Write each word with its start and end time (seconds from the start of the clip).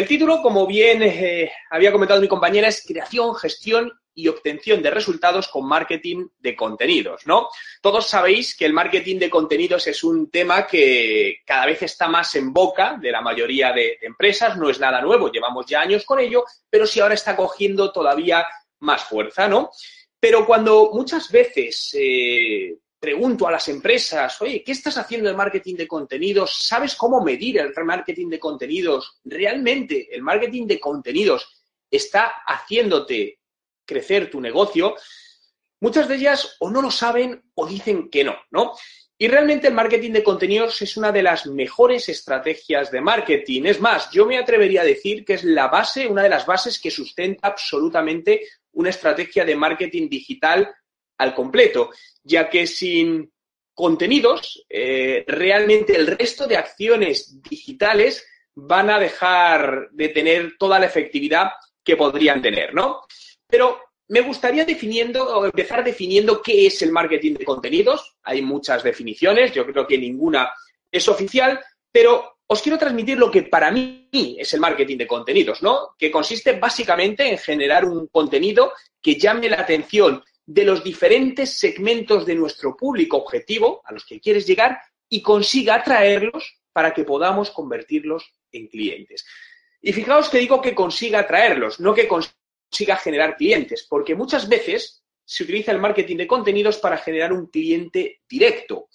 El 0.00 0.06
título, 0.06 0.40
como 0.42 0.64
bien 0.64 1.02
eh, 1.02 1.50
había 1.70 1.90
comentado 1.90 2.20
mi 2.20 2.28
compañera, 2.28 2.68
es 2.68 2.84
Creación, 2.86 3.34
Gestión 3.34 3.92
y 4.14 4.28
Obtención 4.28 4.80
de 4.80 4.92
Resultados 4.92 5.48
con 5.48 5.66
Marketing 5.66 6.28
de 6.38 6.54
Contenidos, 6.54 7.26
¿no? 7.26 7.48
Todos 7.82 8.06
sabéis 8.06 8.56
que 8.56 8.64
el 8.64 8.72
marketing 8.72 9.18
de 9.18 9.28
contenidos 9.28 9.88
es 9.88 10.04
un 10.04 10.30
tema 10.30 10.68
que 10.68 11.38
cada 11.44 11.66
vez 11.66 11.82
está 11.82 12.06
más 12.06 12.32
en 12.36 12.52
boca 12.52 12.96
de 13.00 13.10
la 13.10 13.20
mayoría 13.20 13.72
de, 13.72 13.98
empresas, 14.02 14.56
no 14.56 14.70
es 14.70 14.78
nada 14.78 15.00
nuevo, 15.02 15.32
llevamos 15.32 15.66
ya 15.66 15.80
años 15.80 16.04
con 16.04 16.20
ello, 16.20 16.44
pero 16.70 16.86
sí 16.86 17.00
ahora 17.00 17.14
está 17.14 17.34
cogiendo 17.34 17.90
todavía 17.90 18.46
más 18.78 19.02
fuerza, 19.02 19.48
¿no? 19.48 19.72
Pero 20.20 20.46
cuando 20.46 20.90
muchas 20.92 21.28
veces 21.28 21.90
eh, 21.98 22.76
pregunto 22.98 23.46
a 23.46 23.52
las 23.52 23.68
empresas, 23.68 24.40
oye, 24.42 24.62
¿qué 24.64 24.72
estás 24.72 24.96
haciendo 24.98 25.30
en 25.30 25.36
marketing 25.36 25.76
de 25.76 25.86
contenidos? 25.86 26.58
¿Sabes 26.60 26.94
cómo 26.96 27.22
medir 27.22 27.58
el 27.58 27.72
marketing 27.84 28.28
de 28.28 28.40
contenidos? 28.40 29.18
¿Realmente 29.24 30.08
el 30.14 30.22
marketing 30.22 30.66
de 30.66 30.80
contenidos 30.80 31.62
está 31.90 32.42
haciéndote 32.46 33.38
crecer 33.84 34.30
tu 34.30 34.40
negocio? 34.40 34.96
Muchas 35.80 36.08
de 36.08 36.16
ellas 36.16 36.56
o 36.58 36.70
no 36.70 36.82
lo 36.82 36.90
saben 36.90 37.50
o 37.54 37.66
dicen 37.66 38.10
que 38.10 38.24
no, 38.24 38.34
¿no? 38.50 38.72
Y 39.20 39.26
realmente 39.26 39.66
el 39.66 39.74
marketing 39.74 40.12
de 40.12 40.22
contenidos 40.22 40.80
es 40.80 40.96
una 40.96 41.10
de 41.10 41.22
las 41.22 41.46
mejores 41.46 42.08
estrategias 42.08 42.92
de 42.92 43.00
marketing. 43.00 43.64
Es 43.64 43.80
más, 43.80 44.10
yo 44.12 44.26
me 44.26 44.38
atrevería 44.38 44.82
a 44.82 44.84
decir 44.84 45.24
que 45.24 45.34
es 45.34 45.42
la 45.42 45.66
base, 45.66 46.06
una 46.06 46.22
de 46.22 46.28
las 46.28 46.46
bases 46.46 46.80
que 46.80 46.90
sustenta 46.90 47.48
absolutamente 47.48 48.46
una 48.72 48.90
estrategia 48.90 49.44
de 49.44 49.56
marketing 49.56 50.08
digital 50.08 50.72
al 51.18 51.34
completo, 51.34 51.90
ya 52.22 52.48
que 52.48 52.66
sin 52.66 53.30
contenidos, 53.74 54.64
eh, 54.68 55.24
realmente 55.26 55.94
el 55.94 56.06
resto 56.06 56.46
de 56.46 56.56
acciones 56.56 57.40
digitales 57.42 58.26
van 58.54 58.90
a 58.90 58.98
dejar 58.98 59.88
de 59.92 60.08
tener 60.08 60.56
toda 60.58 60.78
la 60.78 60.86
efectividad 60.86 61.50
que 61.84 61.96
podrían 61.96 62.42
tener, 62.42 62.74
¿no? 62.74 63.02
Pero 63.46 63.80
me 64.08 64.20
gustaría 64.20 64.64
definiendo 64.64 65.24
o 65.24 65.44
empezar 65.44 65.84
definiendo 65.84 66.42
qué 66.42 66.66
es 66.66 66.82
el 66.82 66.90
marketing 66.90 67.34
de 67.34 67.44
contenidos. 67.44 68.16
Hay 68.22 68.42
muchas 68.42 68.82
definiciones, 68.82 69.52
yo 69.52 69.64
creo 69.66 69.86
que 69.86 69.98
ninguna 69.98 70.50
es 70.90 71.06
oficial, 71.08 71.60
pero 71.92 72.38
os 72.46 72.62
quiero 72.62 72.78
transmitir 72.78 73.18
lo 73.18 73.30
que 73.30 73.42
para 73.42 73.70
mí 73.70 74.08
es 74.10 74.52
el 74.54 74.60
marketing 74.60 74.96
de 74.96 75.06
contenidos, 75.06 75.62
¿no? 75.62 75.94
Que 75.98 76.10
consiste 76.10 76.52
básicamente 76.58 77.28
en 77.28 77.38
generar 77.38 77.84
un 77.84 78.06
contenido 78.08 78.72
que 79.00 79.16
llame 79.16 79.50
la 79.50 79.60
atención 79.60 80.24
de 80.48 80.64
los 80.64 80.82
diferentes 80.82 81.58
segmentos 81.58 82.24
de 82.24 82.34
nuestro 82.34 82.74
público 82.74 83.18
objetivo 83.18 83.82
a 83.84 83.92
los 83.92 84.06
que 84.06 84.18
quieres 84.18 84.46
llegar 84.46 84.80
y 85.06 85.20
consiga 85.20 85.74
atraerlos 85.74 86.62
para 86.72 86.94
que 86.94 87.04
podamos 87.04 87.50
convertirlos 87.50 88.32
en 88.50 88.66
clientes. 88.68 89.26
Y 89.82 89.92
fijaos 89.92 90.30
que 90.30 90.38
digo 90.38 90.62
que 90.62 90.74
consiga 90.74 91.18
atraerlos, 91.18 91.80
no 91.80 91.94
que 91.94 92.08
consiga 92.08 92.96
generar 92.96 93.36
clientes, 93.36 93.86
porque 93.90 94.14
muchas 94.14 94.48
veces 94.48 95.04
se 95.22 95.44
utiliza 95.44 95.70
el 95.70 95.80
marketing 95.80 96.16
de 96.16 96.26
contenidos 96.26 96.78
para 96.78 96.96
generar 96.96 97.30
un 97.30 97.48
cliente 97.48 98.22
directo. 98.26 98.88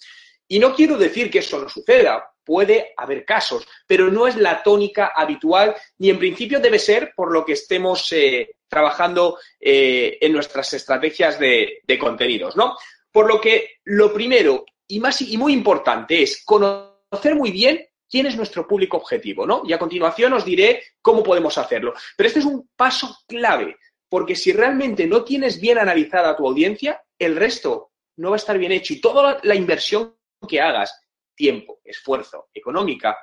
Y 0.48 0.58
no 0.58 0.74
quiero 0.74 0.98
decir 0.98 1.30
que 1.30 1.38
eso 1.38 1.60
no 1.60 1.68
suceda, 1.68 2.32
puede 2.42 2.94
haber 2.96 3.24
casos, 3.24 3.64
pero 3.86 4.10
no 4.10 4.26
es 4.26 4.34
la 4.34 4.60
tónica 4.64 5.12
habitual 5.14 5.76
ni 5.98 6.10
en 6.10 6.18
principio 6.18 6.58
debe 6.58 6.80
ser 6.80 7.12
por 7.14 7.32
lo 7.32 7.44
que 7.44 7.52
estemos 7.52 8.12
eh, 8.12 8.56
trabajando 8.74 9.38
eh, 9.60 10.18
en 10.20 10.32
nuestras 10.32 10.72
estrategias 10.72 11.38
de, 11.38 11.78
de, 11.86 11.98
contenidos, 11.98 12.56
¿no? 12.56 12.76
Por 13.12 13.28
lo 13.28 13.40
que 13.40 13.78
lo 13.84 14.12
primero 14.12 14.64
y 14.88 14.98
más 14.98 15.20
y 15.22 15.38
muy 15.38 15.52
importante 15.52 16.20
es 16.24 16.42
conocer 16.44 17.36
muy 17.36 17.52
bien 17.52 17.86
quién 18.10 18.26
es 18.26 18.36
nuestro 18.36 18.66
público 18.66 18.96
objetivo, 18.96 19.46
¿no? 19.46 19.62
Y 19.64 19.72
a 19.72 19.78
continuación 19.78 20.32
os 20.32 20.44
diré 20.44 20.82
cómo 21.00 21.22
podemos 21.22 21.56
hacerlo. 21.56 21.94
Pero 22.16 22.26
este 22.26 22.40
es 22.40 22.44
un 22.44 22.68
paso 22.74 23.16
clave, 23.28 23.76
porque 24.08 24.34
si 24.34 24.52
realmente 24.52 25.06
no 25.06 25.22
tienes 25.22 25.60
bien 25.60 25.78
analizada 25.78 26.36
tu 26.36 26.44
audiencia, 26.44 27.00
el 27.16 27.36
resto 27.36 27.92
no 28.16 28.30
va 28.30 28.36
a 28.36 28.42
estar 28.42 28.58
bien 28.58 28.72
hecho 28.72 28.92
y 28.92 29.00
toda 29.00 29.38
la 29.44 29.54
inversión 29.54 30.16
que 30.48 30.60
hagas, 30.60 31.00
tiempo, 31.36 31.80
esfuerzo, 31.84 32.48
económica, 32.52 33.16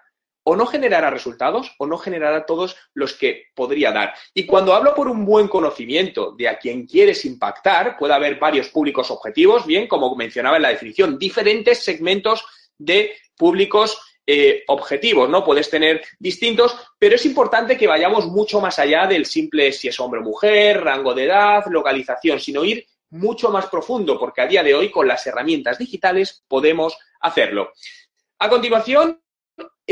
o 0.44 0.56
no 0.56 0.66
generará 0.66 1.09
resultados 1.09 1.74
o 1.78 1.85
no 1.85 1.97
generará 1.97 2.46
todos 2.46 2.75
los 2.94 3.13
que 3.13 3.46
podría 3.53 3.91
dar. 3.91 4.13
Y 4.34 4.46
cuando 4.46 4.74
hablo 4.74 4.96
por 4.96 5.07
un 5.07 5.25
buen 5.25 5.47
conocimiento 5.47 6.34
de 6.38 6.47
a 6.47 6.57
quien 6.57 6.85
quieres 6.85 7.25
impactar, 7.25 7.97
puede 7.97 8.13
haber 8.13 8.40
varios 8.40 8.69
públicos 8.69 9.12
objetivos, 9.12 9.66
bien, 9.66 9.88
como 9.88 10.16
mencionaba 10.16 10.57
en 10.57 10.63
la 10.63 10.69
definición, 10.69 11.19
diferentes 11.19 11.84
segmentos 11.84 12.44
de 12.78 13.16
públicos 13.38 14.00
eh, 14.25 14.63
objetivos, 14.68 15.29
¿no? 15.29 15.44
Puedes 15.44 15.69
tener 15.69 16.03
distintos, 16.19 16.75
pero 16.97 17.16
es 17.16 17.25
importante 17.25 17.78
que 17.78 17.88
vayamos 17.88 18.28
mucho 18.28 18.62
más 18.62 18.78
allá 18.79 19.08
del 19.08 19.25
simple 19.25 19.72
si 19.72 19.88
es 19.88 20.00
hombre 20.00 20.22
o 20.22 20.23
mujer, 20.23 20.84
rango 20.84 21.13
de 21.13 21.25
edad, 21.25 21.66
localización, 21.69 22.40
sino 22.40 22.63
ir 22.63 22.85
mucho 23.09 23.50
más 23.50 23.66
profundo, 23.68 24.18
porque 24.19 24.41
a 24.41 24.47
día 24.47 24.63
de 24.63 24.73
hoy 24.73 24.90
con 24.90 25.08
las 25.08 25.25
herramientas 25.28 25.78
digitales 25.78 26.44
podemos 26.47 26.97
hacerlo. 27.19 27.73
A 28.40 28.50
continuación, 28.50 29.20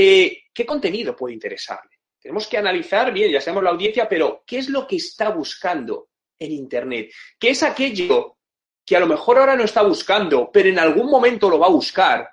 eh, 0.01 0.43
¿qué 0.53 0.65
contenido 0.65 1.13
puede 1.13 1.33
interesarle? 1.33 1.99
Tenemos 2.21 2.47
que 2.47 2.57
analizar, 2.57 3.11
bien, 3.11 3.31
ya 3.31 3.41
sabemos 3.41 3.65
la 3.65 3.71
audiencia, 3.71 4.07
pero 4.07 4.43
¿qué 4.47 4.59
es 4.59 4.69
lo 4.69 4.87
que 4.87 4.95
está 4.95 5.29
buscando 5.29 6.09
en 6.37 6.53
Internet? 6.53 7.11
¿Qué 7.37 7.49
es 7.49 7.63
aquello 7.63 8.37
que 8.85 8.95
a 8.95 8.99
lo 9.01 9.07
mejor 9.07 9.37
ahora 9.37 9.57
no 9.57 9.65
está 9.65 9.81
buscando, 9.81 10.49
pero 10.51 10.69
en 10.69 10.79
algún 10.79 11.11
momento 11.11 11.49
lo 11.49 11.59
va 11.59 11.67
a 11.67 11.71
buscar 11.71 12.29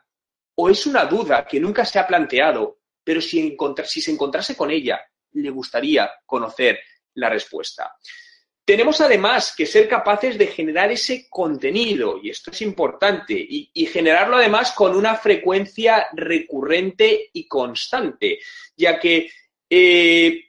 o 0.55 0.71
es 0.71 0.87
una 0.87 1.05
duda 1.07 1.45
que 1.45 1.59
nunca 1.59 1.85
se 1.85 1.99
ha 1.99 2.07
planteado, 2.07 2.79
pero 3.03 3.21
si, 3.21 3.57
si 3.85 4.01
se 4.01 4.13
encontrase 4.13 4.57
con 4.57 4.71
ella, 4.71 5.01
le 5.33 5.51
gustaría 5.51 6.09
conocer 6.25 6.79
la 7.15 7.29
respuesta. 7.29 7.97
Tenemos 8.67 9.01
además 9.01 9.55
que 9.57 9.65
ser 9.65 9.89
capaces 9.89 10.37
de 10.37 10.49
generar 10.49 10.91
ese 10.91 11.29
contenido, 11.31 12.19
y 12.21 12.31
esto 12.31 12.51
es 12.51 12.63
importante, 12.63 13.35
y, 13.39 13.87
generarlo 13.87 14.39
además 14.39 14.73
con 14.73 14.97
una 14.97 15.15
frecuencia 15.15 16.09
recurrente 16.13 17.31
y 17.33 17.47
constante, 17.47 18.41
ya 18.77 18.99
que 18.99 19.31
eh, 19.71 20.47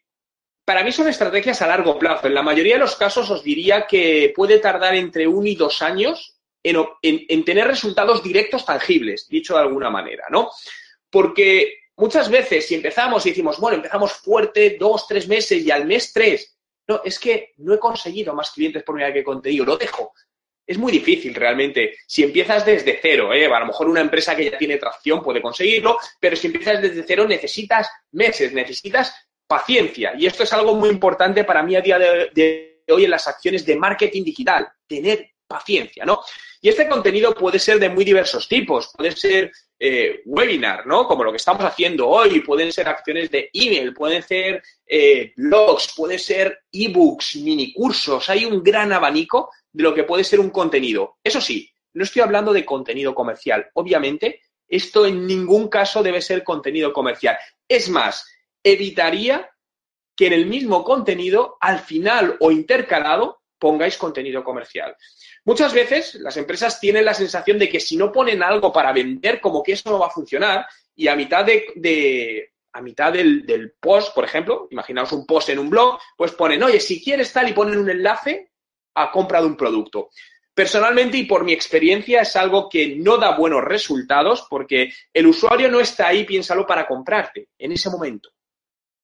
para 0.66 0.84
mí 0.84 0.92
son 0.92 1.08
estrategias 1.08 1.62
a 1.62 1.68
largo 1.68 2.00
plazo. 2.00 2.26
En 2.26 2.34
la 2.34 2.42
mayoría 2.42 2.74
de 2.74 2.80
los 2.80 2.96
casos 2.96 3.30
os 3.30 3.44
diría 3.44 3.86
que 3.86 4.34
puede 4.36 4.58
tardar 4.58 4.96
entre 4.96 5.28
uno 5.28 5.48
y 5.48 5.56
dos 5.56 5.84
años 5.84 6.40
en, 6.64 7.46
tener 7.46 7.68
resultados 7.68 8.24
directos 8.24 8.66
tangibles, 8.66 9.28
dicho 9.28 9.54
de 9.54 9.62
alguna 9.62 9.92
manera, 9.92 10.26
¿no? 10.32 10.50
Porque 11.12 11.82
muchas 11.96 12.32
veces 12.32 12.66
si 12.66 12.74
empezamos 12.74 13.28
y 13.28 13.30
decimos, 13.30 13.60
bueno, 13.60 13.78
empezamos 13.78 14.14
fuerte 14.14 14.76
dos, 14.80 15.08
tres 15.08 15.28
meses 15.28 15.64
y 15.64 15.70
al 15.70 15.86
mes 15.86 16.12
tres, 16.12 16.57
no, 16.88 17.02
es 17.04 17.20
que 17.20 17.54
no 17.58 17.74
he 17.74 17.80
conseguido 17.80 18.34
más 18.34 18.52
clientes 18.52 18.84
por 18.84 18.96
medio 18.96 19.14
de 19.14 19.24
contenido, 19.24 19.66
lo 19.66 19.78
dejo. 19.78 20.14
Es 20.66 20.78
muy 20.78 20.92
difícil 20.92 21.34
realmente. 21.34 21.96
Si 22.06 22.24
empiezas 22.24 22.66
desde 22.66 23.00
cero, 23.02 23.34
¿eh? 23.34 23.46
a 23.46 23.60
lo 23.60 23.68
mejor 23.68 23.88
una 23.88 24.02
empresa 24.02 24.36
que 24.36 24.50
ya 24.50 24.58
tiene 24.58 24.78
tracción 24.78 25.24
puede 25.24 25.42
conseguirlo, 25.42 25.98
pero 26.20 26.36
si 26.36 26.48
empiezas 26.48 26.82
desde 26.82 27.04
cero 27.04 27.26
necesitas 27.28 27.90
meses, 28.12 28.52
necesitas 28.52 29.14
paciencia. 29.48 30.14
Y 30.18 30.26
esto 30.26 30.44
es 30.44 30.52
algo 30.52 30.76
muy 30.76 30.90
importante 30.90 31.46
para 31.46 31.64
mí 31.64 31.76
a 31.76 31.82
día 31.82 31.98
de, 31.98 32.30
de 32.34 32.84
hoy 32.90 33.06
en 33.06 33.12
las 33.12 33.28
acciones 33.28 33.66
de 33.66 33.78
marketing 33.78 34.24
digital, 34.24 34.68
tener 34.86 35.32
paciencia, 35.48 36.06
¿no? 36.06 36.22
Y 36.62 36.70
este 36.70 36.88
contenido 36.88 37.34
puede 37.34 37.60
ser 37.60 37.80
de 37.80 37.90
muy 37.90 38.04
diversos 38.04 38.48
tipos, 38.48 38.92
puede 38.96 39.12
ser 39.12 39.52
eh, 39.80 40.22
webinar, 40.26 40.88
¿no? 40.88 41.08
Como 41.08 41.24
lo 41.24 41.32
que 41.32 41.38
estamos 41.38 41.64
haciendo 41.64 42.08
hoy, 42.08 42.40
pueden 42.42 42.72
ser 42.72 42.88
acciones 42.88 43.30
de 43.30 43.50
email, 43.54 43.94
pueden 43.94 44.24
ser 44.24 44.64
eh, 44.86 45.34
blogs, 45.36 45.94
pueden 45.96 46.18
ser 46.18 46.64
ebooks, 46.72 47.36
mini 47.38 47.74
cursos, 47.74 48.30
hay 48.30 48.46
un 48.46 48.64
gran 48.64 48.92
abanico 48.92 49.52
de 49.72 49.84
lo 49.84 49.94
que 49.94 50.04
puede 50.04 50.24
ser 50.24 50.40
un 50.40 50.50
contenido. 50.50 51.18
Eso 51.24 51.40
sí, 51.40 51.70
no 51.94 52.04
estoy 52.04 52.22
hablando 52.22 52.54
de 52.54 52.66
contenido 52.66 53.14
comercial. 53.14 53.68
Obviamente, 53.74 54.42
esto 54.68 55.06
en 55.06 55.26
ningún 55.26 55.68
caso 55.68 56.02
debe 56.02 56.22
ser 56.22 56.44
contenido 56.44 56.92
comercial. 56.92 57.38
Es 57.68 57.90
más, 57.90 58.26
evitaría 58.64 59.50
que 60.16 60.28
en 60.28 60.34
el 60.34 60.48
mismo 60.48 60.84
contenido, 60.84 61.58
al 61.62 61.80
final 61.80 62.36
o 62.40 62.52
intercalado, 62.52 63.37
pongáis 63.60 63.98
contenido 63.98 64.44
comercial. 64.44 64.96
Muchas 65.46 65.74
veces 65.74 66.16
las 66.16 66.38
empresas 66.38 66.80
tienen 66.80 67.06
la 67.06 67.14
sensación 67.14 67.58
de 67.58 67.70
que 67.70 67.80
si 67.80 67.96
no 67.98 68.12
ponen 68.12 68.44
algo 68.44 68.72
para 68.72 68.92
vender, 68.92 69.40
como 69.40 69.64
que 69.64 69.74
eso 69.74 69.90
no 69.90 70.00
va 70.00 70.08
a 70.08 70.12
funcionar 70.12 70.66
y 70.96 71.08
a 71.08 71.16
mitad 71.16 71.46
de, 71.46 72.52
a 72.74 72.82
mitad 72.82 73.14
del, 73.14 73.46
del, 73.46 73.74
post, 73.80 74.14
por 74.14 74.26
ejemplo, 74.26 74.68
imaginaos 74.72 75.12
un 75.14 75.26
post 75.26 75.50
en 75.50 75.60
un 75.60 75.70
blog, 75.70 76.00
pues 76.18 76.32
ponen, 76.34 76.64
oye, 76.64 76.80
si 76.80 77.02
quieres 77.04 77.32
tal 77.32 77.50
y 77.50 77.54
ponen 77.54 77.80
un 77.80 77.90
enlace 77.90 78.52
a 78.96 79.12
compra 79.12 79.40
de 79.42 79.48
un 79.48 79.56
producto. 79.56 80.10
Personalmente 80.54 81.18
y 81.18 81.26
por 81.26 81.44
mi 81.44 81.54
experiencia 81.54 82.22
es 82.22 82.36
algo 82.36 82.68
que 82.68 82.96
no 82.96 83.18
da 83.18 83.38
buenos 83.38 83.64
resultados 83.64 84.48
porque 84.50 84.92
el 85.14 85.28
usuario 85.28 85.70
no 85.70 85.80
está 85.80 86.08
ahí, 86.08 86.24
piénsalo, 86.24 86.66
para 86.66 86.88
comprarte 86.88 87.50
en 87.60 87.74
ese 87.74 87.92
momento. 87.92 88.32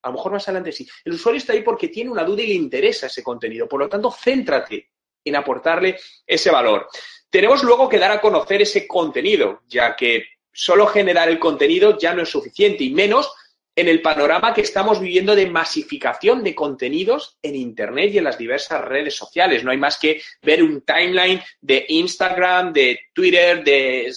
A 0.03 0.09
lo 0.09 0.15
mejor 0.15 0.33
más 0.33 0.47
adelante 0.47 0.71
sí. 0.71 0.87
El 1.03 1.13
usuario 1.13 1.39
está 1.39 1.53
ahí 1.53 1.61
porque 1.61 1.87
tiene 1.87 2.11
una 2.11 2.23
duda 2.23 2.43
y 2.43 2.47
le 2.47 2.53
interesa 2.53 3.07
ese 3.07 3.23
contenido. 3.23 3.67
Por 3.67 3.79
lo 3.79 3.89
tanto, 3.89 4.11
céntrate 4.11 4.89
en 5.25 5.35
aportarle 5.35 5.97
ese 6.27 6.51
valor. 6.51 6.87
Tenemos 7.29 7.63
luego 7.63 7.89
que 7.89 7.97
dar 7.97 8.11
a 8.11 8.21
conocer 8.21 8.61
ese 8.61 8.87
contenido, 8.87 9.61
ya 9.67 9.95
que 9.95 10.25
solo 10.51 10.85
generar 10.85 11.29
el 11.29 11.39
contenido 11.39 11.97
ya 11.97 12.13
no 12.13 12.21
es 12.21 12.29
suficiente 12.29 12.83
y 12.83 12.91
menos 12.91 13.33
en 13.75 13.87
el 13.87 14.01
panorama 14.01 14.53
que 14.53 14.61
estamos 14.61 14.99
viviendo 14.99 15.35
de 15.35 15.49
masificación 15.49 16.43
de 16.43 16.53
contenidos 16.53 17.37
en 17.41 17.55
Internet 17.55 18.11
y 18.13 18.19
en 18.19 18.25
las 18.25 18.37
diversas 18.37 18.81
redes 18.81 19.15
sociales. 19.15 19.63
No 19.63 19.71
hay 19.71 19.77
más 19.77 19.97
que 19.97 20.21
ver 20.43 20.61
un 20.61 20.81
timeline 20.81 21.41
de 21.59 21.85
Instagram, 21.89 22.71
de 22.71 22.99
Twitter, 23.13 23.63
de, 23.63 24.13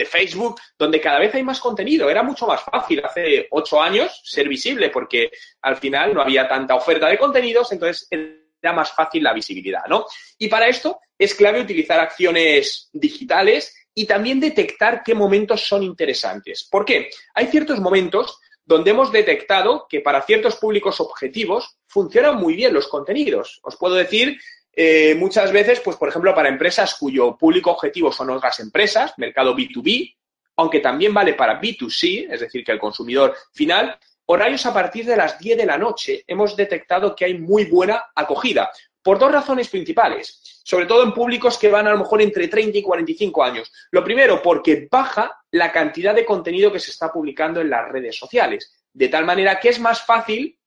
de, 0.00 0.06
Facebook, 0.06 0.60
donde 0.78 1.00
cada 1.00 1.18
vez 1.18 1.34
hay 1.34 1.42
más 1.42 1.60
contenido. 1.60 2.08
Era 2.08 2.22
mucho 2.22 2.46
más 2.46 2.62
fácil 2.62 3.02
hace 3.04 3.46
ocho 3.50 3.80
años 3.80 4.20
ser 4.24 4.48
visible 4.48 4.90
porque 4.90 5.30
al 5.62 5.76
final 5.76 6.14
no 6.14 6.22
había 6.22 6.48
tanta 6.48 6.74
oferta 6.74 7.08
de 7.08 7.18
contenidos, 7.18 7.70
entonces 7.72 8.08
era 8.10 8.72
más 8.72 8.92
fácil 8.92 9.22
la 9.22 9.32
visibilidad, 9.32 9.84
¿no? 9.88 10.06
Y 10.38 10.48
para 10.48 10.68
esto 10.68 11.00
es 11.18 11.34
clave 11.34 11.60
utilizar 11.60 12.00
acciones 12.00 12.88
digitales 12.92 13.74
y 13.94 14.06
también 14.06 14.40
detectar 14.40 15.02
qué 15.02 15.14
momentos 15.14 15.66
son 15.66 15.82
interesantes. 15.82 16.66
¿Por 16.70 16.84
qué? 16.84 17.10
Hay 17.34 17.46
ciertos 17.46 17.80
momentos 17.80 18.38
donde 18.64 18.92
hemos 18.92 19.10
detectado 19.10 19.86
que 19.88 20.00
para 20.00 20.22
ciertos 20.22 20.56
públicos 20.56 21.00
objetivos 21.00 21.76
funcionan 21.88 22.36
muy 22.36 22.54
bien 22.54 22.72
los 22.72 22.88
contenidos. 22.88 23.60
Os 23.62 23.76
puedo 23.76 23.96
decir 23.96 24.38
eh, 24.72 25.14
muchas 25.16 25.52
veces, 25.52 25.80
pues 25.80 25.96
por 25.96 26.08
ejemplo, 26.08 26.34
para 26.34 26.48
empresas 26.48 26.94
cuyo 26.94 27.36
público 27.36 27.70
objetivo 27.70 28.12
son 28.12 28.30
otras 28.30 28.60
empresas, 28.60 29.12
mercado 29.16 29.54
B2B, 29.56 30.16
aunque 30.56 30.80
también 30.80 31.12
vale 31.12 31.34
para 31.34 31.60
B2C, 31.60 32.28
es 32.30 32.40
decir, 32.40 32.64
que 32.64 32.72
el 32.72 32.78
consumidor 32.78 33.34
final, 33.52 33.98
horarios 34.26 34.64
a 34.66 34.74
partir 34.74 35.06
de 35.06 35.16
las 35.16 35.38
10 35.38 35.58
de 35.58 35.66
la 35.66 35.78
noche, 35.78 36.22
hemos 36.26 36.54
detectado 36.54 37.16
que 37.16 37.24
hay 37.24 37.38
muy 37.38 37.64
buena 37.64 38.10
acogida. 38.14 38.70
Por 39.02 39.18
dos 39.18 39.32
razones 39.32 39.68
principales, 39.68 40.60
sobre 40.62 40.84
todo 40.84 41.02
en 41.02 41.14
públicos 41.14 41.56
que 41.56 41.70
van 41.70 41.86
a 41.86 41.92
lo 41.92 41.98
mejor 41.98 42.20
entre 42.20 42.48
30 42.48 42.78
y 42.78 42.82
45 42.82 43.42
años. 43.42 43.72
Lo 43.90 44.04
primero, 44.04 44.42
porque 44.42 44.86
baja 44.90 45.40
la 45.50 45.72
cantidad 45.72 46.14
de 46.14 46.26
contenido 46.26 46.70
que 46.70 46.78
se 46.78 46.90
está 46.90 47.10
publicando 47.10 47.62
en 47.62 47.70
las 47.70 47.88
redes 47.88 48.16
sociales, 48.16 48.84
de 48.92 49.08
tal 49.08 49.24
manera 49.24 49.58
que 49.58 49.70
es 49.70 49.80
más 49.80 50.04
fácil 50.04 50.58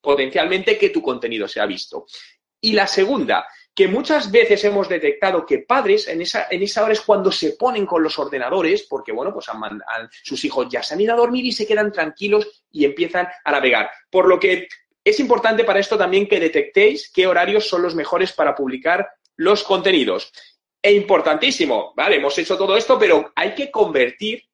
potencialmente 0.00 0.76
que 0.76 0.90
tu 0.90 1.00
contenido 1.00 1.46
sea 1.46 1.66
visto. 1.66 2.06
Y 2.60 2.72
la 2.72 2.86
segunda, 2.86 3.46
que 3.74 3.88
muchas 3.88 4.30
veces 4.30 4.64
hemos 4.64 4.88
detectado 4.88 5.44
que 5.44 5.58
padres 5.58 6.08
en 6.08 6.22
esa, 6.22 6.46
en 6.50 6.62
esa 6.62 6.82
hora 6.82 6.94
es 6.94 7.02
cuando 7.02 7.30
se 7.30 7.52
ponen 7.52 7.84
con 7.84 8.02
los 8.02 8.18
ordenadores, 8.18 8.86
porque 8.88 9.12
bueno, 9.12 9.34
pues 9.34 9.46
sus 10.22 10.44
hijos 10.44 10.66
ya 10.70 10.82
se 10.82 10.94
han 10.94 11.00
ido 11.02 11.12
a 11.12 11.16
dormir 11.16 11.44
y 11.44 11.52
se 11.52 11.66
quedan 11.66 11.92
tranquilos 11.92 12.64
y 12.70 12.86
empiezan 12.86 13.28
a 13.44 13.52
navegar. 13.52 13.90
Por 14.10 14.28
lo 14.28 14.40
que 14.40 14.66
es 15.04 15.20
importante 15.20 15.62
para 15.64 15.78
esto 15.78 15.98
también 15.98 16.26
que 16.26 16.40
detectéis 16.40 17.12
qué 17.12 17.26
horarios 17.26 17.68
son 17.68 17.82
los 17.82 17.94
mejores 17.94 18.32
para 18.32 18.54
publicar 18.54 19.10
los 19.36 19.62
contenidos. 19.62 20.32
E 20.82 20.92
importantísimo, 20.92 21.92
¿vale? 21.94 22.16
Hemos 22.16 22.38
hecho 22.38 22.56
todo 22.56 22.76
esto, 22.76 22.98
pero 22.98 23.30
hay 23.36 23.54
que 23.54 23.70
convertir 23.70 24.44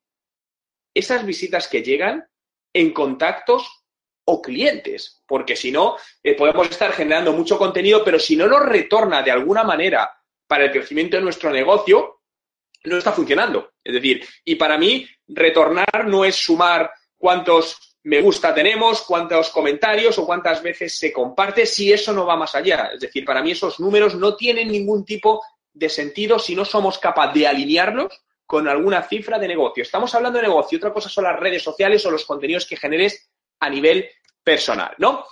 esas 0.94 1.25
visitas 1.25 1.69
que 1.69 1.82
llegan 1.82 2.26
en 2.72 2.93
contactos 2.93 3.81
o 4.24 4.40
clientes, 4.40 5.22
porque 5.26 5.56
si 5.56 5.72
no, 5.72 5.96
eh, 6.22 6.34
podemos 6.34 6.70
estar 6.70 6.92
generando 6.92 7.32
mucho 7.32 7.58
contenido, 7.58 8.04
pero 8.04 8.19
si 8.19 8.36
no 8.36 8.46
nos 8.46 8.62
retorna 8.62 9.22
de 9.22 9.30
alguna 9.30 9.64
manera 9.64 10.10
para 10.46 10.64
el 10.64 10.70
crecimiento 10.70 11.16
de 11.16 11.22
nuestro 11.22 11.50
negocio, 11.50 12.20
no 12.84 12.98
está 12.98 13.12
funcionando. 13.12 13.72
Es 13.82 13.94
decir, 13.94 14.26
y 14.44 14.56
para 14.56 14.78
mí, 14.78 15.08
retornar 15.26 16.06
no 16.06 16.24
es 16.24 16.36
sumar 16.36 16.90
cuántos 17.16 17.96
me 18.04 18.20
gusta 18.20 18.52
tenemos, 18.52 19.02
cuántos 19.02 19.50
comentarios 19.50 20.19
o 20.19 20.26
cuántas 20.26 20.62
veces 20.62 20.98
se 20.98 21.12
comparte, 21.12 21.66
si 21.66 21.92
eso 21.92 22.12
no 22.12 22.26
va 22.26 22.36
más 22.36 22.54
allá. 22.54 22.90
Es 22.94 23.00
decir, 23.00 23.24
para 23.24 23.42
mí 23.42 23.52
esos 23.52 23.78
números 23.78 24.16
no 24.16 24.34
tienen 24.34 24.70
ningún 24.70 25.04
tipo 25.04 25.40
de 25.72 25.88
sentido 25.88 26.38
si 26.38 26.54
no 26.54 26.64
somos 26.64 26.98
capaces 26.98 27.34
de 27.34 27.46
alinearlos 27.46 28.22
con 28.44 28.69
alguna 28.69 29.02
cifra 29.02 29.38
de 29.38 29.48
negocio. 29.48 29.82
Estamos 29.82 30.14
hablando 30.14 30.38
de 30.38 30.48
negocio, 30.48 30.78
otra 30.78 30.92
cosa 30.92 31.08
son 31.08 31.24
las 31.24 31.38
redes 31.38 31.62
sociales 31.62 32.04
o 32.04 32.10
los 32.10 32.24
contenidos 32.24 32.66
que 32.66 32.76
generes 32.76 33.30
a 33.62 33.70
nivel 33.70 34.09
personal, 34.43 34.94
¿no? 34.99 35.25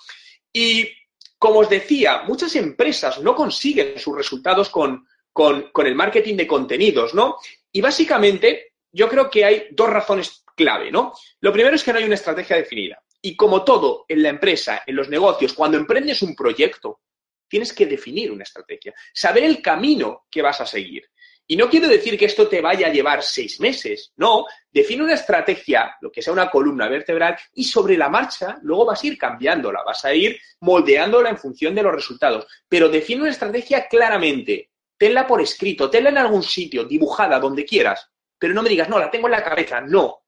Y 0.52 0.88
como 1.36 1.60
os 1.60 1.68
decía, 1.68 2.22
muchas 2.22 2.54
empresas 2.54 3.20
no 3.20 3.34
consiguen 3.34 3.98
sus 3.98 4.16
resultados 4.16 4.68
con, 4.68 5.06
con, 5.32 5.70
el 5.86 5.94
marketing 5.94 6.36
de 6.36 6.46
contenidos, 6.46 7.12
¿no? 7.12 7.36
Y 7.72 7.80
básicamente 7.80 8.74
yo 8.92 9.08
creo 9.08 9.28
que 9.28 9.44
hay 9.44 9.66
dos 9.72 9.90
razones 9.90 10.44
clave, 10.54 10.92
¿no? 10.92 11.12
Lo 11.40 11.52
primero 11.52 11.74
es 11.74 11.82
que 11.82 11.92
no 11.92 11.98
hay 11.98 12.04
una 12.04 12.14
estrategia 12.14 12.56
definida. 12.56 13.02
Y 13.22 13.36
como 13.36 13.64
todo 13.64 14.04
en 14.08 14.22
la 14.22 14.28
empresa, 14.28 14.82
en 14.86 14.96
los 14.96 15.08
negocios, 15.08 15.52
cuando 15.52 15.76
emprendes 15.76 16.22
un 16.22 16.36
proyecto, 16.36 17.00
tienes 17.48 17.72
que 17.72 17.86
definir 17.86 18.30
una 18.30 18.44
estrategia, 18.44 18.94
saber 19.12 19.44
el 19.44 19.60
camino 19.60 20.26
que 20.30 20.42
vas 20.42 20.60
a 20.60 20.66
seguir. 20.66 21.10
Y 21.50 21.56
no 21.56 21.68
quiero 21.68 21.88
decir 21.88 22.16
que 22.16 22.26
esto 22.26 22.46
te 22.46 22.60
vaya 22.60 22.86
a 22.86 22.92
llevar 22.92 23.24
seis 23.24 23.58
meses, 23.58 24.12
no, 24.18 24.46
define 24.70 25.02
una 25.02 25.14
estrategia, 25.14 25.96
lo 26.00 26.12
que 26.12 26.22
sea 26.22 26.32
una 26.32 26.48
columna 26.48 26.88
vertebral, 26.88 27.36
y 27.54 27.64
sobre 27.64 27.98
la 27.98 28.08
marcha 28.08 28.60
luego 28.62 28.86
vas 28.86 29.02
a 29.02 29.06
ir 29.08 29.18
cambiándola, 29.18 29.82
vas 29.84 30.04
a 30.04 30.14
ir 30.14 30.38
moldeándola 30.60 31.28
en 31.28 31.38
función 31.38 31.74
de 31.74 31.82
los 31.82 31.92
resultados. 31.92 32.46
Pero 32.68 32.88
define 32.88 33.22
una 33.22 33.32
estrategia 33.32 33.88
claramente, 33.88 34.70
tenla 34.96 35.26
por 35.26 35.42
escrito, 35.42 35.90
tenla 35.90 36.10
en 36.10 36.18
algún 36.18 36.44
sitio, 36.44 36.84
dibujada, 36.84 37.40
donde 37.40 37.64
quieras, 37.64 38.08
pero 38.38 38.54
no 38.54 38.62
me 38.62 38.68
digas, 38.68 38.88
no, 38.88 39.00
la 39.00 39.10
tengo 39.10 39.26
en 39.26 39.32
la 39.32 39.42
cabeza, 39.42 39.80
no, 39.80 40.20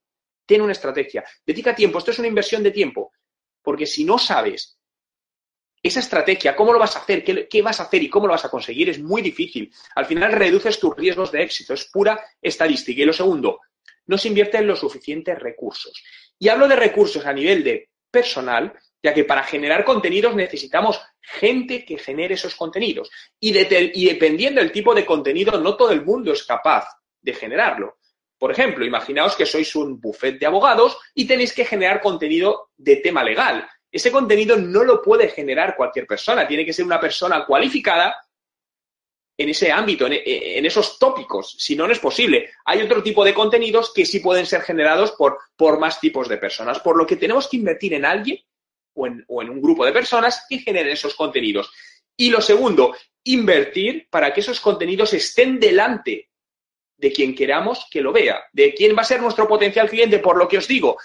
tiene 0.45 0.65
una 0.65 0.73
estrategia. 0.73 1.23
Dedica 1.47 1.73
tiempo. 1.73 1.99
Esto 1.99 2.11
es 2.11 2.19
una 2.19 2.27
inversión 2.27 2.65
de 2.65 2.73
tiempo. 2.73 3.13
Porque 3.63 3.87
si 3.87 4.05
no 4.05 4.19
sabes 4.19 4.77
esa 5.83 6.01
estrategia, 6.01 6.55
cómo 6.55 6.73
lo 6.73 6.79
vas 6.79 6.95
a 6.97 7.01
hacer, 7.01 7.25
qué, 7.25 7.63
vas 7.63 7.81
a 7.81 7.85
hacer 7.85 8.03
y 8.03 8.09
cómo 8.09 8.27
lo 8.27 8.33
vas 8.33 8.45
a 8.45 8.51
conseguir, 8.51 8.89
es 8.89 9.01
muy 9.01 9.21
difícil. 9.21 9.73
Al 9.97 10.07
final 10.07 10.33
reduces 10.33 10.79
tus 10.79 10.95
riesgos 10.95 11.33
de 11.33 11.43
éxito. 11.43 11.75
Es 11.75 11.85
pura 11.87 12.25
estadística. 12.41 13.03
Y 13.03 13.05
lo 13.05 13.13
segundo, 13.13 13.61
no 14.07 14.17
se 14.17 14.29
invierte 14.29 14.59
en 14.59 14.69
los 14.69 14.79
suficientes 14.79 15.39
recursos. 15.39 16.03
Y 16.39 16.49
hablo 16.49 16.69
de 16.69 16.77
recursos 16.77 17.27
a 17.27 17.33
nivel 17.33 17.65
de 17.65 17.91
personal, 18.11 18.73
ya 19.03 19.13
que 19.13 19.25
para 19.25 19.43
generar 19.43 19.85
contenidos 19.85 20.37
necesitamos 20.37 21.01
gente 21.21 21.85
que 21.85 21.99
genere 21.99 22.35
esos 22.35 22.55
contenidos. 22.55 23.11
Y, 23.41 23.57
y 23.59 24.05
dependiendo 24.07 24.61
del 24.61 24.71
tipo 24.71 24.95
de 24.95 25.05
contenido, 25.05 25.59
no 25.61 25.77
todo 25.77 25.91
el 25.91 26.05
mundo 26.05 26.33
es 26.33 26.45
capaz 26.45 26.87
de 27.21 27.35
generarlo. 27.35 27.99
Por 28.39 28.51
ejemplo, 28.51 28.85
imaginaos 28.85 29.37
que 29.37 29.47
sois 29.47 29.75
un 29.77 30.01
buffet 30.01 30.39
de 30.39 30.47
abogados 30.47 30.99
y 31.15 31.27
tenéis 31.27 31.53
que 31.53 31.65
generar 31.65 32.01
contenido 32.01 32.71
de 32.77 32.97
tema 32.97 33.23
legal. 33.23 33.69
Ese 33.93 34.11
contenido 34.11 34.57
no 34.57 34.83
lo 34.85 35.03
puede 35.03 35.29
generar 35.29 35.77
cualquier 35.77 36.07
persona, 36.07 36.49
tiene 36.49 36.65
que 36.65 36.73
ser 36.73 36.87
una 36.87 36.99
persona 36.99 37.45
cualificada 37.45 38.17
en 39.37 39.49
ese 39.51 39.71
ámbito, 39.71 40.07
en, 40.07 40.65
esos 40.65 40.99
tópicos, 40.99 41.57
si 41.59 41.77
no, 41.77 41.87
no 41.87 41.93
es 41.93 41.99
posible. 41.99 42.51
Hay 42.65 42.81
otro 42.81 43.03
tipo 43.03 43.25
de 43.25 43.35
contenidos 43.35 43.93
que 43.93 44.07
sí 44.07 44.21
pueden 44.21 44.47
ser 44.47 44.63
generados 44.63 45.13
por, 45.13 45.39
por 45.57 45.79
más 45.79 46.01
tipos 46.01 46.29
de 46.29 46.39
personas, 46.39 46.81
por 46.81 46.97
lo 46.97 47.07
que 47.07 47.17
tenemos 47.17 47.49
que 47.49 47.57
invertir 47.59 47.95
en 47.95 48.05
alguien 48.05 48.39
o 48.95 49.07
en, 49.07 49.25
o 49.29 49.43
en 49.43 49.51
un 49.51 49.61
grupo 49.61 49.85
de 49.85 49.93
personas 49.93 50.45
que 50.49 50.59
generen 50.59 50.93
esos 50.93 51.15
contenidos. 51.15 51.73
Y 52.17 52.31
lo 52.31 52.41
segundo, 52.41 52.95
invertir 53.25 54.09
para 54.11 54.33
que 54.33 54.41
esos 54.41 54.61
contenidos 54.61 55.13
estén 55.13 55.59
delante 55.59 56.31
de 56.97 57.13
quien 57.13 57.35
queramos 57.35 57.87
que 57.91 58.01
lo 58.01 58.13
vea, 58.13 58.45
de 58.53 58.73
quién 58.75 58.97
va 58.97 59.03
a 59.03 59.05
ser 59.05 59.21
nuestro 59.21 59.49
potencial 59.49 59.91
cliente, 59.91 60.21
por 60.21 60.37
lo 60.37 60.47
que 60.47 60.59
os 60.59 60.69
digo. 60.69 60.99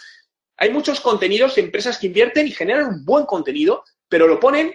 Hay 0.57 0.71
muchos 0.71 0.99
contenidos, 0.99 1.57
empresas 1.57 1.97
que 1.97 2.07
invierten 2.07 2.47
y 2.47 2.51
generan 2.51 2.87
un 2.87 3.05
buen 3.05 3.25
contenido, 3.25 3.83
pero 4.09 4.27
lo 4.27 4.39
ponen 4.39 4.73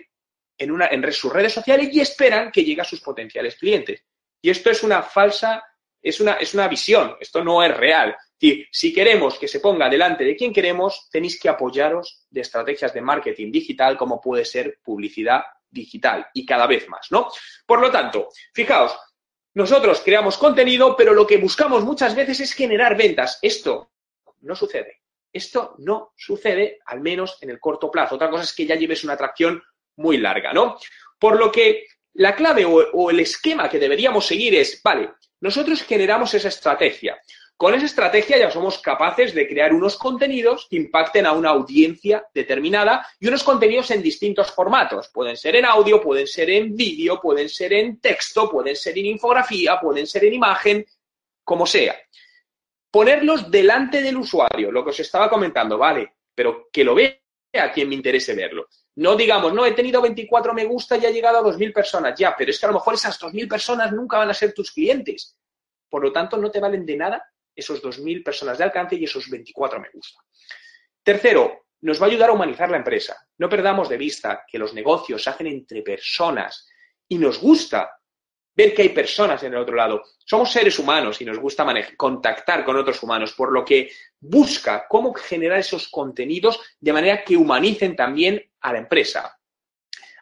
en, 0.57 0.71
una, 0.71 0.87
en 0.87 1.13
sus 1.13 1.33
redes 1.33 1.53
sociales 1.53 1.89
y 1.93 2.01
esperan 2.01 2.53
que 2.53 2.65
llegue 2.65 2.81
a 2.81 2.85
sus 2.85 3.01
potenciales 3.01 3.57
clientes. 3.57 4.05
Y 4.41 4.51
esto 4.51 4.71
es 4.71 4.83
una 4.83 5.03
falsa, 5.03 5.63
es 6.01 6.21
una, 6.21 6.35
es 6.35 6.55
una 6.55 6.69
visión, 6.69 7.17
esto 7.21 7.43
no 7.43 7.63
es 7.63 7.77
real. 7.77 8.17
si 8.39 8.93
queremos 8.93 9.39
que 9.39 9.49
se 9.49 9.61
ponga 9.61 9.89
delante 9.89 10.25
de 10.25 10.37
quien 10.37 10.53
queremos, 10.53 11.09
tenéis 11.11 11.39
que 11.41 11.49
apoyaros 11.49 12.27
de 12.31 12.41
estrategias 12.41 12.95
de 12.95 13.01
marketing 13.01 13.51
digital 13.51 13.97
como 13.97 14.21
puede 14.21 14.45
ser 14.45 14.79
publicidad 14.83 15.43
digital 15.71 16.27
y 16.35 16.45
cada 16.45 16.67
vez 16.67 16.89
más, 16.89 17.11
¿no? 17.11 17.29
Por 17.67 17.81
lo 17.81 17.91
tanto, 17.91 18.29
fijaos, 18.53 18.97
nosotros 19.55 20.01
creamos 20.05 20.39
contenido, 20.39 20.97
pero 20.97 21.13
lo 21.13 21.27
que 21.27 21.39
buscamos 21.39 21.85
muchas 21.85 22.15
veces 22.15 22.41
es 22.41 22.53
generar 22.53 22.97
ventas. 22.97 23.39
Esto 23.43 23.93
no 24.41 24.55
sucede. 24.57 25.02
Esto 25.33 25.75
no 25.79 26.13
sucede, 26.17 26.79
al 26.87 27.01
menos 27.01 27.39
en 27.41 27.51
el 27.51 27.59
corto 27.59 27.91
plazo. 27.91 28.17
Otra 28.17 28.31
cosa 28.31 28.45
es 28.45 28.53
que 28.53 28.67
ya 28.67 28.75
lleves 28.75 29.05
una 29.05 29.15
atracción 29.15 29.63
muy 29.97 30.19
larga, 30.19 30.53
¿no? 30.53 30.79
Por 31.19 31.39
lo 31.39 31.51
que 31.51 31.87
la 32.15 32.35
clave 32.35 32.65
o, 32.67 33.11
el 33.11 33.21
esquema 33.21 33.69
que 33.69 33.79
deberíamos 33.79 34.27
seguir 34.27 34.55
es, 34.55 34.81
vale, 34.83 35.11
nosotros 35.41 35.83
generamos 35.83 36.35
esa 36.35 36.49
estrategia. 36.49 37.19
Con 37.57 37.75
esa 37.75 37.87
estrategia 37.87 38.39
ya 38.39 38.51
somos 38.51 38.79
capaces 38.79 39.35
de 39.35 39.47
crear 39.47 39.73
unos 39.73 39.97
contenidos 39.97 40.67
que 40.69 40.77
impacten 40.77 41.27
a 41.27 41.33
una 41.33 41.51
audiencia 41.51 42.27
determinada 42.35 43.07
y 43.21 43.29
unos 43.29 43.45
contenidos 43.45 43.91
en 43.93 44.03
distintos 44.03 44.51
formatos. 44.51 45.11
Pueden 45.15 45.37
ser 45.37 45.57
en 45.57 45.65
audio, 45.65 46.01
pueden 46.01 46.27
ser 46.27 46.51
en 46.51 46.75
vídeo, 46.75 47.21
pueden 47.21 47.49
ser 47.49 47.73
en 47.73 48.01
texto, 48.01 48.51
pueden 48.51 48.75
ser 48.75 48.99
en 48.99 49.07
infografía, 49.07 49.79
pueden 49.81 50.07
ser 50.07 50.25
en 50.25 50.35
imagen, 50.35 50.85
como 51.45 51.67
sea. 51.67 51.97
Ponerlos 52.93 53.51
delante 53.51 54.03
del 54.03 54.19
usuario, 54.19 54.71
lo 54.71 54.85
que 54.85 54.91
os 54.91 55.01
estaba 55.01 55.31
comentando, 55.31 55.79
vale, 55.79 56.13
pero 56.35 56.69
que 56.71 56.85
lo 56.85 56.95
vea 56.95 57.19
quien 57.73 57.89
me 57.89 57.95
interese 57.95 58.35
verlo. 58.35 58.69
No 58.97 59.17
digamos, 59.17 59.55
no, 59.55 59.65
he 59.65 59.73
tenido 59.73 60.03
24 60.03 60.53
me 60.53 60.67
gusta 60.67 60.99
y 60.99 61.07
ha 61.07 61.11
llegado 61.11 61.39
a 61.39 61.43
2.000 61.43 61.73
personas, 61.73 62.19
ya, 62.19 62.37
pero 62.37 62.51
es 62.51 62.61
que 62.61 62.67
a 62.67 62.69
lo 62.69 62.75
mejor 62.75 62.93
esas 62.93 63.19
2.000 63.19 63.49
personas 63.49 63.93
nunca 63.93 64.19
van 64.19 64.29
a 64.29 64.35
ser 64.35 64.53
tus 64.53 64.73
clientes. 64.73 65.39
Por 65.89 66.03
lo 66.03 66.13
tanto, 66.13 66.37
no 66.37 66.51
te 66.51 66.61
valen 66.61 66.85
de 66.85 66.97
nada 66.97 67.25
esos 67.55 67.83
2.000 67.83 68.23
personas 68.23 68.59
de 68.59 68.65
alcance 68.65 68.97
y 68.97 69.05
esos 69.05 69.29
24 69.31 69.81
me 69.81 69.89
gusta. 69.91 70.21
Tercero, 71.03 71.65
nos 71.81 72.01
va 72.01 72.07
a 72.07 72.11
ayudar 72.11 72.29
a 72.29 72.33
humanizar 72.35 72.71
la 72.71 72.77
empresa. 72.77 73.17
No 73.39 73.49
perdamos 73.49 73.89
de 73.89 73.97
vista 73.97 74.45
que 74.47 74.59
los 74.59 74.75
negocios 74.75 75.23
se 75.23 75.31
hacen 75.31 75.47
entre 75.47 75.81
personas 75.83 76.69
y 77.09 77.17
nos 77.17 77.41
gusta 77.41 78.02
ver 78.55 78.75
que 78.75 78.83
hay 78.83 78.89
personas 78.91 79.43
en 79.43 79.55
el 79.55 79.61
otro 79.61 79.75
lado. 79.75 80.03
Somos 80.19 80.53
seres 80.53 80.79
humanos 80.79 81.21
y 81.21 81.25
nos 81.25 81.39
gusta 81.39 81.67
contactar 81.97 82.65
con 82.65 82.77
otros 82.77 83.03
humanos, 83.03 83.33
por 83.33 83.53
lo 83.53 83.65
que 83.65 83.91
busca 84.21 84.87
cómo 84.89 85.13
generar 85.15 85.59
esos 85.59 85.89
contenidos 85.89 86.61
de 86.79 86.93
manera 86.93 87.25
que 87.25 87.37
humanicen 87.37 87.97
también 87.97 88.43
a 88.61 88.73
la 88.73 88.79
empresa. 88.79 89.39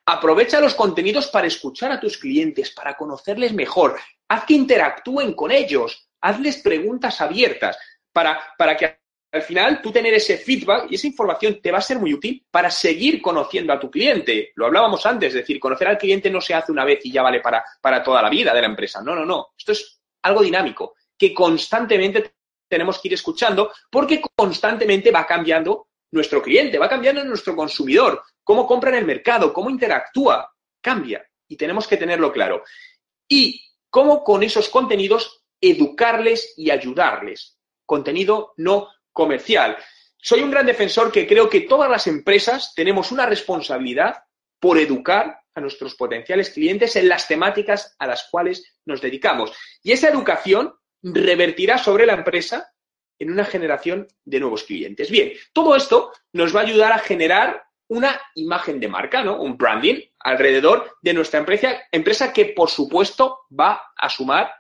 Aprovecha 0.07 0.61
los 0.61 0.75
contenidos 0.75 1.29
para 1.29 1.47
escuchar 1.47 1.93
a 1.93 2.01
tus 2.01 2.19
clientes, 2.19 2.71
para 2.71 2.97
conocerles 2.97 3.53
mejor. 3.53 3.99
Haz 4.29 4.45
que 4.45 4.55
interactúen 4.55 5.35
con 5.35 5.51
ellos. 5.51 6.09
Hazles 6.21 6.59
preguntas 6.59 7.21
abiertas 7.21 7.79
para, 8.13 8.41
para 8.59 8.77
que 8.77 9.00
al 9.33 9.43
final 9.43 9.81
tú 9.81 9.93
tener 9.93 10.13
ese 10.15 10.39
feedback 10.39 10.91
y 10.91 10.97
esa 10.97 11.07
información 11.07 11.61
te 11.63 11.71
va 11.71 11.79
a 11.79 11.83
ser 11.83 11.99
muy 11.99 12.13
útil 12.13 12.45
para 12.51 12.71
seguir 12.71 13.23
conociendo 13.23 13.73
a 13.73 13.79
tu 13.79 13.91
cliente. 13.91 14.53
Lo 14.57 14.67
hablábamos 14.67 15.07
antes, 15.07 15.29
es 15.29 15.35
decir, 15.35 15.61
conocer 15.61 15.87
al 15.89 15.99
cliente 15.99 16.31
no 16.31 16.41
se 16.41 16.55
hace 16.55 16.73
una 16.73 16.85
vez 16.85 17.05
y 17.05 17.13
ya 17.13 17.23
vale 17.23 17.41
para, 17.41 17.65
para 17.81 18.03
toda 18.03 18.23
la 18.23 18.29
vida 18.29 18.53
de 18.53 18.61
la 18.61 18.67
empresa. 18.67 19.03
No, 19.03 19.15
no, 19.15 19.25
no. 19.25 19.49
Esto 19.57 19.73
es 19.73 20.01
algo 20.23 20.43
dinámico 20.43 20.95
que 21.17 21.33
constantemente 21.33 22.35
tenemos 22.69 22.99
que 22.99 23.09
ir 23.09 23.15
escuchando 23.15 23.73
porque 23.91 24.21
constantemente 24.35 25.11
va 25.11 25.27
cambiando 25.27 25.89
nuestro 26.13 26.43
cliente, 26.43 26.79
va 26.79 26.89
cambiando 26.89 27.25
nuestro 27.25 27.55
consumidor, 27.55 28.23
cómo 28.43 28.67
compra 28.67 28.91
en 28.91 28.97
el 28.97 29.07
mercado, 29.07 29.53
cómo 29.53 29.71
interactúa, 29.71 30.53
cambia 30.81 31.25
y 31.47 31.57
tenemos 31.57 31.87
que 31.87 31.97
tenerlo 31.97 32.33
claro. 32.33 32.65
Y 33.29 33.63
cómo 33.91 34.25
con 34.25 34.43
esos 34.43 34.69
contenidos 34.69 35.45
educarles 35.61 36.55
y 36.57 36.71
ayudarles. 36.71 37.59
Contenido 37.87 38.55
no 38.57 38.89
comercial. 39.13 39.77
Soy 40.17 40.43
un 40.43 40.51
gran 40.51 40.67
defensor 40.67 41.11
que 41.11 41.27
creo 41.27 41.49
que 41.49 41.63
todas 41.63 41.91
las 41.91 42.07
empresas 42.07 42.75
tenemos 42.75 43.11
una 43.11 43.27
responsabilidad 43.27 44.25
por 44.59 44.79
educar 44.79 45.41
a 45.55 45.61
nuestros 45.61 45.95
potenciales 45.95 46.51
clientes 46.51 46.95
en 46.97 47.09
las 47.09 47.27
temáticas 47.27 47.97
a 47.99 48.07
las 48.07 48.29
cuales 48.31 48.77
nos 48.85 49.01
dedicamos. 49.01 49.53
Y 49.83 49.93
esa 49.93 50.09
educación 50.09 50.75
revertirá 51.03 51.79
sobre 51.79 52.07
la 52.07 52.15
empresa 52.15 52.71
en 53.19 53.31
una 53.31 53.45
generación 53.45 54.09
de 54.25 54.41
nuevos 54.41 54.65
clientes. 54.65 55.11
Bien, 55.11 55.33
todo 55.53 55.77
esto 55.77 56.13
nos 56.33 56.55
va 56.55 56.61
a 56.61 56.65
ayudar 56.65 56.93
a 56.93 56.99
generar 56.99 57.65
una 57.89 58.21
imagen 58.35 58.79
de 58.79 58.89
marca, 58.89 59.25
¿no? 59.25 59.41
Un 59.41 59.59
branding 59.59 60.01
alrededor 60.21 60.97
de 61.03 61.13
nuestra 61.13 61.41
empresa, 61.41 61.83
empresa 61.91 62.33
que, 62.33 62.47
por 62.47 62.71
supuesto, 62.71 63.41
va 63.59 63.83
a 63.97 64.09
sumar 64.09 64.53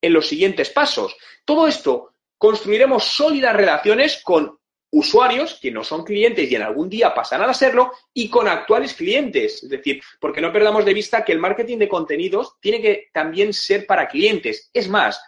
en 0.00 0.12
los 0.12 0.28
siguientes 0.28 0.70
pasos. 0.70 1.16
Todo 1.44 1.66
esto 1.66 2.12
construiremos 2.38 3.04
sólidas 3.04 3.54
relaciones 3.54 4.22
con 4.22 4.58
usuarios 4.90 5.58
que 5.60 5.70
no 5.70 5.84
son 5.84 6.04
clientes 6.04 6.50
y 6.50 6.54
en 6.54 6.62
algún 6.62 6.88
día 6.88 7.14
pasarán 7.14 7.50
a 7.50 7.54
serlo 7.54 7.92
y 8.14 8.30
con 8.30 8.48
actuales 8.48 8.94
clientes. 8.94 9.62
Es 9.62 9.68
decir, 9.68 10.00
porque 10.18 10.40
no 10.40 10.52
perdamos 10.52 10.84
de 10.84 10.94
vista 10.94 11.24
que 11.24 11.32
el 11.32 11.38
marketing 11.38 11.78
de 11.78 11.88
contenidos 11.88 12.54
tiene 12.60 12.80
que 12.80 13.08
también 13.12 13.52
ser 13.52 13.86
para 13.86 14.08
clientes. 14.08 14.70
Es 14.72 14.88
más, 14.88 15.20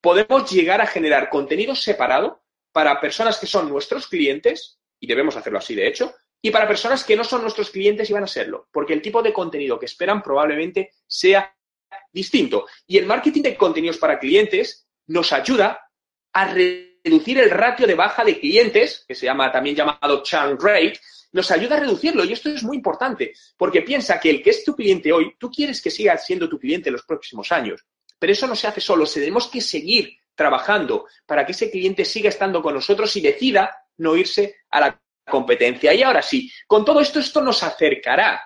podemos 0.00 0.50
llegar 0.50 0.80
a 0.80 0.86
generar 0.86 1.30
contenido 1.30 1.74
separado 1.74 2.42
para 2.72 3.00
personas 3.00 3.38
que 3.38 3.46
son 3.46 3.68
nuestros 3.68 4.08
clientes, 4.08 4.78
y 5.00 5.06
debemos 5.06 5.36
hacerlo 5.36 5.58
así 5.58 5.74
de 5.74 5.88
hecho, 5.88 6.14
y 6.40 6.50
para 6.50 6.68
personas 6.68 7.02
que 7.02 7.16
no 7.16 7.24
son 7.24 7.42
nuestros 7.42 7.70
clientes 7.70 8.08
y 8.08 8.12
van 8.12 8.24
a 8.24 8.28
serlo, 8.28 8.68
porque 8.70 8.92
el 8.92 9.02
tipo 9.02 9.22
de 9.22 9.32
contenido 9.32 9.78
que 9.78 9.86
esperan 9.86 10.22
probablemente 10.22 10.92
sea 11.06 11.52
distinto. 12.12 12.66
Y 12.86 12.98
el 12.98 13.06
marketing 13.06 13.42
de 13.42 13.56
contenidos 13.56 13.98
para 13.98 14.18
clientes 14.18 14.86
nos 15.06 15.32
ayuda 15.32 15.87
a 16.32 16.46
reducir 16.46 17.38
el 17.38 17.50
ratio 17.50 17.86
de 17.86 17.94
baja 17.94 18.24
de 18.24 18.38
clientes, 18.38 19.04
que 19.06 19.14
se 19.14 19.26
llama 19.26 19.50
también 19.50 19.76
llamado 19.76 20.22
churn 20.22 20.58
rate, 20.60 21.00
nos 21.32 21.50
ayuda 21.50 21.76
a 21.76 21.80
reducirlo. 21.80 22.24
Y 22.24 22.32
esto 22.32 22.48
es 22.48 22.62
muy 22.62 22.76
importante, 22.76 23.32
porque 23.56 23.82
piensa 23.82 24.18
que 24.18 24.30
el 24.30 24.42
que 24.42 24.50
es 24.50 24.64
tu 24.64 24.74
cliente 24.74 25.12
hoy, 25.12 25.34
tú 25.38 25.50
quieres 25.50 25.82
que 25.82 25.90
siga 25.90 26.16
siendo 26.16 26.48
tu 26.48 26.58
cliente 26.58 26.88
en 26.88 26.94
los 26.94 27.04
próximos 27.04 27.52
años. 27.52 27.84
Pero 28.18 28.32
eso 28.32 28.46
no 28.46 28.56
se 28.56 28.66
hace 28.66 28.80
solo, 28.80 29.06
tenemos 29.06 29.48
que 29.48 29.60
seguir 29.60 30.16
trabajando 30.34 31.06
para 31.26 31.44
que 31.44 31.52
ese 31.52 31.70
cliente 31.70 32.04
siga 32.04 32.28
estando 32.28 32.62
con 32.62 32.74
nosotros 32.74 33.14
y 33.16 33.20
decida 33.20 33.76
no 33.98 34.16
irse 34.16 34.56
a 34.70 34.80
la 34.80 35.02
competencia. 35.28 35.92
Y 35.92 36.02
ahora 36.02 36.22
sí, 36.22 36.50
con 36.66 36.84
todo 36.84 37.00
esto, 37.00 37.20
esto 37.20 37.42
nos 37.42 37.62
acercará 37.62 38.42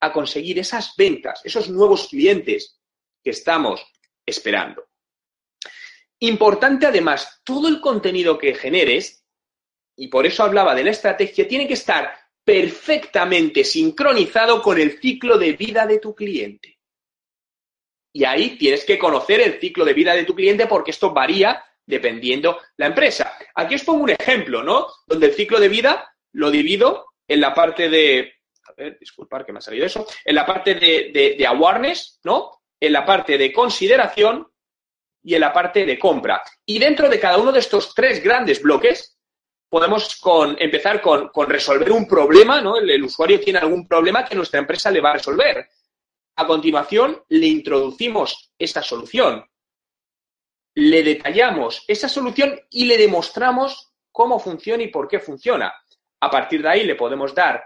a 0.00 0.12
conseguir 0.12 0.58
esas 0.58 0.94
ventas, 0.96 1.40
esos 1.44 1.68
nuevos 1.68 2.08
clientes 2.08 2.78
que 3.22 3.30
estamos 3.30 3.84
esperando. 4.24 4.89
Importante 6.20 6.86
además, 6.86 7.40
todo 7.44 7.68
el 7.68 7.80
contenido 7.80 8.36
que 8.36 8.54
generes, 8.54 9.24
y 9.96 10.08
por 10.08 10.26
eso 10.26 10.44
hablaba 10.44 10.74
de 10.74 10.84
la 10.84 10.90
estrategia, 10.90 11.48
tiene 11.48 11.66
que 11.66 11.74
estar 11.74 12.12
perfectamente 12.44 13.64
sincronizado 13.64 14.60
con 14.60 14.78
el 14.78 14.98
ciclo 15.00 15.38
de 15.38 15.52
vida 15.52 15.86
de 15.86 15.98
tu 15.98 16.14
cliente. 16.14 16.78
Y 18.12 18.24
ahí 18.24 18.58
tienes 18.58 18.84
que 18.84 18.98
conocer 18.98 19.40
el 19.40 19.60
ciclo 19.60 19.84
de 19.84 19.94
vida 19.94 20.14
de 20.14 20.24
tu 20.24 20.34
cliente 20.34 20.66
porque 20.66 20.90
esto 20.90 21.12
varía 21.12 21.64
dependiendo 21.86 22.58
la 22.76 22.86
empresa. 22.86 23.36
Aquí 23.54 23.76
os 23.76 23.84
pongo 23.84 24.04
un 24.04 24.10
ejemplo, 24.10 24.62
¿no? 24.62 24.88
Donde 25.06 25.26
el 25.26 25.34
ciclo 25.34 25.58
de 25.58 25.68
vida 25.68 26.14
lo 26.32 26.50
divido 26.50 27.06
en 27.26 27.40
la 27.40 27.54
parte 27.54 27.88
de, 27.88 28.34
a 28.64 28.72
ver, 28.76 28.98
disculpar 28.98 29.46
que 29.46 29.52
me 29.52 29.58
ha 29.58 29.62
salido 29.62 29.86
eso, 29.86 30.06
en 30.24 30.34
la 30.34 30.44
parte 30.44 30.74
de, 30.74 31.36
de 31.38 31.46
awareness, 31.46 32.20
¿no? 32.24 32.62
En 32.78 32.92
la 32.92 33.06
parte 33.06 33.38
de 33.38 33.52
consideración 33.52 34.49
y 35.22 35.34
en 35.34 35.40
la 35.40 35.52
parte 35.52 35.84
de 35.84 35.98
compra. 35.98 36.42
Y 36.64 36.78
dentro 36.78 37.08
de 37.08 37.20
cada 37.20 37.38
uno 37.38 37.52
de 37.52 37.60
estos 37.60 37.94
tres 37.94 38.22
grandes 38.22 38.62
bloques, 38.62 39.18
podemos 39.68 40.16
con, 40.16 40.56
empezar 40.58 41.00
con, 41.00 41.28
con, 41.28 41.48
resolver 41.48 41.92
un 41.92 42.06
problema, 42.06 42.60
¿no? 42.60 42.76
El, 42.76 42.90
el, 42.90 43.04
usuario 43.04 43.40
tiene 43.40 43.60
algún 43.60 43.86
problema 43.86 44.24
que 44.24 44.34
nuestra 44.34 44.60
empresa 44.60 44.90
le 44.90 45.00
va 45.00 45.10
a 45.10 45.14
resolver. 45.14 45.68
A 46.36 46.46
continuación, 46.46 47.22
le 47.28 47.46
introducimos 47.46 48.52
esta 48.58 48.82
solución. 48.82 49.44
Le 50.74 51.02
detallamos 51.02 51.84
esa 51.86 52.08
solución 52.08 52.58
y 52.70 52.86
le 52.86 52.96
demostramos 52.96 53.92
cómo 54.10 54.38
funciona 54.38 54.82
y 54.82 54.88
por 54.88 55.08
qué 55.08 55.20
funciona. 55.20 55.72
A 56.20 56.30
partir 56.30 56.62
de 56.62 56.68
ahí 56.68 56.84
le 56.84 56.94
podemos 56.94 57.34
dar 57.34 57.64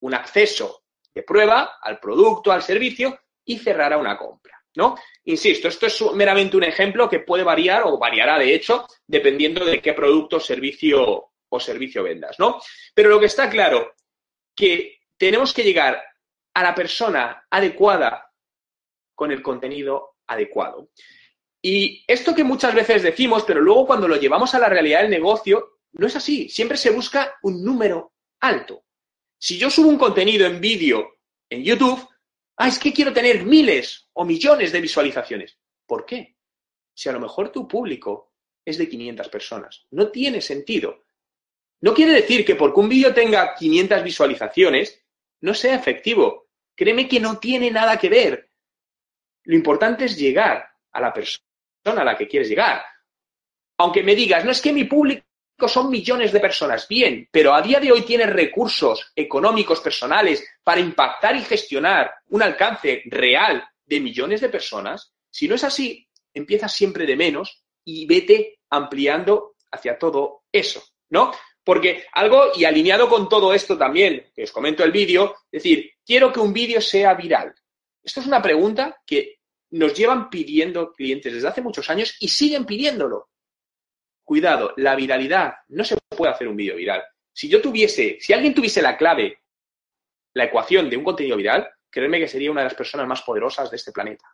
un 0.00 0.14
acceso 0.14 0.84
de 1.14 1.22
prueba 1.22 1.78
al 1.80 2.00
producto, 2.00 2.52
al 2.52 2.62
servicio 2.62 3.18
y 3.44 3.58
cerrará 3.58 3.98
una 3.98 4.16
compra. 4.16 4.53
¿No? 4.76 4.96
Insisto, 5.24 5.68
esto 5.68 5.86
es 5.86 6.02
meramente 6.14 6.56
un 6.56 6.64
ejemplo 6.64 7.08
que 7.08 7.20
puede 7.20 7.44
variar 7.44 7.82
o 7.84 7.98
variará, 7.98 8.38
de 8.38 8.54
hecho, 8.54 8.86
dependiendo 9.06 9.64
de 9.64 9.80
qué 9.80 9.92
producto, 9.92 10.40
servicio 10.40 11.30
o 11.48 11.60
servicio 11.60 12.02
vendas, 12.02 12.38
¿no? 12.38 12.60
Pero 12.94 13.08
lo 13.08 13.20
que 13.20 13.26
está 13.26 13.48
claro, 13.48 13.94
que 14.54 14.98
tenemos 15.16 15.52
que 15.52 15.62
llegar 15.62 16.02
a 16.54 16.62
la 16.62 16.74
persona 16.74 17.46
adecuada 17.50 18.30
con 19.14 19.30
el 19.30 19.42
contenido 19.42 20.16
adecuado. 20.26 20.90
Y 21.62 22.04
esto 22.06 22.34
que 22.34 22.44
muchas 22.44 22.74
veces 22.74 23.02
decimos, 23.02 23.44
pero 23.44 23.60
luego 23.60 23.86
cuando 23.86 24.08
lo 24.08 24.16
llevamos 24.16 24.54
a 24.54 24.58
la 24.58 24.68
realidad 24.68 25.00
del 25.00 25.10
negocio, 25.10 25.78
no 25.92 26.06
es 26.06 26.16
así. 26.16 26.48
Siempre 26.48 26.76
se 26.76 26.90
busca 26.90 27.36
un 27.42 27.64
número 27.64 28.12
alto. 28.40 28.84
Si 29.38 29.58
yo 29.58 29.70
subo 29.70 29.88
un 29.88 29.98
contenido 29.98 30.46
en 30.46 30.60
vídeo 30.60 31.18
en 31.48 31.64
YouTube, 31.64 32.06
Ah, 32.56 32.68
es 32.68 32.78
que 32.78 32.92
quiero 32.92 33.12
tener 33.12 33.44
miles 33.44 34.08
o 34.12 34.24
millones 34.24 34.72
de 34.72 34.80
visualizaciones. 34.80 35.58
¿Por 35.86 36.06
qué? 36.06 36.36
Si 36.94 37.08
a 37.08 37.12
lo 37.12 37.20
mejor 37.20 37.50
tu 37.50 37.66
público 37.66 38.34
es 38.64 38.78
de 38.78 38.88
500 38.88 39.28
personas. 39.28 39.86
No 39.90 40.08
tiene 40.10 40.40
sentido. 40.40 41.04
No 41.80 41.92
quiere 41.92 42.12
decir 42.12 42.44
que 42.44 42.54
porque 42.54 42.80
un 42.80 42.88
vídeo 42.88 43.12
tenga 43.12 43.54
500 43.54 44.02
visualizaciones 44.04 45.04
no 45.40 45.52
sea 45.52 45.74
efectivo. 45.74 46.48
Créeme 46.74 47.08
que 47.08 47.20
no 47.20 47.38
tiene 47.38 47.70
nada 47.70 47.98
que 47.98 48.08
ver. 48.08 48.50
Lo 49.44 49.54
importante 49.54 50.06
es 50.06 50.16
llegar 50.16 50.66
a 50.92 51.00
la 51.00 51.12
persona 51.12 51.44
a 51.84 52.04
la 52.04 52.16
que 52.16 52.28
quieres 52.28 52.48
llegar. 52.48 52.82
Aunque 53.78 54.02
me 54.02 54.14
digas, 54.14 54.44
no 54.44 54.52
es 54.52 54.62
que 54.62 54.72
mi 54.72 54.84
público 54.84 55.24
son 55.66 55.90
millones 55.90 56.32
de 56.32 56.40
personas, 56.40 56.86
bien, 56.88 57.28
pero 57.30 57.54
a 57.54 57.62
día 57.62 57.80
de 57.80 57.92
hoy 57.92 58.02
tienes 58.02 58.30
recursos 58.30 59.12
económicos 59.14 59.80
personales 59.80 60.44
para 60.62 60.80
impactar 60.80 61.36
y 61.36 61.42
gestionar 61.42 62.12
un 62.28 62.42
alcance 62.42 63.02
real 63.06 63.64
de 63.86 64.00
millones 64.00 64.40
de 64.40 64.48
personas. 64.48 65.12
Si 65.30 65.48
no 65.48 65.54
es 65.54 65.64
así, 65.64 66.06
empieza 66.32 66.68
siempre 66.68 67.06
de 67.06 67.16
menos 67.16 67.64
y 67.84 68.06
vete 68.06 68.58
ampliando 68.70 69.54
hacia 69.70 69.98
todo 69.98 70.44
eso, 70.50 70.82
¿no? 71.10 71.32
Porque 71.62 72.04
algo, 72.12 72.52
y 72.54 72.64
alineado 72.64 73.08
con 73.08 73.28
todo 73.28 73.54
esto 73.54 73.78
también, 73.78 74.30
que 74.34 74.44
os 74.44 74.52
comento 74.52 74.84
el 74.84 74.92
vídeo, 74.92 75.36
es 75.50 75.62
decir, 75.62 75.92
quiero 76.04 76.32
que 76.32 76.40
un 76.40 76.52
vídeo 76.52 76.80
sea 76.80 77.14
viral. 77.14 77.54
Esto 78.02 78.20
es 78.20 78.26
una 78.26 78.42
pregunta 78.42 79.00
que 79.06 79.38
nos 79.70 79.94
llevan 79.94 80.28
pidiendo 80.28 80.92
clientes 80.92 81.32
desde 81.32 81.48
hace 81.48 81.62
muchos 81.62 81.88
años 81.88 82.14
y 82.20 82.28
siguen 82.28 82.66
pidiéndolo. 82.66 83.30
Cuidado, 84.24 84.72
la 84.78 84.96
viralidad, 84.96 85.54
no 85.68 85.84
se 85.84 85.96
puede 86.08 86.32
hacer 86.32 86.48
un 86.48 86.56
vídeo 86.56 86.76
viral. 86.76 87.04
Si 87.32 87.48
yo 87.48 87.60
tuviese, 87.60 88.18
si 88.20 88.32
alguien 88.32 88.54
tuviese 88.54 88.80
la 88.80 88.96
clave, 88.96 89.38
la 90.34 90.44
ecuación 90.44 90.88
de 90.88 90.96
un 90.96 91.04
contenido 91.04 91.36
viral, 91.36 91.68
créeme 91.90 92.18
que 92.18 92.28
sería 92.28 92.50
una 92.50 92.62
de 92.62 92.68
las 92.68 92.74
personas 92.74 93.06
más 93.06 93.22
poderosas 93.22 93.70
de 93.70 93.76
este 93.76 93.92
planeta. 93.92 94.24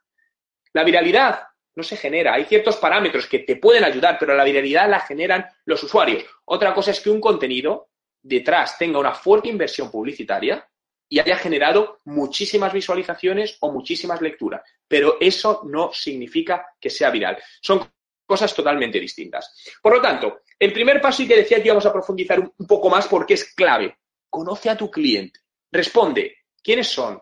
La 0.73 0.85
viralidad 0.85 1.43
no 1.75 1.83
se 1.83 1.97
genera. 1.97 2.35
Hay 2.35 2.45
ciertos 2.45 2.77
parámetros 2.77 3.27
que 3.27 3.41
te 3.41 3.57
pueden 3.57 3.85
ayudar, 3.85 4.17
pero 4.19 4.35
la 4.35 4.45
viralidad 4.45 4.89
la 4.89 5.01
generan 5.01 5.47
los 5.65 5.83
usuarios. 5.83 6.25
Otra 6.45 6.75
cosa 6.75 6.91
es 6.91 7.01
que 7.01 7.11
un 7.11 7.21
contenido 7.21 7.91
detrás 8.23 8.79
tenga 8.79 8.99
una 8.99 9.15
fuerte 9.15 9.49
inversión 9.49 9.91
publicitaria 9.91 10.67
y 11.09 11.19
haya 11.19 11.37
generado 11.37 12.01
muchísimas 12.05 12.73
visualizaciones 12.73 13.57
o 13.61 13.73
muchísimas 13.73 14.21
lecturas. 14.21 14.63
Pero 14.87 15.17
eso 15.21 15.63
no 15.65 15.93
significa 15.93 16.75
que 16.81 16.91
sea 16.91 17.11
viral. 17.11 17.39
Son 17.61 17.91
cosas 18.31 18.55
totalmente 18.55 19.01
distintas. 19.01 19.53
Por 19.83 19.97
lo 19.97 20.01
tanto, 20.01 20.43
el 20.57 20.73
primer 20.73 21.01
paso 21.01 21.25
y 21.25 21.27
que 21.27 21.39
decía 21.39 21.57
que 21.59 21.67
íbamos 21.67 21.85
a 21.85 21.93
profundizar 21.93 22.39
un 22.39 22.65
poco 22.65 22.89
más 22.89 23.09
porque 23.09 23.35
es 23.35 23.53
clave. 23.55 23.99
Conoce 24.29 24.71
a 24.71 24.77
tu 24.77 24.89
cliente. 24.89 25.41
Responde. 25.73 26.37
¿Quiénes 26.63 26.87
son? 26.87 27.21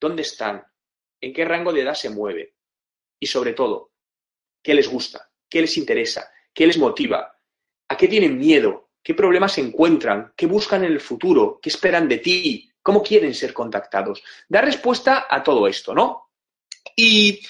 ¿Dónde 0.00 0.22
están? 0.22 0.64
¿En 1.20 1.32
qué 1.32 1.44
rango 1.44 1.72
de 1.72 1.82
edad 1.82 1.94
se 1.94 2.10
mueve? 2.10 2.56
Y 3.20 3.28
sobre 3.28 3.52
todo, 3.52 3.92
¿qué 4.60 4.74
les 4.74 4.88
gusta? 4.88 5.30
¿Qué 5.48 5.60
les 5.60 5.76
interesa? 5.76 6.28
¿Qué 6.52 6.66
les 6.66 6.76
motiva? 6.76 7.38
¿A 7.86 7.96
qué 7.96 8.08
tienen 8.08 8.36
miedo? 8.36 8.90
¿Qué 9.00 9.14
problemas 9.14 9.52
se 9.52 9.60
encuentran? 9.60 10.32
¿Qué 10.36 10.46
buscan 10.46 10.82
en 10.82 10.90
el 10.90 11.00
futuro? 11.00 11.60
¿Qué 11.62 11.68
esperan 11.68 12.08
de 12.08 12.18
ti? 12.18 12.68
¿Cómo 12.82 13.00
quieren 13.00 13.32
ser 13.32 13.54
contactados? 13.54 14.24
Da 14.48 14.60
respuesta 14.60 15.28
a 15.30 15.40
todo 15.40 15.68
esto, 15.68 15.94
¿no? 15.94 16.32
Y 16.96 17.40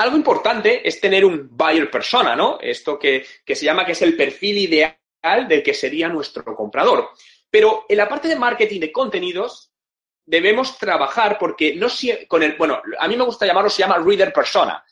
algo 0.00 0.16
importante 0.16 0.86
es 0.86 0.98
tener 0.98 1.26
un 1.26 1.48
buyer 1.50 1.90
persona, 1.90 2.34
¿no? 2.34 2.58
Esto 2.60 2.98
que, 2.98 3.26
se 3.46 3.64
llama 3.64 3.84
que 3.84 3.92
es 3.92 4.00
el 4.00 4.16
perfil 4.16 4.56
ideal 4.56 4.96
del 5.46 5.62
que 5.62 5.74
sería 5.74 6.08
nuestro 6.08 6.42
comprador. 6.56 7.10
Pero 7.50 7.84
en 7.86 7.98
la 7.98 8.08
parte 8.08 8.28
de 8.28 8.36
marketing 8.36 8.80
de 8.80 8.92
contenidos 8.92 9.72
debemos 10.24 10.78
trabajar 10.78 11.36
porque 11.38 11.74
no 11.74 11.88
con 12.28 12.42
el, 12.42 12.56
bueno, 12.56 12.80
a 12.98 13.08
mí 13.08 13.16
me 13.16 13.24
gusta 13.24 13.44
llamarlo, 13.44 13.68
se 13.68 13.82
llama 13.82 13.98
reader 13.98 14.32
persona. 14.32 14.82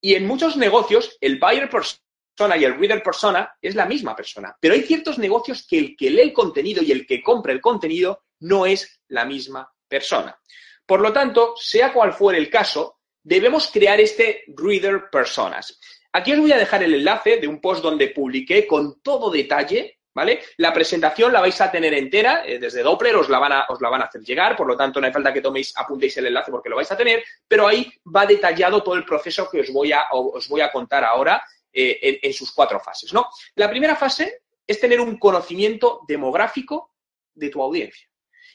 Y 0.00 0.14
en 0.14 0.26
muchos 0.26 0.58
negocios 0.58 1.16
el 1.22 1.38
buyer 1.38 1.70
persona 1.70 2.56
y 2.56 2.64
el 2.64 2.78
reader 2.78 3.02
persona 3.02 3.56
es 3.62 3.74
la 3.74 3.86
misma 3.86 4.14
persona. 4.14 4.54
Pero 4.60 4.74
hay 4.74 4.82
ciertos 4.82 5.18
negocios 5.18 5.66
que 5.66 5.78
el 5.78 5.96
que 5.96 6.10
lee 6.10 6.20
el 6.20 6.32
contenido 6.34 6.82
y 6.82 6.92
el 6.92 7.06
que 7.06 7.22
compra 7.22 7.52
el 7.52 7.62
contenido 7.62 8.24
no 8.40 8.66
es 8.66 9.00
la 9.08 9.24
misma 9.24 9.72
persona. 9.88 10.38
Por 10.84 11.00
lo 11.00 11.14
tanto, 11.14 11.54
sea 11.56 11.94
cual 11.94 12.12
fuere 12.12 12.38
el 12.38 12.50
caso, 12.50 12.97
debemos 13.22 13.70
crear 13.70 14.00
este 14.00 14.44
reader 14.48 15.10
personas. 15.10 15.78
Aquí 16.12 16.32
os 16.32 16.40
voy 16.40 16.52
a 16.52 16.58
dejar 16.58 16.82
el 16.82 16.94
enlace 16.94 17.38
de 17.38 17.48
un 17.48 17.60
post 17.60 17.82
donde 17.82 18.08
publiqué 18.08 18.66
con 18.66 19.00
todo 19.02 19.30
detalle, 19.30 19.98
¿vale? 20.14 20.40
La 20.56 20.72
presentación 20.72 21.32
la 21.32 21.40
vais 21.40 21.60
a 21.60 21.70
tener 21.70 21.92
entera, 21.94 22.42
eh, 22.46 22.58
desde 22.58 22.82
Doppler 22.82 23.16
os 23.16 23.28
la, 23.28 23.38
van 23.38 23.52
a, 23.52 23.66
os 23.68 23.80
la 23.80 23.88
van 23.88 24.02
a 24.02 24.06
hacer 24.06 24.22
llegar, 24.22 24.56
por 24.56 24.66
lo 24.66 24.76
tanto 24.76 25.00
no 25.00 25.06
hay 25.06 25.12
falta 25.12 25.32
que 25.32 25.42
toméis, 25.42 25.72
apuntéis 25.76 26.16
el 26.16 26.26
enlace 26.26 26.50
porque 26.50 26.68
lo 26.68 26.76
vais 26.76 26.90
a 26.90 26.96
tener, 26.96 27.22
pero 27.46 27.68
ahí 27.68 27.92
va 28.14 28.26
detallado 28.26 28.82
todo 28.82 28.94
el 28.94 29.04
proceso 29.04 29.48
que 29.50 29.60
os 29.60 29.70
voy 29.70 29.92
a, 29.92 30.06
os 30.10 30.48
voy 30.48 30.60
a 30.60 30.72
contar 30.72 31.04
ahora 31.04 31.42
eh, 31.80 32.18
en, 32.22 32.32
sus 32.32 32.50
cuatro 32.50 32.80
fases. 32.80 33.12
La 33.54 33.68
primera 33.68 33.94
fase 33.94 34.42
es 34.66 34.80
tener 34.80 35.00
un 35.00 35.18
conocimiento 35.18 36.00
demográfico 36.08 36.94
de 37.34 37.50
tu 37.50 37.62
audiencia. 37.62 38.08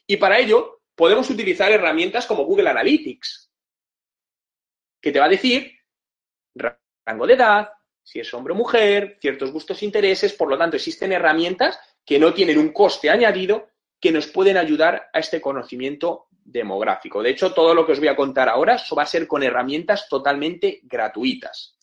Y 0.07 0.17
para 0.17 0.39
ello 0.39 0.81
podemos 0.95 1.29
utilizar 1.29 1.71
herramientas 1.71 2.25
como 2.25 2.43
Google 2.43 2.69
Analytics, 2.69 3.42
que 5.03 5.11
te 5.11 5.19
va 5.19 5.25
a 5.25 5.29
decir 5.29 5.69
rango 7.05 7.27
de 7.27 7.33
edad, 7.33 7.69
si 8.01 8.21
es 8.21 8.33
hombre 8.33 8.53
o 8.53 8.55
mujer, 8.55 9.17
ciertos 9.19 9.51
gustos 9.51 9.81
e 9.81 9.85
intereses. 9.85 10.31
Por 10.31 10.49
lo 10.49 10.57
tanto, 10.57 10.77
existen 10.77 11.11
herramientas 11.11 11.77
que 12.05 12.17
no 12.17 12.33
tienen 12.33 12.57
un 12.57 12.71
coste 12.71 13.09
añadido 13.09 13.67
que 13.99 14.13
nos 14.13 14.27
pueden 14.27 14.55
ayudar 14.55 15.09
a 15.11 15.19
este 15.19 15.41
conocimiento 15.41 16.27
demográfico. 16.31 17.21
De 17.21 17.31
hecho, 17.31 17.53
todo 17.53 17.75
lo 17.75 17.85
que 17.85 17.91
os 17.91 17.99
voy 17.99 18.07
a 18.07 18.15
contar 18.15 18.47
ahora 18.47 18.81
va 18.97 19.03
a 19.03 19.05
ser 19.05 19.27
con 19.27 19.43
herramientas 19.43 20.07
totalmente 20.07 20.79
gratuitas. 20.83 21.77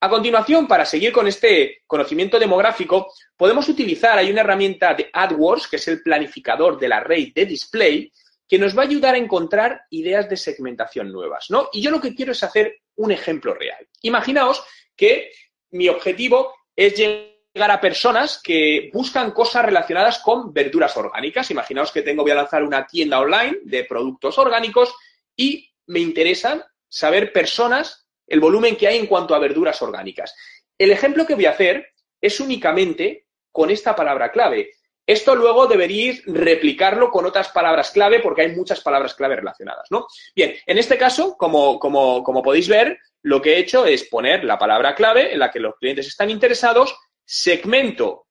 A 0.00 0.10
continuación, 0.10 0.66
para 0.66 0.84
seguir 0.84 1.10
con 1.10 1.28
este 1.28 1.84
conocimiento 1.86 2.38
demográfico, 2.38 3.14
podemos 3.34 3.66
utilizar, 3.68 4.18
hay 4.18 4.30
una 4.30 4.40
herramienta 4.42 4.92
de 4.92 5.08
AdWords, 5.10 5.68
que 5.68 5.76
es 5.76 5.88
el 5.88 6.02
planificador 6.02 6.78
de 6.78 6.88
la 6.88 7.00
red 7.00 7.28
de 7.34 7.46
display, 7.46 8.12
que 8.52 8.58
nos 8.58 8.76
va 8.76 8.82
a 8.82 8.84
ayudar 8.84 9.14
a 9.14 9.18
encontrar 9.18 9.86
ideas 9.88 10.28
de 10.28 10.36
segmentación 10.36 11.10
nuevas, 11.10 11.46
¿no? 11.48 11.70
Y 11.72 11.80
yo 11.80 11.90
lo 11.90 12.02
que 12.02 12.14
quiero 12.14 12.32
es 12.32 12.42
hacer 12.42 12.82
un 12.96 13.10
ejemplo 13.10 13.54
real. 13.54 13.88
Imaginaos 14.02 14.62
que 14.94 15.32
mi 15.70 15.88
objetivo 15.88 16.54
es 16.76 16.94
llegar 16.94 17.70
a 17.70 17.80
personas 17.80 18.42
que 18.44 18.90
buscan 18.92 19.30
cosas 19.30 19.64
relacionadas 19.64 20.18
con 20.18 20.52
verduras 20.52 20.94
orgánicas. 20.98 21.50
Imaginaos 21.50 21.92
que 21.92 22.02
tengo, 22.02 22.24
voy 22.24 22.32
a 22.32 22.34
lanzar 22.34 22.62
una 22.62 22.86
tienda 22.86 23.20
online 23.20 23.60
de 23.64 23.84
productos 23.84 24.36
orgánicos 24.36 24.94
y 25.34 25.72
me 25.86 26.00
interesan 26.00 26.62
saber 26.86 27.32
personas, 27.32 28.06
el 28.26 28.40
volumen 28.40 28.76
que 28.76 28.86
hay 28.86 28.98
en 28.98 29.06
cuanto 29.06 29.34
a 29.34 29.38
verduras 29.38 29.80
orgánicas. 29.80 30.34
El 30.76 30.90
ejemplo 30.90 31.24
que 31.24 31.36
voy 31.36 31.46
a 31.46 31.52
hacer 31.52 31.86
es 32.20 32.38
únicamente 32.38 33.28
con 33.50 33.70
esta 33.70 33.96
palabra 33.96 34.30
clave. 34.30 34.72
Esto 35.12 35.34
luego 35.34 35.66
deberíais 35.66 36.22
replicarlo 36.24 37.10
con 37.10 37.26
otras 37.26 37.50
palabras 37.50 37.90
clave 37.90 38.20
porque 38.20 38.40
hay 38.40 38.56
muchas 38.56 38.80
palabras 38.80 39.14
clave 39.14 39.36
relacionadas, 39.36 39.86
¿no? 39.90 40.06
Bien, 40.34 40.54
en 40.64 40.78
este 40.78 40.96
caso, 40.96 41.36
como, 41.36 41.78
como, 41.78 42.22
como 42.22 42.42
podéis 42.42 42.66
ver, 42.66 42.98
lo 43.20 43.42
que 43.42 43.52
he 43.52 43.58
hecho 43.58 43.84
es 43.84 44.04
poner 44.04 44.42
la 44.42 44.58
palabra 44.58 44.94
clave 44.94 45.34
en 45.34 45.38
la 45.38 45.50
que 45.50 45.60
los 45.60 45.76
clientes 45.76 46.06
están 46.06 46.30
interesados, 46.30 46.96
segmento 47.26 48.24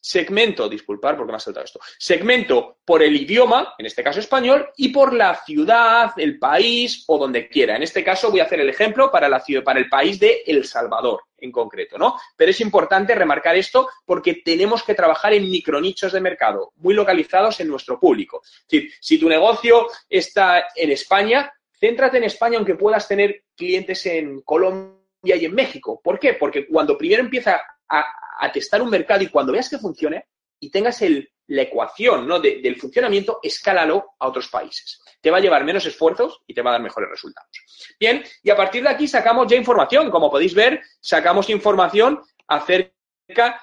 segmento, 0.00 0.68
disculpar 0.68 1.16
porque 1.16 1.32
me 1.32 1.36
ha 1.36 1.40
saltado 1.40 1.64
esto, 1.64 1.80
segmento 1.98 2.78
por 2.84 3.02
el 3.02 3.14
idioma, 3.16 3.74
en 3.78 3.86
este 3.86 4.02
caso 4.02 4.20
español, 4.20 4.68
y 4.76 4.88
por 4.88 5.12
la 5.12 5.34
ciudad, 5.44 6.12
el 6.16 6.38
país 6.38 7.04
o 7.06 7.18
donde 7.18 7.48
quiera. 7.48 7.76
En 7.76 7.82
este 7.82 8.02
caso 8.02 8.30
voy 8.30 8.40
a 8.40 8.44
hacer 8.44 8.60
el 8.60 8.68
ejemplo 8.68 9.10
para, 9.10 9.28
la 9.28 9.40
ciudad, 9.40 9.62
para 9.62 9.78
el 9.78 9.88
país 9.88 10.18
de 10.18 10.42
El 10.46 10.64
Salvador 10.64 11.22
en 11.40 11.52
concreto, 11.52 11.98
¿no? 11.98 12.16
Pero 12.36 12.50
es 12.50 12.60
importante 12.60 13.14
remarcar 13.14 13.56
esto 13.56 13.88
porque 14.04 14.42
tenemos 14.44 14.82
que 14.82 14.94
trabajar 14.94 15.32
en 15.32 15.50
micronichos 15.50 16.12
de 16.12 16.20
mercado, 16.20 16.72
muy 16.76 16.94
localizados 16.94 17.60
en 17.60 17.68
nuestro 17.68 17.98
público. 18.00 18.40
Es 18.42 18.66
decir, 18.68 18.92
si 19.00 19.18
tu 19.18 19.28
negocio 19.28 19.86
está 20.08 20.66
en 20.74 20.90
España, 20.90 21.52
céntrate 21.78 22.16
en 22.16 22.24
España 22.24 22.56
aunque 22.56 22.74
puedas 22.74 23.06
tener 23.06 23.44
clientes 23.56 24.04
en 24.06 24.40
Colombia 24.42 24.96
y 25.36 25.44
en 25.44 25.54
México. 25.54 26.00
¿Por 26.02 26.18
qué? 26.18 26.34
Porque 26.34 26.66
cuando 26.66 26.96
primero 26.96 27.22
empieza 27.22 27.60
a, 27.88 28.52
testar 28.52 28.80
un 28.82 28.90
mercado 28.90 29.22
y 29.22 29.28
cuando 29.28 29.52
veas 29.52 29.68
que 29.68 29.78
funcione 29.78 30.26
y 30.60 30.70
tengas 30.70 31.02
el, 31.02 31.30
la 31.48 31.62
ecuación 31.62 32.26
¿no? 32.26 32.40
del 32.40 32.76
funcionamiento, 32.76 33.40
escálalo 33.42 34.12
a 34.18 34.28
otros 34.28 34.48
países. 34.48 35.00
Te 35.20 35.30
va 35.30 35.38
a 35.38 35.40
llevar 35.40 35.64
menos 35.64 35.84
esfuerzos 35.86 36.40
y 36.46 36.54
te 36.54 36.62
va 36.62 36.70
a 36.70 36.74
dar 36.74 36.82
mejores 36.82 37.10
resultados. 37.10 37.50
Bien, 37.98 38.24
y 38.42 38.50
a 38.50 38.56
partir 38.56 38.82
de 38.82 38.90
aquí 38.90 39.08
sacamos 39.08 39.48
ya 39.48 39.56
información. 39.56 40.10
Como 40.10 40.30
podéis 40.30 40.54
ver, 40.54 40.80
sacamos 41.00 41.50
información 41.50 42.20
acerca 42.46 42.92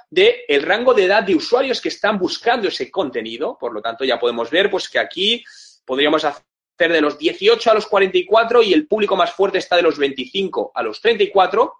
del 0.10 0.36
el 0.48 0.62
rango 0.62 0.94
de 0.94 1.06
edad 1.06 1.24
de 1.24 1.36
usuarios 1.36 1.82
que 1.82 1.90
están 1.90 2.20
buscando 2.20 2.68
ese 2.68 2.92
contenido. 2.92 3.58
Por 3.58 3.74
lo 3.74 3.82
tanto, 3.82 4.04
ya 4.04 4.20
podemos 4.20 4.50
ver 4.50 4.70
pues, 4.70 4.90
que 4.90 5.00
aquí 5.00 5.44
podríamos 5.86 6.26
hacer 6.26 6.44
de 6.78 7.02
los 7.02 7.18
18 7.18 7.72
a 7.72 7.74
los 7.74 7.88
44 7.88 8.62
y 8.62 8.74
el 8.74 8.88
público 8.88 9.16
más 9.16 9.32
fuerte 9.32 9.60
está 9.60 9.78
de 9.78 9.82
los 9.82 9.98
25 9.98 10.72
a 10.76 10.84
los 10.84 11.02
34. 11.02 11.74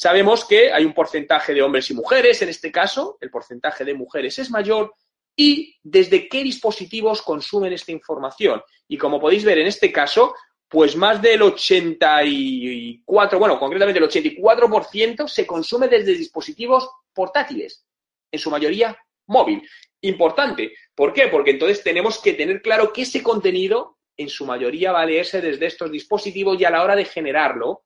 Sabemos 0.00 0.44
que 0.44 0.72
hay 0.72 0.84
un 0.84 0.94
porcentaje 0.94 1.52
de 1.52 1.60
hombres 1.60 1.90
y 1.90 1.94
mujeres, 1.94 2.40
en 2.40 2.50
este 2.50 2.70
caso, 2.70 3.18
el 3.20 3.32
porcentaje 3.32 3.84
de 3.84 3.94
mujeres 3.94 4.38
es 4.38 4.48
mayor, 4.48 4.94
y 5.34 5.76
desde 5.82 6.28
qué 6.28 6.44
dispositivos 6.44 7.20
consumen 7.20 7.72
esta 7.72 7.90
información. 7.90 8.62
Y 8.86 8.96
como 8.96 9.18
podéis 9.18 9.42
ver 9.44 9.58
en 9.58 9.66
este 9.66 9.90
caso, 9.90 10.36
pues 10.68 10.94
más 10.94 11.20
del 11.20 11.42
84, 11.42 13.38
bueno, 13.40 13.58
concretamente 13.58 13.98
el 13.98 14.08
84% 14.08 15.26
se 15.26 15.44
consume 15.44 15.88
desde 15.88 16.14
dispositivos 16.14 16.88
portátiles, 17.12 17.84
en 18.30 18.38
su 18.38 18.52
mayoría 18.52 18.96
móvil. 19.26 19.68
Importante. 20.02 20.74
¿Por 20.94 21.12
qué? 21.12 21.26
Porque 21.26 21.50
entonces 21.50 21.82
tenemos 21.82 22.20
que 22.20 22.34
tener 22.34 22.62
claro 22.62 22.92
que 22.92 23.02
ese 23.02 23.20
contenido, 23.20 23.98
en 24.16 24.28
su 24.28 24.46
mayoría, 24.46 24.92
va 24.92 25.00
a 25.00 25.06
leerse 25.06 25.40
desde 25.40 25.66
estos 25.66 25.90
dispositivos 25.90 26.60
y 26.60 26.64
a 26.64 26.70
la 26.70 26.84
hora 26.84 26.94
de 26.94 27.04
generarlo, 27.04 27.82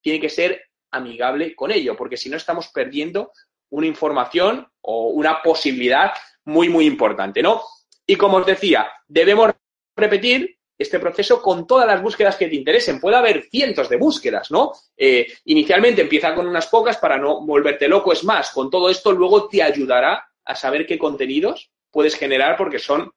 tiene 0.00 0.18
que 0.18 0.30
ser 0.30 0.69
amigable 0.90 1.54
con 1.54 1.70
ello, 1.70 1.96
porque 1.96 2.16
si 2.16 2.28
no 2.30 2.36
estamos 2.36 2.68
perdiendo 2.68 3.32
una 3.70 3.86
información 3.86 4.66
o 4.80 5.08
una 5.08 5.42
posibilidad 5.42 6.12
muy, 6.44 6.68
muy 6.68 6.86
importante, 6.86 7.42
¿no? 7.42 7.62
Y 8.06 8.16
como 8.16 8.38
os 8.38 8.46
decía, 8.46 8.90
debemos 9.06 9.52
repetir 9.96 10.58
este 10.76 10.98
proceso 10.98 11.42
con 11.42 11.66
todas 11.66 11.86
las 11.86 12.02
búsquedas 12.02 12.36
que 12.36 12.48
te 12.48 12.56
interesen. 12.56 13.00
Puede 13.00 13.16
haber 13.16 13.42
cientos 13.50 13.88
de 13.88 13.98
búsquedas, 13.98 14.50
¿no? 14.50 14.72
Eh, 14.96 15.30
inicialmente 15.44 16.00
empieza 16.00 16.34
con 16.34 16.46
unas 16.46 16.66
pocas 16.68 16.96
para 16.96 17.18
no 17.18 17.44
volverte 17.44 17.86
loco. 17.86 18.12
Es 18.12 18.24
más, 18.24 18.50
con 18.50 18.70
todo 18.70 18.88
esto 18.88 19.12
luego 19.12 19.46
te 19.46 19.62
ayudará 19.62 20.26
a 20.44 20.54
saber 20.54 20.86
qué 20.86 20.98
contenidos 20.98 21.70
puedes 21.90 22.16
generar 22.16 22.56
porque 22.56 22.78
son 22.78 23.12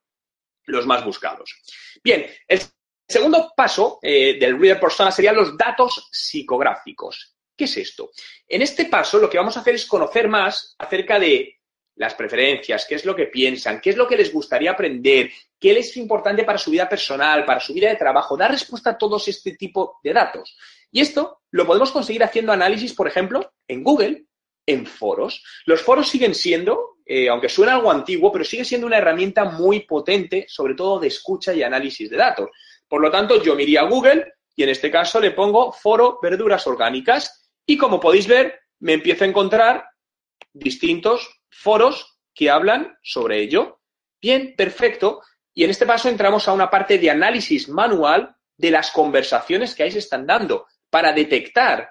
los 0.65 0.85
más 0.85 1.05
buscados. 1.05 1.55
Bien, 2.03 2.25
el 2.47 2.59
segundo 3.07 3.53
paso 3.55 3.99
eh, 4.01 4.37
del 4.37 4.59
Reader 4.59 4.81
Persona 4.81 5.11
serían 5.11 5.35
los 5.35 5.57
datos 5.57 6.09
psicográficos. 6.11 7.32
¿Qué 7.55 7.65
es 7.65 7.77
esto? 7.77 8.11
En 8.47 8.61
este 8.61 8.85
paso 8.85 9.19
lo 9.19 9.29
que 9.29 9.37
vamos 9.37 9.55
a 9.57 9.59
hacer 9.59 9.75
es 9.75 9.85
conocer 9.85 10.27
más 10.27 10.75
acerca 10.79 11.19
de 11.19 11.59
las 11.95 12.15
preferencias, 12.15 12.85
qué 12.87 12.95
es 12.95 13.05
lo 13.05 13.15
que 13.15 13.27
piensan, 13.27 13.79
qué 13.79 13.91
es 13.91 13.97
lo 13.97 14.07
que 14.07 14.17
les 14.17 14.33
gustaría 14.33 14.71
aprender, 14.71 15.29
qué 15.59 15.77
es 15.77 15.95
importante 15.97 16.43
para 16.43 16.57
su 16.57 16.71
vida 16.71 16.89
personal, 16.89 17.45
para 17.45 17.59
su 17.59 17.73
vida 17.73 17.89
de 17.89 17.95
trabajo, 17.95 18.35
dar 18.35 18.51
respuesta 18.51 18.91
a 18.91 18.97
todos 18.97 19.27
este 19.27 19.55
tipo 19.55 19.99
de 20.03 20.13
datos. 20.13 20.57
Y 20.91 21.01
esto 21.01 21.41
lo 21.51 21.67
podemos 21.67 21.91
conseguir 21.91 22.23
haciendo 22.23 22.51
análisis, 22.51 22.93
por 22.93 23.07
ejemplo, 23.07 23.53
en 23.67 23.83
Google, 23.83 24.25
en 24.65 24.85
foros. 24.87 25.43
Los 25.65 25.81
foros 25.81 26.09
siguen 26.09 26.33
siendo, 26.33 26.97
eh, 27.05 27.29
aunque 27.29 27.49
suena 27.49 27.75
algo 27.75 27.91
antiguo, 27.91 28.31
pero 28.31 28.43
sigue 28.43 28.65
siendo 28.65 28.87
una 28.87 28.97
herramienta 28.97 29.45
muy 29.45 29.81
potente, 29.81 30.45
sobre 30.47 30.73
todo 30.73 30.99
de 30.99 31.07
escucha 31.07 31.53
y 31.53 31.61
análisis 31.61 32.09
de 32.09 32.17
datos. 32.17 32.49
Por 32.87 33.01
lo 33.01 33.11
tanto, 33.11 33.41
yo 33.43 33.55
me 33.55 33.63
iría 33.63 33.81
a 33.81 33.89
Google 33.89 34.33
y 34.55 34.63
en 34.63 34.69
este 34.69 34.89
caso 34.89 35.19
le 35.19 35.31
pongo 35.31 35.71
foro 35.71 36.19
verduras 36.21 36.65
orgánicas 36.67 37.42
y 37.65 37.77
como 37.77 37.99
podéis 37.99 38.27
ver, 38.27 38.59
me 38.79 38.93
empiezo 38.93 39.23
a 39.23 39.27
encontrar 39.27 39.85
distintos 40.51 41.41
foros 41.49 42.19
que 42.33 42.49
hablan 42.49 42.97
sobre 43.01 43.39
ello. 43.39 43.81
Bien, 44.21 44.55
perfecto. 44.55 45.21
Y 45.53 45.63
en 45.63 45.69
este 45.69 45.85
paso 45.85 46.09
entramos 46.09 46.47
a 46.47 46.53
una 46.53 46.69
parte 46.69 46.97
de 46.97 47.09
análisis 47.09 47.69
manual 47.69 48.35
de 48.57 48.71
las 48.71 48.91
conversaciones 48.91 49.75
que 49.75 49.83
ahí 49.83 49.91
se 49.91 49.99
están 49.99 50.25
dando 50.25 50.67
para 50.89 51.13
detectar 51.13 51.89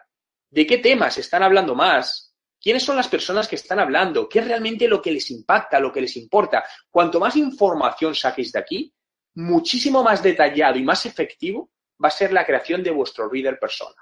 de 0.51 0.67
qué 0.67 0.79
temas 0.79 1.17
están 1.19 1.43
hablando 1.43 1.75
más, 1.75 2.35
quiénes 2.61 2.85
son 2.85 2.97
las 2.97 3.09
personas 3.09 3.49
que 3.49 3.57
están 3.57 3.81
hablando, 3.81 4.29
qué 4.29 4.41
es 4.41 4.47
realmente 4.47 4.87
lo 4.87 5.01
que 5.01 5.13
les 5.13 5.31
impacta, 5.31 5.81
lo 5.81 5.93
que 5.93 6.03
les 6.03 6.17
importa. 6.17 6.65
Cuanto 6.91 7.19
más 7.19 7.37
información 7.37 8.15
saquéis 8.15 8.53
de 8.53 8.59
aquí, 8.59 8.95
muchísimo 9.35 10.03
más 10.03 10.23
detallado 10.23 10.79
y 10.79 10.83
más 10.83 11.07
efectivo 11.07 11.71
va 12.03 12.09
a 12.09 12.13
ser 12.13 12.33
la 12.33 12.45
creación 12.45 12.83
de 12.83 12.91
vuestro 12.91 13.29
reader 13.29 13.59
persona. 13.59 14.02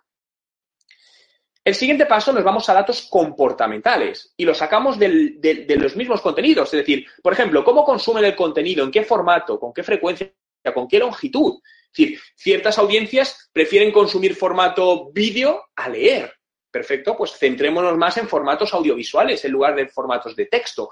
El 1.63 1.75
siguiente 1.75 2.07
paso 2.07 2.33
nos 2.33 2.43
vamos 2.43 2.69
a 2.69 2.75
datos 2.75 3.07
comportamentales 3.11 4.33
y 4.37 4.45
lo 4.45 4.55
sacamos 4.55 4.99
de 4.99 5.77
los 5.79 5.95
mismos 5.95 6.23
contenidos. 6.23 6.73
Es 6.73 6.81
decir, 6.81 7.07
por 7.23 7.35
ejemplo, 7.35 7.63
cómo 7.63 7.85
consumen 7.85 8.25
el 8.25 8.35
contenido, 8.35 8.85
en 8.85 8.91
qué 8.91 9.03
formato, 9.03 9.61
con 9.61 9.73
qué 9.73 9.83
frecuencia, 9.83 10.33
con 10.75 10.89
qué 10.89 10.99
longitud. 10.99 11.61
Es 11.65 11.97
decir, 11.97 12.21
ciertas 12.35 12.79
audiencias 12.79 13.51
prefieren 13.53 13.93
consumir 13.93 14.35
formato 14.35 15.11
vídeo 15.13 15.65
a 15.77 15.89
leer. 15.89 16.33
Perfecto, 16.71 17.17
pues 17.17 17.37
centrémonos 17.37 17.97
más 17.99 18.17
en 18.17 18.29
formatos 18.29 18.73
audiovisuales 18.73 19.45
en 19.45 19.53
lugar 19.53 19.75
de 19.75 19.89
formatos 19.89 20.37
de 20.37 20.47
texto. 20.47 20.89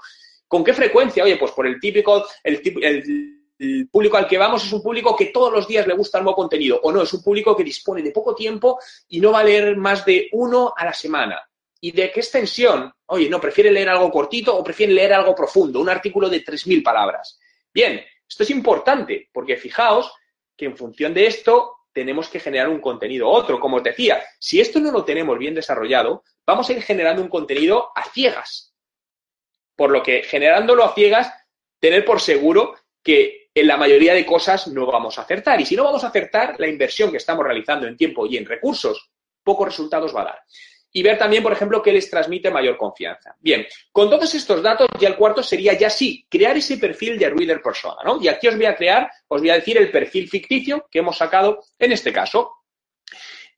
¿Con 0.47 0.63
qué 0.63 0.73
frecuencia? 0.73 1.23
Oye, 1.23 1.37
pues 1.37 1.51
por 1.51 1.65
el 1.65 1.79
típico, 1.79 2.25
el, 2.43 2.61
el 2.81 3.38
el 3.59 3.89
público 3.89 4.15
al 4.15 4.27
que 4.27 4.37
vamos 4.37 4.65
es 4.65 4.71
un 4.71 4.81
público 4.81 5.15
que 5.15 5.27
todos 5.27 5.51
los 5.51 5.67
días 5.67 5.85
le 5.85 5.93
gusta 5.93 6.17
el 6.17 6.23
nuevo 6.23 6.37
contenido, 6.37 6.79
o 6.81 6.91
no, 6.91 7.01
es 7.01 7.13
un 7.13 7.21
público 7.21 7.55
que 7.55 7.63
dispone 7.63 8.01
de 8.01 8.11
poco 8.11 8.33
tiempo 8.33 8.79
y 9.09 9.19
no 9.19 9.33
va 9.33 9.39
a 9.39 9.43
leer 9.43 9.75
más 9.75 10.05
de 10.05 10.29
uno 10.31 10.73
a 10.75 10.85
la 10.85 10.93
semana. 10.93 11.41
¿Y 11.81 11.91
de 11.91 12.11
qué 12.11 12.21
extensión? 12.21 12.93
Oye, 13.07 13.29
no, 13.29 13.39
prefiere 13.39 13.71
leer 13.71 13.89
algo 13.89 14.11
cortito 14.11 14.55
o 14.55 14.63
prefiere 14.63 14.93
leer 14.93 15.13
algo 15.13 15.35
profundo, 15.35 15.79
un 15.79 15.89
artículo 15.89 16.29
de 16.29 16.43
3.000 16.43 16.83
palabras. 16.83 17.39
Bien, 17.73 18.01
esto 18.27 18.43
es 18.43 18.49
importante 18.49 19.29
porque 19.31 19.57
fijaos 19.57 20.11
que 20.55 20.65
en 20.65 20.77
función 20.77 21.13
de 21.13 21.27
esto 21.27 21.79
tenemos 21.91 22.29
que 22.29 22.39
generar 22.39 22.69
un 22.69 22.79
contenido 22.79 23.29
otro. 23.29 23.59
Como 23.59 23.77
os 23.77 23.83
decía, 23.83 24.21
si 24.39 24.59
esto 24.59 24.79
no 24.79 24.91
lo 24.91 25.03
tenemos 25.05 25.37
bien 25.37 25.55
desarrollado, 25.55 26.23
vamos 26.45 26.69
a 26.69 26.73
ir 26.73 26.81
generando 26.81 27.21
un 27.21 27.29
contenido 27.29 27.91
a 27.95 28.09
ciegas. 28.09 28.73
Por 29.75 29.91
lo 29.91 30.03
que 30.03 30.23
generándolo 30.23 30.83
a 30.83 30.93
ciegas, 30.93 31.31
tener 31.79 32.03
por 32.03 32.19
seguro 32.19 32.75
que 33.01 33.38
en 33.59 33.67
la 33.67 33.77
mayoría 33.77 34.13
de 34.13 34.25
cosas 34.25 34.67
no 34.67 34.85
vamos 34.85 35.17
a 35.17 35.23
acertar. 35.23 35.59
Y 35.59 35.65
si 35.65 35.75
no 35.75 35.83
vamos 35.83 36.03
a 36.03 36.07
acertar, 36.07 36.55
la 36.59 36.67
inversión 36.67 37.11
que 37.11 37.17
estamos 37.17 37.45
realizando 37.45 37.87
en 37.87 37.97
tiempo 37.97 38.25
y 38.25 38.37
en 38.37 38.45
recursos, 38.45 39.09
pocos 39.43 39.67
resultados 39.67 40.15
va 40.15 40.21
a 40.21 40.25
dar. 40.25 40.41
Y 40.91 41.03
ver 41.03 41.17
también, 41.17 41.43
por 41.43 41.51
ejemplo, 41.51 41.83
qué 41.83 41.91
les 41.91 42.09
transmite 42.09 42.49
mayor 42.49 42.75
confianza. 42.75 43.35
Bien, 43.39 43.65
con 43.91 44.09
todos 44.09 44.33
estos 44.33 44.63
datos, 44.63 44.87
ya 44.99 45.09
el 45.09 45.15
cuarto 45.15 45.43
sería 45.43 45.73
ya 45.73 45.89
sí, 45.89 46.25
crear 46.27 46.57
ese 46.57 46.77
perfil 46.77 47.19
de 47.19 47.29
reader 47.29 47.61
persona, 47.61 47.97
¿no? 48.03 48.19
Y 48.19 48.27
aquí 48.27 48.47
os 48.47 48.55
voy 48.55 48.65
a 48.65 48.75
crear, 48.75 49.11
os 49.27 49.39
voy 49.39 49.51
a 49.51 49.55
decir 49.55 49.77
el 49.77 49.91
perfil 49.91 50.27
ficticio 50.27 50.87
que 50.89 50.99
hemos 50.99 51.17
sacado 51.17 51.63
en 51.77 51.91
este 51.91 52.11
caso. 52.11 52.53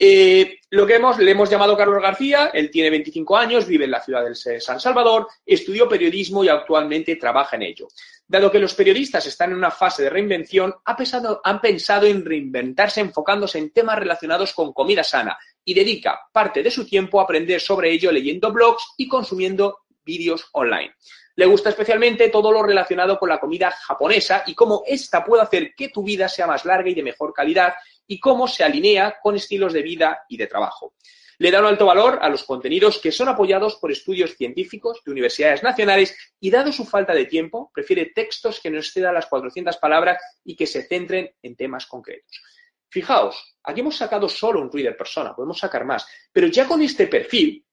Eh, 0.03 0.61
lo 0.71 0.87
que 0.87 0.95
hemos, 0.95 1.19
le 1.19 1.29
hemos 1.29 1.47
llamado 1.47 1.77
Carlos 1.77 2.01
García, 2.01 2.49
él 2.55 2.71
tiene 2.71 2.89
25 2.89 3.37
años, 3.37 3.67
vive 3.67 3.85
en 3.85 3.91
la 3.91 4.01
ciudad 4.01 4.25
de 4.25 4.59
San 4.59 4.79
Salvador, 4.79 5.27
estudió 5.45 5.87
periodismo 5.87 6.43
y 6.43 6.49
actualmente 6.49 7.17
trabaja 7.17 7.55
en 7.55 7.61
ello. 7.61 7.87
Dado 8.27 8.49
que 8.51 8.57
los 8.57 8.73
periodistas 8.73 9.27
están 9.27 9.51
en 9.51 9.57
una 9.57 9.69
fase 9.69 10.01
de 10.01 10.09
reinvención, 10.09 10.73
han 10.85 11.61
pensado 11.61 12.07
en 12.07 12.25
reinventarse 12.25 12.99
enfocándose 12.99 13.59
en 13.59 13.69
temas 13.69 13.99
relacionados 13.99 14.53
con 14.53 14.73
comida 14.73 15.03
sana 15.03 15.37
y 15.63 15.75
dedica 15.75 16.19
parte 16.33 16.63
de 16.63 16.71
su 16.71 16.83
tiempo 16.83 17.19
a 17.19 17.25
aprender 17.25 17.61
sobre 17.61 17.91
ello 17.91 18.11
leyendo 18.11 18.51
blogs 18.51 18.95
y 18.97 19.07
consumiendo 19.07 19.81
vídeos 20.03 20.49
online. 20.53 20.95
Le 21.35 21.45
gusta 21.45 21.69
especialmente 21.69 22.29
todo 22.29 22.51
lo 22.51 22.63
relacionado 22.63 23.17
con 23.17 23.29
la 23.29 23.39
comida 23.39 23.71
japonesa 23.71 24.43
y 24.45 24.53
cómo 24.53 24.83
ésta 24.85 25.23
puede 25.23 25.43
hacer 25.43 25.73
que 25.75 25.89
tu 25.89 26.03
vida 26.03 26.27
sea 26.27 26.47
más 26.47 26.65
larga 26.65 26.89
y 26.89 26.93
de 26.93 27.03
mejor 27.03 27.33
calidad 27.33 27.73
y 28.07 28.19
cómo 28.19 28.47
se 28.47 28.63
alinea 28.63 29.17
con 29.21 29.35
estilos 29.35 29.73
de 29.73 29.81
vida 29.81 30.25
y 30.27 30.37
de 30.37 30.47
trabajo. 30.47 30.95
Le 31.37 31.49
da 31.49 31.59
un 31.59 31.65
alto 31.65 31.87
valor 31.87 32.19
a 32.21 32.29
los 32.29 32.43
contenidos 32.43 32.99
que 32.99 33.11
son 33.11 33.27
apoyados 33.27 33.77
por 33.77 33.91
estudios 33.91 34.35
científicos 34.35 35.01
de 35.03 35.11
universidades 35.11 35.63
nacionales 35.63 36.15
y, 36.39 36.51
dado 36.51 36.71
su 36.71 36.85
falta 36.85 37.13
de 37.13 37.25
tiempo, 37.25 37.71
prefiere 37.73 38.11
textos 38.13 38.59
que 38.59 38.69
no 38.69 38.77
excedan 38.77 39.15
las 39.15 39.25
400 39.25 39.77
palabras 39.77 40.21
y 40.43 40.55
que 40.55 40.67
se 40.67 40.83
centren 40.83 41.33
en 41.41 41.55
temas 41.55 41.87
concretos. 41.87 42.43
Fijaos, 42.89 43.55
aquí 43.63 43.79
hemos 43.79 43.95
sacado 43.95 44.29
solo 44.29 44.61
un 44.61 44.71
reader 44.71 44.95
persona, 44.97 45.33
podemos 45.33 45.57
sacar 45.57 45.85
más, 45.85 46.05
pero 46.31 46.47
ya 46.47 46.67
con 46.67 46.81
este 46.81 47.07
perfil 47.07 47.65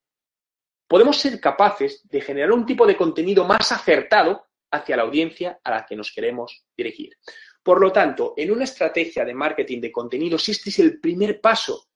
podemos 0.89 1.19
ser 1.19 1.39
capaces 1.39 2.01
de 2.09 2.21
generar 2.21 2.51
un 2.53 2.67
tipo 2.67 2.87
de 2.87 2.97
contenido 2.97 3.45
más 3.45 3.71
acertado 3.71 4.47
hacia 4.71 4.97
la 4.97 5.03
audiencia 5.03 5.61
a 5.63 5.71
la 5.71 5.87
que 5.87 5.95
nos 5.95 6.11
queremos 6.13 6.65
dirigir. 6.77 7.17
Por 7.63 7.81
lo 7.81 7.93
tanto, 7.93 8.35
en 8.37 8.51
una 8.51 8.65
estrategia 8.65 9.25
de 9.25 9.35
marketing 9.35 9.81
de 9.81 9.93
contenidos, 9.93 10.49
este 10.49 10.71
es 10.71 10.79
el 10.79 10.99
primer 10.99 11.41
paso 11.41 11.89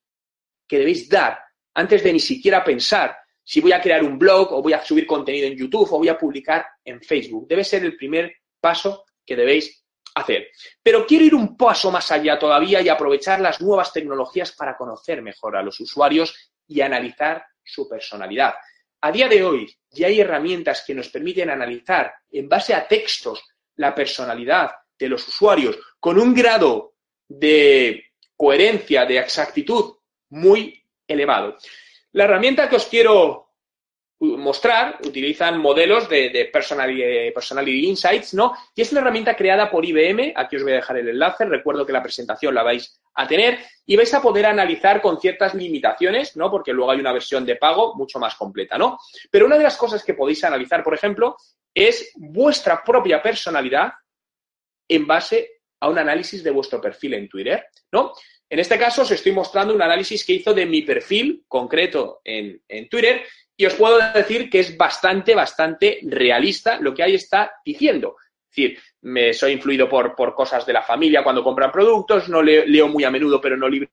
que 0.68 0.78
debéis 0.78 1.09
dar 1.09 1.38
antes 1.74 2.02
de 2.02 2.12
ni 2.12 2.20
siquiera 2.20 2.62
pensar 2.62 3.16
si 3.42 3.61
voy 3.61 3.72
a 3.72 3.81
crear 3.81 4.05
un 4.05 4.18
blog 4.18 4.52
o 4.52 4.62
voy 4.62 4.74
a 4.74 4.85
subir 4.85 5.07
contenido 5.07 5.46
en 5.46 5.57
YouTube 5.57 5.90
o 5.90 5.98
voy 5.98 6.09
a 6.09 6.18
publicar 6.18 6.66
en 6.85 7.00
Facebook. 7.00 7.48
Debe 7.48 7.64
ser 7.64 7.85
el 7.85 7.96
primer 7.96 8.37
paso 8.61 9.05
que 9.24 9.35
debéis 9.35 9.85
hacer. 10.14 10.48
Pero 10.83 11.07
quiero 11.07 11.24
ir 11.24 11.35
un 11.35 11.57
paso 11.57 11.90
más 11.90 12.12
allá 12.12 12.38
todavía 12.38 12.81
y 12.81 12.88
aprovechar 12.88 13.40
las 13.40 13.61
nuevas 13.61 13.92
tecnologías 13.92 14.52
para 14.52 14.76
conocer 14.76 15.22
mejor 15.22 15.57
a 15.57 15.62
los 15.62 15.81
usuarios 15.81 16.52
y 16.66 16.81
analizar 16.81 17.44
su 17.64 17.88
personalidad. 17.88 18.55
A 19.05 19.11
día 19.11 19.29
de 19.29 19.45
hoy 19.45 19.77
ya 19.91 20.07
hay 20.07 20.21
herramientas 20.21 20.85
que 20.87 20.95
nos 20.95 21.09
permiten 21.09 21.51
analizar 21.51 22.15
en 22.31 22.49
base 22.49 22.73
a 22.73 22.87
textos 22.87 23.43
la 23.77 23.95
personalidad 23.95 24.71
de 24.97 25.09
los 25.09 25.27
usuarios 25.27 25.77
con 25.99 26.21
un 26.21 26.33
grado 26.33 26.95
de 27.29 28.05
coherencia, 28.37 29.05
de 29.05 29.19
exactitud 29.19 29.97
muy 30.31 30.85
elevado. 31.07 31.57
La 32.12 32.25
herramienta 32.25 32.69
que 32.69 32.77
os 32.77 32.87
quiero 32.87 33.51
mostrar 34.21 35.01
utilizan 35.05 35.59
modelos 35.59 36.09
de, 36.09 36.49
personality, 36.53 37.88
Insights, 37.88 38.35
¿no? 38.35 38.55
Y 38.73 38.83
es 38.83 38.93
una 38.93 39.01
herramienta 39.01 39.35
creada 39.35 39.69
por 39.69 39.85
IBM, 39.85 40.33
aquí 40.37 40.57
os 40.57 40.62
voy 40.62 40.73
a 40.73 40.77
dejar 40.77 40.99
el 40.99 41.09
enlace, 41.09 41.45
recuerdo 41.45 41.85
que 41.85 41.93
la 41.93 42.03
presentación 42.05 42.55
la 42.55 42.62
vais 42.62 43.02
a 43.14 43.27
tener 43.27 43.59
y 43.85 43.96
vais 43.96 44.12
a 44.14 44.22
poder 44.22 44.46
analizar 44.46 45.01
con 45.03 45.20
ciertas 45.20 45.55
limitaciones, 45.55 46.37
¿no? 46.37 46.51
Porque 46.51 46.72
luego 46.72 46.90
hay 46.90 47.01
una 47.01 47.12
versión 47.12 47.44
de 47.44 47.57
pago 47.57 47.94
mucho 47.94 48.18
más 48.18 48.35
completa, 48.37 48.79
¿no? 48.79 48.98
Pero 49.31 49.46
una 49.46 49.59
de 49.59 49.64
las 49.64 49.77
cosas 49.77 50.05
que 50.05 50.14
podéis 50.14 50.44
analizar, 50.44 50.83
por 50.83 50.94
ejemplo, 50.94 51.37
es 51.75 52.12
vuestra 52.16 52.83
propia 52.83 53.22
personalidad 53.22 53.92
en 54.88 55.07
base 55.07 55.62
a 55.81 55.88
un 55.88 55.98
análisis 55.98 56.44
de 56.44 56.51
vuestro 56.51 56.81
perfil 56.81 57.14
en 57.14 57.29
Twitter, 57.29 57.66
¿no? 57.90 58.12
En 58.53 58.59
este 58.59 58.79
caso 58.79 59.01
os 59.01 59.11
estoy 59.11 59.33
mostrando 59.33 59.75
un 59.75 59.81
análisis 59.81 60.27
que 60.27 60.35
hizo 60.35 60.53
de 60.53 60.66
mi 60.66 60.83
perfil 60.83 61.42
concreto 61.48 62.20
en, 62.22 62.61
Twitter 62.90 63.22
y 63.57 63.64
os 63.64 63.72
puedo 63.72 63.98
decir 64.12 64.51
que 64.51 64.61
es 64.61 64.77
bastante, 64.77 65.35
bastante 65.35 66.01
realista 66.03 66.79
lo 66.79 66.92
que 66.92 67.03
ahí 67.03 67.14
está 67.14 67.51
diciendo. 67.64 68.16
Es 68.53 68.57
decir, 68.57 68.79
me 69.01 69.33
soy 69.33 69.53
influido 69.53 69.88
por, 69.88 70.15
por 70.15 70.35
cosas 70.35 70.67
de 70.67 70.75
la 70.75 70.83
familia 70.83 71.25
cuando 71.25 71.43
compran 71.43 71.73
productos, 71.73 72.29
no 72.29 72.43
leo, 72.43 72.87
muy 72.87 73.03
a 73.03 73.11
menudo, 73.11 73.41
pero 73.41 73.57
no 73.57 73.67
libros 73.67 73.91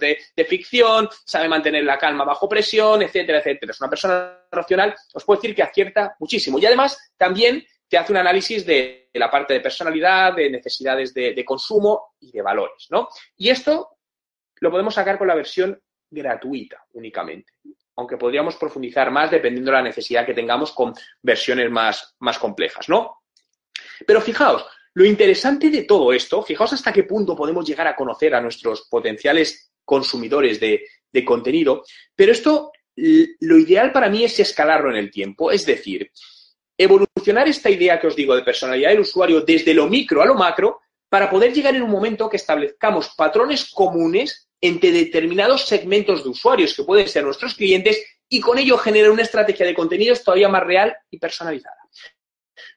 de, 0.00 0.18
de, 0.34 0.44
ficción, 0.44 1.08
sabe 1.24 1.48
mantener 1.48 1.84
la 1.84 1.98
calma 1.98 2.24
bajo 2.24 2.48
presión, 2.48 3.02
etcétera, 3.02 3.38
etcétera. 3.38 3.70
Es 3.70 3.80
una 3.80 3.90
persona 3.90 4.40
racional, 4.50 4.94
os 5.14 5.24
puedo 5.24 5.40
decir 5.40 5.54
que 5.54 5.62
acierta 5.62 6.16
muchísimo. 6.18 6.58
Y 6.58 6.66
además, 6.66 7.12
también 7.16 7.64
te 7.92 7.98
hace 7.98 8.10
un 8.10 8.18
análisis 8.18 8.66
de, 8.66 9.10
la 9.12 9.30
parte 9.30 9.54
de 9.54 9.60
personalidad, 9.60 10.34
de 10.34 10.50
necesidades 10.50 11.12
de, 11.14 11.44
consumo 11.44 12.14
y 12.18 12.32
de 12.32 12.42
valores, 12.42 12.88
¿no? 12.90 13.08
Y 13.36 13.50
esto 13.50 13.98
lo 14.60 14.70
podemos 14.70 14.94
sacar 14.94 15.18
con 15.18 15.28
la 15.28 15.34
versión 15.34 15.78
gratuita 16.10 16.84
únicamente, 16.94 17.52
aunque 17.96 18.16
podríamos 18.16 18.56
profundizar 18.56 19.10
más 19.10 19.30
dependiendo 19.30 19.70
de 19.70 19.76
la 19.76 19.82
necesidad 19.82 20.26
que 20.26 20.34
tengamos 20.34 20.72
con 20.72 20.94
versiones 21.20 21.70
más, 21.70 22.16
más 22.18 22.38
complejas, 22.38 22.88
¿no? 22.88 23.21
Pero 24.06 24.20
fijaos, 24.20 24.64
lo 24.94 25.04
interesante 25.04 25.70
de 25.70 25.84
todo 25.84 26.12
esto, 26.12 26.42
fijaos 26.42 26.72
hasta 26.72 26.92
qué 26.92 27.04
punto 27.04 27.36
podemos 27.36 27.66
llegar 27.66 27.86
a 27.86 27.96
conocer 27.96 28.34
a 28.34 28.40
nuestros 28.40 28.88
potenciales 28.90 29.72
consumidores 29.84 30.60
de, 30.60 30.84
de 31.12 31.24
contenido, 31.24 31.84
pero 32.14 32.32
esto 32.32 32.72
lo 32.94 33.58
ideal 33.58 33.92
para 33.92 34.10
mí 34.10 34.24
es 34.24 34.38
escalarlo 34.38 34.90
en 34.90 34.96
el 34.96 35.10
tiempo, 35.10 35.50
es 35.50 35.64
decir, 35.64 36.10
evolucionar 36.76 37.48
esta 37.48 37.70
idea 37.70 37.98
que 37.98 38.06
os 38.06 38.16
digo 38.16 38.34
de 38.34 38.42
personalidad 38.42 38.90
del 38.90 39.00
usuario 39.00 39.40
desde 39.40 39.74
lo 39.74 39.88
micro 39.88 40.22
a 40.22 40.26
lo 40.26 40.34
macro 40.34 40.80
para 41.08 41.30
poder 41.30 41.52
llegar 41.52 41.74
en 41.74 41.82
un 41.82 41.90
momento 41.90 42.28
que 42.28 42.36
establezcamos 42.36 43.14
patrones 43.16 43.70
comunes 43.70 44.48
entre 44.60 44.92
determinados 44.92 45.66
segmentos 45.66 46.22
de 46.22 46.30
usuarios 46.30 46.74
que 46.74 46.84
pueden 46.84 47.08
ser 47.08 47.24
nuestros 47.24 47.54
clientes 47.54 48.02
y 48.28 48.40
con 48.40 48.58
ello 48.58 48.78
generar 48.78 49.10
una 49.10 49.22
estrategia 49.22 49.66
de 49.66 49.74
contenidos 49.74 50.22
todavía 50.22 50.48
más 50.48 50.62
real 50.62 50.94
y 51.10 51.18
personalizada. 51.18 51.81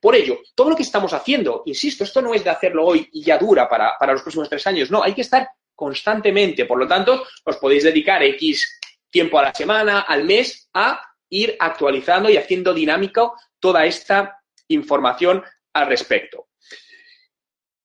Por 0.02 0.16
ello, 0.16 0.40
todo 0.54 0.70
lo 0.70 0.76
que 0.76 0.84
estamos 0.84 1.14
haciendo, 1.14 1.64
insisto, 1.66 2.04
esto 2.04 2.22
no 2.22 2.34
es 2.34 2.44
de 2.44 2.50
hacerlo 2.50 2.86
hoy 2.86 3.10
y 3.12 3.24
ya 3.24 3.38
dura 3.38 3.68
para, 3.68 3.98
para 4.00 4.14
los 4.14 4.22
próximos 4.22 4.50
tres 4.50 4.66
años, 4.68 4.92
no, 4.92 5.04
hay 5.04 5.14
que 5.14 5.22
estar 5.22 5.50
constantemente. 5.74 6.66
Por 6.66 6.80
lo 6.80 6.88
tanto, 6.88 7.24
os 7.44 7.58
podéis 7.58 7.84
dedicar 7.84 8.24
X 8.24 8.80
tiempo 9.10 9.40
a 9.40 9.44
la 9.44 9.54
semana, 9.54 10.02
al 10.02 10.24
mes, 10.24 10.70
a 10.74 11.02
ir 11.30 11.56
actualizando 11.60 12.30
y 12.30 12.38
haciendo 12.38 12.74
dinámico 12.74 13.36
toda 13.60 13.86
esta 13.86 14.40
información 14.68 15.44
al 15.74 15.88
respecto. 15.88 16.48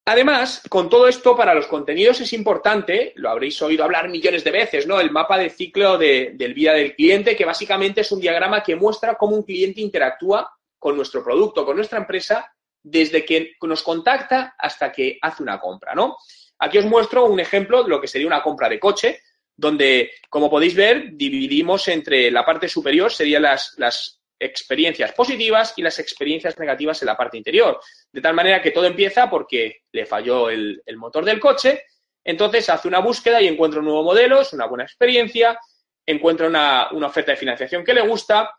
Además, 0.07 0.63
con 0.69 0.89
todo 0.89 1.07
esto, 1.07 1.37
para 1.37 1.55
los 1.55 1.67
contenidos 1.67 2.21
es 2.21 2.33
importante, 2.33 3.13
lo 3.17 3.31
habréis 3.31 3.61
oído 3.63 3.85
hablar 3.85 4.09
millones 4.09 4.43
de 4.43 4.51
veces, 4.51 4.87
¿no? 4.87 4.99
El 4.99 5.11
mapa 5.11 5.39
de 5.39 5.51
ciclo 5.51 5.99
de, 5.99 6.33
del 6.35 6.55
vida 6.55 6.73
del 6.73 6.97
cliente, 6.97 7.37
que 7.37 7.45
básicamente 7.45 8.01
es 8.01 8.11
un 8.11 8.21
diagrama 8.21 8.63
que 8.63 8.75
muestra 8.75 9.15
cómo 9.15 9.37
un 9.37 9.45
cliente 9.45 9.81
interactúa 9.81 10.51
con 10.81 10.97
nuestro 10.97 11.23
producto, 11.23 11.65
con 11.65 11.77
nuestra 11.77 11.99
empresa, 11.99 12.53
desde 12.83 13.25
que 13.25 13.53
nos 13.63 13.83
contacta 13.83 14.57
hasta 14.59 14.91
que 14.91 15.19
hace 15.23 15.43
una 15.45 15.61
compra, 15.61 15.95
¿no? 15.95 16.17
Aquí 16.59 16.79
os 16.79 16.87
muestro 16.87 17.27
un 17.27 17.39
ejemplo 17.39 17.85
de 17.85 17.91
lo 17.91 18.01
que 18.01 18.09
sería 18.09 18.27
una 18.27 18.43
compra 18.43 18.69
de 18.69 18.81
coche, 18.81 19.21
donde, 19.57 20.11
como 20.29 20.51
podéis 20.51 20.75
ver, 20.75 21.11
dividimos 21.13 21.87
entre 21.89 22.31
la 22.31 22.45
parte 22.45 22.69
superior, 22.69 23.13
serían 23.13 23.43
las, 23.43 23.75
las 23.77 24.21
experiencias 24.39 25.13
positivas 25.13 25.75
y 25.77 25.83
las 25.83 25.99
experiencias 25.99 26.59
negativas 26.59 27.01
en 27.03 27.07
la 27.07 27.17
parte 27.17 27.37
interior. 27.37 27.79
De 28.11 28.23
tal 28.23 28.35
manera 28.35 28.63
que 28.63 28.71
todo 28.71 28.87
empieza 28.87 29.29
porque 29.29 29.83
le 29.93 30.07
falló 30.07 30.49
el, 30.49 30.83
motor 30.97 31.25
del 31.25 31.39
coche, 31.39 31.85
entonces 32.25 32.69
hace 32.71 32.89
una 32.89 33.01
búsqueda 33.01 33.41
y 33.41 33.49
encuentra 33.49 33.81
un 33.81 33.87
nuevo 33.87 34.03
modelo, 34.03 34.41
es 34.41 34.53
una 34.55 34.67
buena 34.67 34.85
experiencia, 34.85 35.59
encuentra 36.07 36.49
una, 36.49 36.89
una 36.93 37.09
oferta 37.09 37.33
de 37.33 37.37
financiación 37.37 37.85
que 37.85 37.95
le 37.95 38.07
gusta, 38.07 38.51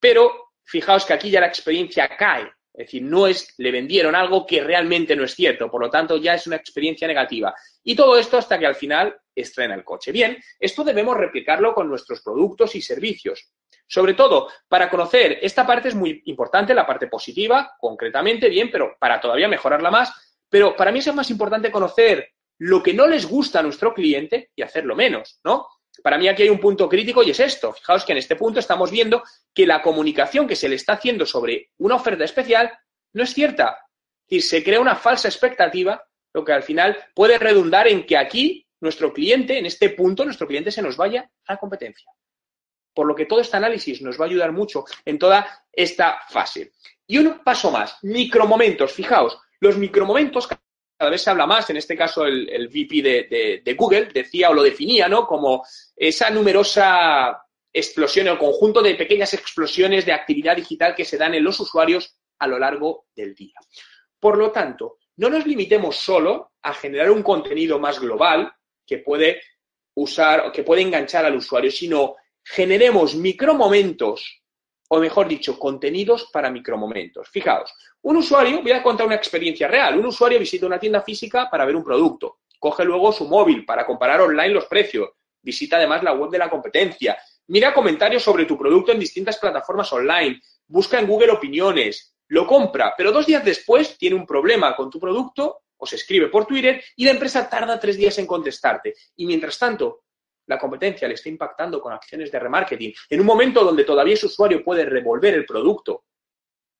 pero 0.00 0.49
fijaos 0.64 1.04
que 1.04 1.12
aquí 1.12 1.30
ya 1.30 1.40
la 1.40 1.46
experiencia 1.46 2.08
cae 2.16 2.50
es 2.72 2.86
decir, 2.86 3.02
no 3.02 3.26
es, 3.26 3.52
le 3.58 3.72
vendieron 3.72 4.14
algo 4.14 4.46
que 4.46 4.62
realmente 4.62 5.16
no 5.16 5.24
es 5.24 5.34
cierto, 5.34 5.70
por 5.70 5.80
lo 5.80 5.90
tanto 5.90 6.16
ya 6.16 6.34
es 6.34 6.46
una 6.46 6.56
experiencia 6.56 7.08
negativa. 7.08 7.54
Y 7.82 7.96
todo 7.96 8.16
esto 8.16 8.38
hasta 8.38 8.58
que 8.58 8.66
al 8.66 8.76
final 8.76 9.14
estrena 9.34 9.74
el 9.74 9.84
coche. 9.84 10.12
Bien, 10.12 10.38
esto 10.58 10.84
debemos 10.84 11.16
replicarlo 11.16 11.74
con 11.74 11.88
nuestros 11.88 12.22
productos 12.22 12.74
y 12.76 12.82
servicios. 12.82 13.52
Sobre 13.86 14.14
todo, 14.14 14.48
para 14.68 14.88
conocer, 14.88 15.38
esta 15.42 15.66
parte 15.66 15.88
es 15.88 15.96
muy 15.96 16.22
importante, 16.26 16.72
la 16.72 16.86
parte 16.86 17.08
positiva, 17.08 17.74
concretamente, 17.78 18.48
bien, 18.48 18.70
pero 18.70 18.96
para 19.00 19.20
todavía 19.20 19.48
mejorarla 19.48 19.90
más. 19.90 20.38
Pero 20.48 20.76
para 20.76 20.92
mí 20.92 21.00
es 21.00 21.14
más 21.14 21.30
importante 21.30 21.72
conocer 21.72 22.30
lo 22.58 22.82
que 22.82 22.94
no 22.94 23.08
les 23.08 23.26
gusta 23.26 23.58
a 23.58 23.62
nuestro 23.62 23.92
cliente 23.92 24.52
y 24.54 24.62
hacerlo 24.62 24.94
menos, 24.94 25.40
¿no? 25.42 25.66
Para 26.02 26.18
mí 26.18 26.28
aquí 26.28 26.42
hay 26.42 26.50
un 26.50 26.60
punto 26.60 26.88
crítico 26.88 27.22
y 27.22 27.30
es 27.30 27.40
esto. 27.40 27.72
Fijaos 27.72 28.04
que 28.04 28.12
en 28.12 28.18
este 28.18 28.36
punto 28.36 28.60
estamos 28.60 28.90
viendo 28.90 29.22
que 29.54 29.66
la 29.66 29.82
comunicación 29.82 30.46
que 30.46 30.56
se 30.56 30.68
le 30.68 30.76
está 30.76 30.94
haciendo 30.94 31.26
sobre 31.26 31.70
una 31.78 31.96
oferta 31.96 32.24
especial 32.24 32.70
no 33.12 33.22
es 33.22 33.34
cierta. 33.34 33.86
Decir, 34.28 34.42
se 34.42 34.64
crea 34.64 34.80
una 34.80 34.96
falsa 34.96 35.28
expectativa, 35.28 36.02
lo 36.32 36.44
que 36.44 36.52
al 36.52 36.62
final 36.62 36.96
puede 37.14 37.38
redundar 37.38 37.88
en 37.88 38.06
que 38.06 38.16
aquí 38.16 38.66
nuestro 38.80 39.12
cliente, 39.12 39.58
en 39.58 39.66
este 39.66 39.90
punto, 39.90 40.24
nuestro 40.24 40.46
cliente 40.46 40.70
se 40.70 40.82
nos 40.82 40.96
vaya 40.96 41.30
a 41.46 41.52
la 41.52 41.58
competencia. 41.58 42.10
Por 42.94 43.06
lo 43.06 43.14
que 43.14 43.26
todo 43.26 43.40
este 43.40 43.56
análisis 43.56 44.00
nos 44.02 44.18
va 44.18 44.24
a 44.24 44.28
ayudar 44.28 44.52
mucho 44.52 44.84
en 45.04 45.18
toda 45.18 45.64
esta 45.72 46.20
fase. 46.28 46.72
Y 47.06 47.18
un 47.18 47.40
paso 47.44 47.70
más, 47.70 47.98
micromomentos. 48.02 48.92
Fijaos, 48.92 49.38
los 49.60 49.76
micromomentos 49.76 50.48
cada 51.00 51.12
vez 51.12 51.22
se 51.22 51.30
habla 51.30 51.46
más, 51.46 51.70
en 51.70 51.78
este 51.78 51.96
caso 51.96 52.26
el, 52.26 52.68
VP 52.68 53.62
de, 53.64 53.74
Google 53.74 54.10
decía 54.12 54.50
o 54.50 54.52
lo 54.54 54.62
definía, 54.62 55.08
¿no? 55.08 55.26
Como 55.26 55.64
esa 55.96 56.28
numerosa 56.28 57.42
explosión 57.72 58.28
o 58.28 58.38
conjunto 58.38 58.82
de 58.82 58.96
pequeñas 58.96 59.32
explosiones 59.32 60.04
de 60.04 60.12
actividad 60.12 60.56
digital 60.56 60.94
que 60.94 61.06
se 61.06 61.16
dan 61.16 61.32
en 61.32 61.42
los 61.42 61.58
usuarios 61.58 62.18
a 62.38 62.46
lo 62.46 62.58
largo 62.58 63.06
del 63.16 63.34
día. 63.34 63.54
Por 64.18 64.36
lo 64.36 64.50
tanto, 64.50 64.98
no 65.16 65.30
nos 65.30 65.46
limitemos 65.46 65.96
solo 65.96 66.52
a 66.60 66.74
generar 66.74 67.10
un 67.10 67.22
contenido 67.22 67.78
más 67.78 67.98
global 67.98 68.52
que 68.86 68.98
puede 68.98 69.40
usar 69.94 70.52
que 70.52 70.64
puede 70.64 70.82
enganchar 70.82 71.24
al 71.24 71.36
usuario, 71.36 71.70
sino 71.70 72.16
generemos 72.44 73.14
micromomentos 73.14 74.39
o 74.92 74.98
mejor 74.98 75.28
dicho, 75.28 75.56
contenidos 75.56 76.28
para 76.32 76.50
micromomentos. 76.50 77.28
Fijaos, 77.28 77.72
un 78.02 78.16
usuario, 78.16 78.60
voy 78.60 78.72
a 78.72 78.82
contar 78.82 79.06
una 79.06 79.14
experiencia 79.14 79.68
real, 79.68 79.96
un 79.96 80.06
usuario 80.06 80.38
visita 80.38 80.66
una 80.66 80.80
tienda 80.80 81.00
física 81.00 81.48
para 81.48 81.64
ver 81.64 81.76
un 81.76 81.84
producto, 81.84 82.40
coge 82.58 82.84
luego 82.84 83.12
su 83.12 83.26
móvil 83.26 83.64
para 83.64 83.86
comparar 83.86 84.20
online 84.20 84.48
los 84.48 84.66
precios, 84.66 85.10
visita 85.40 85.76
además 85.76 86.02
la 86.02 86.12
web 86.12 86.28
de 86.30 86.38
la 86.38 86.50
competencia, 86.50 87.16
mira 87.46 87.72
comentarios 87.72 88.24
sobre 88.24 88.46
tu 88.46 88.58
producto 88.58 88.90
en 88.90 88.98
distintas 88.98 89.38
plataformas 89.38 89.92
online, 89.92 90.40
busca 90.66 90.98
en 90.98 91.06
Google 91.06 91.30
opiniones, 91.30 92.16
lo 92.26 92.44
compra, 92.44 92.92
pero 92.96 93.12
dos 93.12 93.26
días 93.26 93.44
después 93.44 93.96
tiene 93.96 94.16
un 94.16 94.26
problema 94.26 94.74
con 94.74 94.90
tu 94.90 94.98
producto 94.98 95.60
o 95.76 95.86
se 95.86 95.96
escribe 95.96 96.26
por 96.26 96.46
Twitter 96.46 96.82
y 96.96 97.04
la 97.04 97.12
empresa 97.12 97.48
tarda 97.48 97.78
tres 97.78 97.96
días 97.96 98.18
en 98.18 98.26
contestarte. 98.26 98.94
Y 99.16 99.24
mientras 99.24 99.56
tanto, 99.56 100.00
la 100.50 100.58
competencia 100.58 101.06
le 101.06 101.14
está 101.14 101.28
impactando 101.28 101.80
con 101.80 101.92
acciones 101.92 102.30
de 102.30 102.40
remarketing, 102.40 102.92
en 103.08 103.20
un 103.20 103.26
momento 103.26 103.64
donde 103.64 103.84
todavía 103.84 104.14
ese 104.14 104.26
usuario 104.26 104.64
puede 104.64 104.84
revolver 104.84 105.32
el 105.34 105.46
producto 105.46 106.06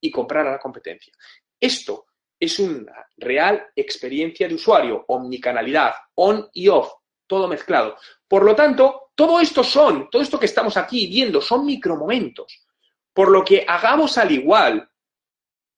y 0.01 0.11
comprar 0.11 0.49
a 0.49 0.51
la 0.51 0.59
competencia. 0.59 1.13
Esto 1.61 2.07
es 2.39 2.59
una 2.59 3.07
real 3.17 3.69
experiencia 3.77 4.49
de 4.49 4.55
usuario, 4.55 5.05
omnicanalidad, 5.07 5.93
on 6.17 6.49
y 6.53 6.67
off, 6.67 6.93
todo 7.29 7.47
mezclado. 7.47 7.97
Por 8.27 8.45
lo 8.45 8.57
tanto, 8.57 9.13
todo 9.15 9.39
esto 9.39 9.63
son, 9.63 10.11
todo 10.11 10.21
esto 10.21 10.41
que 10.41 10.47
estamos 10.47 10.77
aquí 10.77 11.07
viendo 11.07 11.41
son 11.41 11.65
micromomentos. 11.65 12.67
Por 13.13 13.31
lo 13.31 13.45
que 13.45 13.65
hagamos 13.69 14.19
al 14.19 14.33
igual 14.33 14.91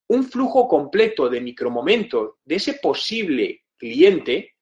un 0.09 0.25
flujo 0.25 0.67
completo 0.67 1.29
de 1.29 1.43
micromomentos 1.43 2.37
de 2.43 2.55
ese 2.55 2.75
posible 2.75 3.65
cliente 3.77 4.57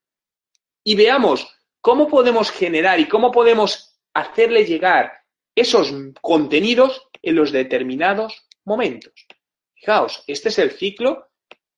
y 0.82 0.96
veamos 0.96 1.59
¿Cómo 1.80 2.08
podemos 2.08 2.50
generar 2.50 3.00
y 3.00 3.08
cómo 3.08 3.30
podemos 3.32 3.98
hacerle 4.12 4.66
llegar 4.66 5.12
esos 5.54 5.94
contenidos 6.20 7.08
en 7.22 7.36
los 7.36 7.52
determinados 7.52 8.46
momentos? 8.64 9.14
Fijaos, 9.74 10.22
este 10.26 10.50
es 10.50 10.58
el 10.58 10.72
ciclo 10.72 11.28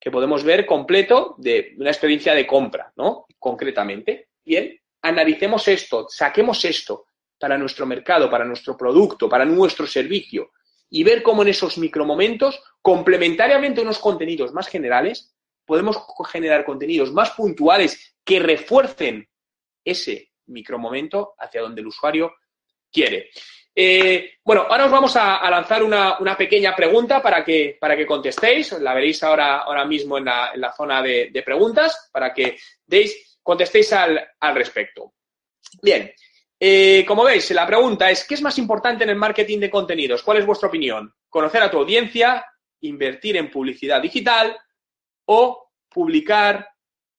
que 0.01 0.11
podemos 0.11 0.43
ver 0.43 0.67
completo 0.67 1.37
de 1.39 1.75
una 1.79 1.91
experiencia 1.91 2.35
de 2.35 2.49
compra, 2.49 2.93
¿no? 2.97 3.27
Concretamente. 3.39 4.31
Bien, 4.45 4.77
analicemos 5.03 5.69
esto, 5.69 6.09
saquemos 6.09 6.65
esto 6.65 7.07
para 7.39 7.57
nuestro 7.57 7.87
mercado, 7.87 8.29
para 8.29 8.45
nuestro 8.45 8.77
producto, 8.77 9.29
para 9.29 9.45
nuestro 9.45 9.87
servicio 9.87 10.51
y 10.91 11.05
ver 11.05 11.23
cómo 11.23 11.43
en 11.43 11.49
esos 11.49 11.79
micromomentos, 11.79 12.61
complementariamente 12.83 13.81
unos 13.81 14.01
contenidos 14.01 14.53
más 14.53 14.67
generales, 14.67 15.33
podemos 15.65 15.97
generar 16.29 16.65
contenidos 16.65 17.13
más 17.13 17.31
puntuales 17.31 18.17
que 18.25 18.41
refuercen 18.41 19.29
ese 19.85 20.33
micromomento 20.47 21.35
hacia 21.39 21.63
donde 21.63 21.81
el 21.81 21.87
usuario 21.87 22.35
quiere. 22.91 23.31
Eh, 23.75 24.35
bueno, 24.45 24.67
ahora 24.69 24.85
os 24.85 24.91
vamos 24.93 25.17
a, 25.17 25.49
lanzar 25.49 25.83
una, 25.83 26.37
pequeña 26.37 26.77
pregunta 26.77 27.23
para 27.23 27.45
que, 27.45 27.79
para 27.81 27.97
que 27.97 28.07
contestéis. 28.07 28.73
La 28.73 28.95
veréis 28.95 29.23
ahora, 29.23 29.59
ahora 29.59 29.85
mismo 29.85 30.19
en 30.19 30.27
la, 30.27 30.75
zona 30.77 31.03
de, 31.03 31.43
preguntas 31.45 32.11
para 32.13 32.33
que 32.33 32.59
deis, 32.87 33.39
contestéis 33.43 33.93
al, 33.93 34.29
respecto. 34.55 35.15
Bien, 35.81 36.13
eh, 36.61 37.05
como 37.07 37.25
veis, 37.25 37.51
la 37.53 37.67
pregunta 37.67 38.11
es, 38.11 38.25
¿qué 38.25 38.35
es 38.35 38.43
más 38.43 38.59
importante 38.59 39.05
en 39.05 39.11
el 39.11 39.17
marketing 39.17 39.59
de 39.59 39.71
contenidos? 39.71 40.23
¿Cuál 40.23 40.39
es 40.39 40.47
vuestra 40.47 40.69
opinión? 40.69 41.13
¿Conocer 41.29 41.63
a 41.63 41.71
tu 41.71 41.79
audiencia? 41.79 42.45
¿Invertir 42.83 43.37
en 43.37 43.51
publicidad 43.51 44.03
digital? 44.03 44.57
¿O 45.27 45.71
publicar 45.89 46.69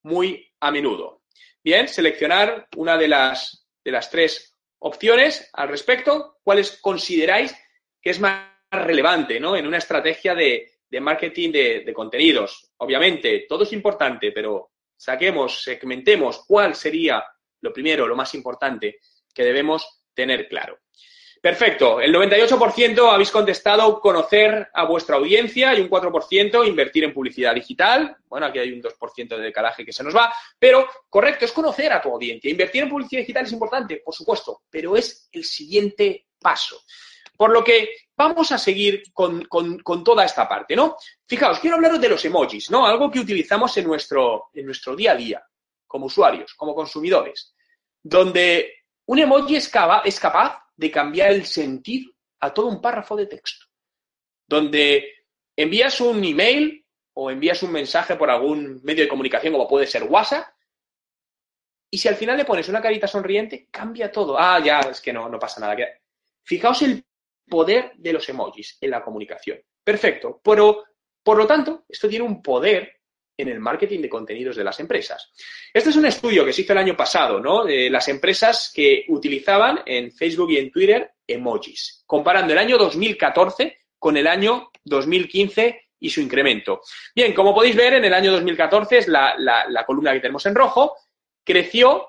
muy 0.03 0.51
a 0.59 0.71
menudo? 0.71 1.22
Bien, 1.63 1.87
seleccionar 1.87 2.67
una 2.75 2.97
de 2.97 3.07
las, 3.07 3.65
de 3.83 3.91
las 3.91 4.09
tres 4.09 4.53
opciones 4.79 5.49
al 5.53 5.69
respecto. 5.69 6.37
¿Cuáles 6.43 6.79
consideráis 6.81 7.55
que 8.01 8.09
es 8.09 8.19
más 8.19 8.49
relevante 8.69 9.39
¿no? 9.39 9.55
en 9.55 9.65
una 9.65 9.77
estrategia 9.77 10.35
de, 10.35 10.73
de 10.93 11.01
marketing 11.01 11.51
de, 11.51 11.91
contenidos. 11.91 12.71
Obviamente, 12.77 13.47
todo 13.49 13.63
es 13.63 13.73
importante, 13.73 14.31
pero 14.31 14.73
saquemos, 14.95 15.63
segmentemos 15.63 16.45
cuál 16.45 16.75
sería 16.75 17.25
lo 17.61 17.73
primero, 17.73 18.05
lo 18.05 18.15
más 18.15 18.35
importante 18.35 18.99
que 19.33 19.43
debemos 19.43 20.03
tener 20.13 20.47
claro. 20.47 20.77
Perfecto. 21.43 21.99
El 21.99 22.15
98% 22.15 23.13
habéis 23.13 23.29
contestado 23.29 23.99
conocer 23.99 24.69
a 24.73 24.85
vuestra 24.85 25.17
audiencia 25.17 25.73
y 25.73 25.81
un 25.81 25.89
4% 25.89 26.65
invertir 26.65 27.03
en 27.03 27.13
publicidad 27.13 27.53
digital. 27.53 28.15
Bueno, 28.29 28.45
aquí 28.45 28.59
hay 28.59 28.71
un 28.71 28.81
2% 28.81 29.27
de 29.27 29.41
decalaje 29.41 29.83
que 29.83 29.91
se 29.91 30.05
nos 30.05 30.15
va, 30.15 30.33
pero 30.57 30.87
correcto, 31.09 31.43
es 31.43 31.51
conocer 31.51 31.91
a 31.91 32.01
tu 32.01 32.13
audiencia. 32.13 32.49
Invertir 32.49 32.83
en 32.83 32.89
publicidad 32.89 33.23
digital 33.23 33.43
es 33.43 33.51
importante, 33.51 34.01
por 34.05 34.15
supuesto, 34.15 34.61
pero 34.69 34.95
es 34.95 35.27
el 35.33 35.43
siguiente 35.43 36.27
paso. 36.39 36.81
Por 37.35 37.51
lo 37.51 37.61
que 37.61 37.89
vamos 38.15 38.49
a 38.53 38.57
seguir 38.57 39.03
con, 39.11 39.45
toda 40.01 40.23
esta 40.23 40.47
parte, 40.47 40.77
¿no? 40.77 40.95
Fijaos, 41.27 41.59
quiero 41.59 41.75
hablaros 41.75 41.99
de 41.99 42.07
los 42.07 42.23
emojis, 42.23 42.71
¿no? 42.71 42.85
Algo 42.85 43.11
que 43.11 43.19
utilizamos 43.19 43.75
en 43.75 43.85
nuestro, 43.85 44.45
en 44.53 44.65
nuestro 44.65 44.95
día 44.95 45.11
a 45.11 45.15
día, 45.15 45.43
como 45.85 46.05
usuarios, 46.05 46.53
como 46.53 46.73
consumidores, 46.73 47.53
donde 48.01 48.85
un 49.07 49.19
emoji 49.19 49.57
es, 49.57 49.69
es 50.05 50.19
capaz 50.21 50.62
de 50.75 50.91
cambiar 50.91 51.31
el 51.31 51.45
sentido 51.45 52.11
a 52.39 52.53
todo 52.53 52.67
un 52.67 52.81
párrafo 52.81 53.15
de 53.15 53.27
texto, 53.27 53.65
donde 54.47 55.05
envías 55.55 55.99
un 56.01 56.23
email 56.23 56.85
o 57.13 57.29
envías 57.29 57.61
un 57.63 57.71
mensaje 57.71 58.15
por 58.15 58.29
algún 58.29 58.81
medio 58.83 59.03
de 59.03 59.09
comunicación, 59.09 59.53
como 59.53 59.67
puede 59.67 59.87
ser 59.87 60.03
WhatsApp, 60.03 60.47
y 61.93 61.97
si 61.99 62.07
al 62.07 62.15
final 62.15 62.37
le 62.37 62.45
pones 62.45 62.67
una 62.69 62.81
carita 62.81 63.07
sonriente, 63.07 63.67
cambia 63.69 64.11
todo. 64.11 64.35
Ah, 64.35 64.59
ya, 64.59 64.79
es 64.79 64.99
que 64.99 65.13
no, 65.13 65.29
no 65.29 65.37
pasa 65.37 65.61
nada. 65.61 65.75
Fijaos 66.41 66.81
el 66.81 67.05
poder 67.47 67.91
de 67.97 68.13
los 68.13 68.27
emojis 68.27 68.79
en 68.81 68.89
la 68.89 69.03
comunicación. 69.03 69.59
Perfecto. 69.83 70.41
Pero, 70.43 70.85
por 71.21 71.37
lo 71.37 71.45
tanto, 71.45 71.85
esto 71.87 72.09
tiene 72.09 72.25
un 72.25 72.41
poder 72.41 73.02
en 73.37 73.47
el 73.47 73.59
marketing 73.59 73.99
de 74.01 74.09
contenidos 74.09 74.55
de 74.55 74.63
las 74.63 74.79
empresas. 74.79 75.31
Este 75.73 75.89
es 75.89 75.95
un 75.95 76.05
estudio 76.05 76.45
que 76.45 76.53
se 76.53 76.61
hizo 76.61 76.73
el 76.73 76.79
año 76.79 76.95
pasado, 76.95 77.39
¿no? 77.39 77.65
Las 77.65 78.07
empresas 78.07 78.71
que 78.73 79.05
utilizaban 79.07 79.81
en 79.85 80.11
Facebook 80.11 80.51
y 80.51 80.57
en 80.57 80.71
Twitter 80.71 81.11
emojis, 81.25 82.03
comparando 82.05 82.53
el 82.53 82.59
año 82.59 82.77
2014 82.77 83.77
con 83.97 84.17
el 84.17 84.27
año 84.27 84.69
2015 84.83 85.81
y 85.99 86.09
su 86.09 86.21
incremento. 86.21 86.81
Bien, 87.15 87.33
como 87.33 87.55
podéis 87.55 87.75
ver, 87.75 87.93
en 87.93 88.05
el 88.05 88.13
año 88.13 88.31
2014 88.33 88.97
es 88.97 89.07
la 89.07 89.83
columna 89.87 90.13
que 90.13 90.19
tenemos 90.19 90.45
en 90.45 90.55
rojo, 90.55 90.95
creció 91.43 92.07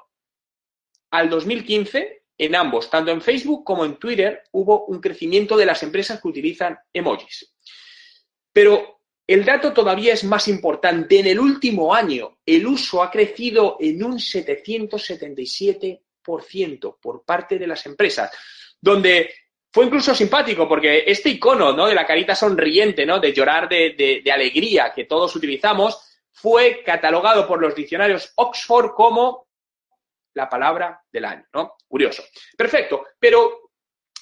al 1.10 1.30
2015 1.30 2.22
en 2.36 2.56
ambos, 2.56 2.90
tanto 2.90 3.12
en 3.12 3.22
Facebook 3.22 3.64
como 3.64 3.84
en 3.84 3.94
Twitter, 3.96 4.42
hubo 4.50 4.86
un 4.86 5.00
crecimiento 5.00 5.56
de 5.56 5.66
las 5.66 5.84
empresas 5.84 6.20
que 6.20 6.26
utilizan 6.26 6.76
emojis. 6.92 7.54
Pero 8.52 9.02
el 9.26 9.44
dato 9.44 9.72
todavía 9.72 10.12
es 10.12 10.22
más 10.24 10.46
importante. 10.48 11.20
En 11.20 11.26
el 11.26 11.40
último 11.40 11.94
año, 11.94 12.38
el 12.44 12.66
uso 12.66 13.02
ha 13.02 13.10
crecido 13.10 13.78
en 13.80 14.04
un 14.04 14.18
777% 14.18 16.98
por 17.00 17.24
parte 17.24 17.58
de 17.58 17.66
las 17.66 17.86
empresas, 17.86 18.30
donde 18.80 19.32
fue 19.72 19.86
incluso 19.86 20.14
simpático 20.14 20.68
porque 20.68 21.04
este 21.06 21.30
icono 21.30 21.72
¿no? 21.72 21.86
de 21.86 21.94
la 21.94 22.06
carita 22.06 22.34
sonriente, 22.34 23.06
¿no? 23.06 23.18
de 23.18 23.32
llorar 23.32 23.66
de, 23.68 24.20
de 24.24 24.32
alegría 24.32 24.92
que 24.94 25.04
todos 25.04 25.34
utilizamos, 25.34 26.20
fue 26.30 26.82
catalogado 26.84 27.46
por 27.46 27.58
los 27.60 27.74
diccionarios 27.74 28.32
Oxford 28.36 28.90
como 28.94 29.44
la 30.34 30.48
palabra 30.48 31.02
del 31.10 31.24
año, 31.24 31.46
¿no? 31.52 31.76
Curioso. 31.86 32.24
Perfecto, 32.56 33.06
pero 33.18 33.63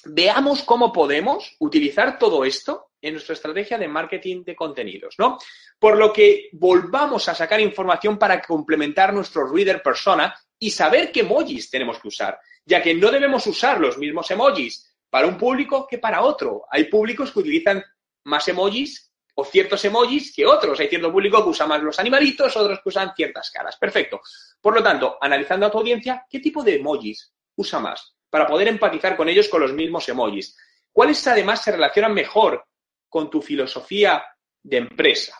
veamos 0.05 0.63
cómo 0.63 0.91
podemos 0.91 1.55
utilizar 1.59 2.17
todo 2.17 2.45
esto 2.45 2.91
en 3.01 3.13
nuestra 3.13 3.33
estrategia 3.33 3.77
de 3.77 3.87
marketing 3.87 4.43
de 4.43 4.55
contenidos, 4.55 5.15
¿no? 5.17 5.37
Por 5.77 5.97
lo 5.97 6.13
que 6.13 6.49
volvamos 6.53 7.27
a 7.27 7.35
sacar 7.35 7.59
información 7.59 8.17
para 8.17 8.41
complementar 8.41 9.13
nuestro 9.13 9.47
reader 9.51 9.83
persona 9.83 10.33
y 10.57 10.71
saber 10.71 11.11
qué 11.11 11.19
emojis 11.19 11.69
tenemos 11.69 11.99
que 11.99 12.07
usar, 12.07 12.39
ya 12.65 12.81
que 12.81 12.93
no 12.93 13.11
debemos 13.11 13.45
usar 13.47 13.79
los 13.79 13.97
mismos 13.97 14.31
emojis 14.31 14.89
para 15.09 15.27
un 15.27 15.37
público 15.37 15.85
que 15.85 15.97
para 15.97 16.21
otro. 16.21 16.63
Hay 16.71 16.85
públicos 16.85 17.31
que 17.31 17.39
utilizan 17.39 17.83
más 18.23 18.47
emojis 18.47 19.11
o 19.35 19.43
ciertos 19.43 19.83
emojis 19.83 20.33
que 20.33 20.45
otros. 20.45 20.79
Hay 20.79 20.87
cierto 20.87 21.11
público 21.11 21.43
que 21.43 21.49
usa 21.49 21.67
más 21.67 21.83
los 21.83 21.99
animalitos, 21.99 22.55
otros 22.55 22.79
que 22.81 22.89
usan 22.89 23.13
ciertas 23.15 23.51
caras. 23.51 23.75
Perfecto. 23.77 24.21
Por 24.61 24.73
lo 24.75 24.81
tanto, 24.81 25.17
analizando 25.19 25.65
a 25.65 25.71
tu 25.71 25.79
audiencia, 25.79 26.25
¿qué 26.29 26.39
tipo 26.39 26.63
de 26.63 26.75
emojis 26.75 27.33
usa 27.55 27.79
más? 27.79 28.15
Para 28.33 28.47
poder 28.47 28.67
empatizar 28.67 29.15
con 29.15 29.29
ellos 29.29 29.47
con 29.47 29.61
los 29.61 29.73
mismos 29.73 30.09
emojis. 30.09 30.57
¿Cuáles 30.91 31.27
además 31.27 31.61
se 31.61 31.71
relacionan 31.71 32.15
mejor 32.15 32.65
con 33.07 33.29
tu 33.29 33.43
filosofía 33.43 34.25
de 34.63 34.77
empresa? 34.77 35.37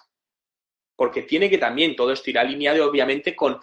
Porque 0.95 1.23
tiene 1.23 1.49
que 1.49 1.57
también 1.57 1.95
todo 1.95 2.11
esto 2.11 2.29
ir 2.29 2.37
alineado, 2.37 2.87
obviamente, 2.87 3.35
con, 3.35 3.59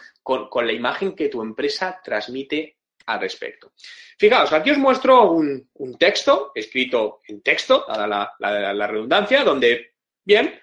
la 0.67 0.73
imagen 0.73 1.15
que 1.15 1.29
tu 1.29 1.43
empresa 1.43 2.01
transmite 2.03 2.79
al 3.07 3.21
respecto. 3.21 3.73
Fijaos, 4.19 4.53
aquí 4.53 4.73
os 4.73 4.79
muestro 4.79 5.31
un, 5.31 5.71
texto 5.97 6.51
escrito 6.53 7.21
en 7.29 7.41
texto, 7.41 7.85
dada 7.87 8.35
la 8.41 8.87
redundancia, 8.89 9.45
donde 9.45 9.91
Bien, 10.25 10.61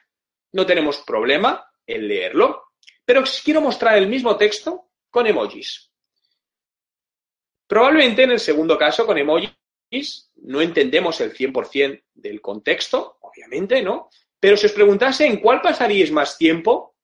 no 0.54 0.66
tenemos 0.66 1.00
problema 1.00 1.70
en 1.86 2.08
leerlo, 2.08 2.72
pero 3.04 3.24
quiero 3.44 3.62
mostrar 3.62 3.98
el 3.98 4.08
mismo 4.08 4.38
texto 4.38 4.92
con 5.10 5.28
emojis. 5.28 5.87
Probablemente 7.68 8.24
en 8.24 8.32
el 8.32 8.40
segundo 8.40 8.78
caso, 8.78 9.06
con 9.06 9.18
emojis, 9.18 10.32
no 10.38 10.62
entendemos 10.62 11.20
el 11.22 11.34
100% 11.34 12.04
del 12.14 12.42
contexto, 12.42 13.18
obviamente, 13.22 13.82
¿no? 13.82 14.10
Pero 14.40 14.56
si 14.56 14.66
os 14.66 14.72
preguntase 14.72 15.26
en 15.26 15.38
cuál 15.38 15.62
pasaríais 15.62 16.12
más 16.12 16.38
tiempo, 16.38 16.96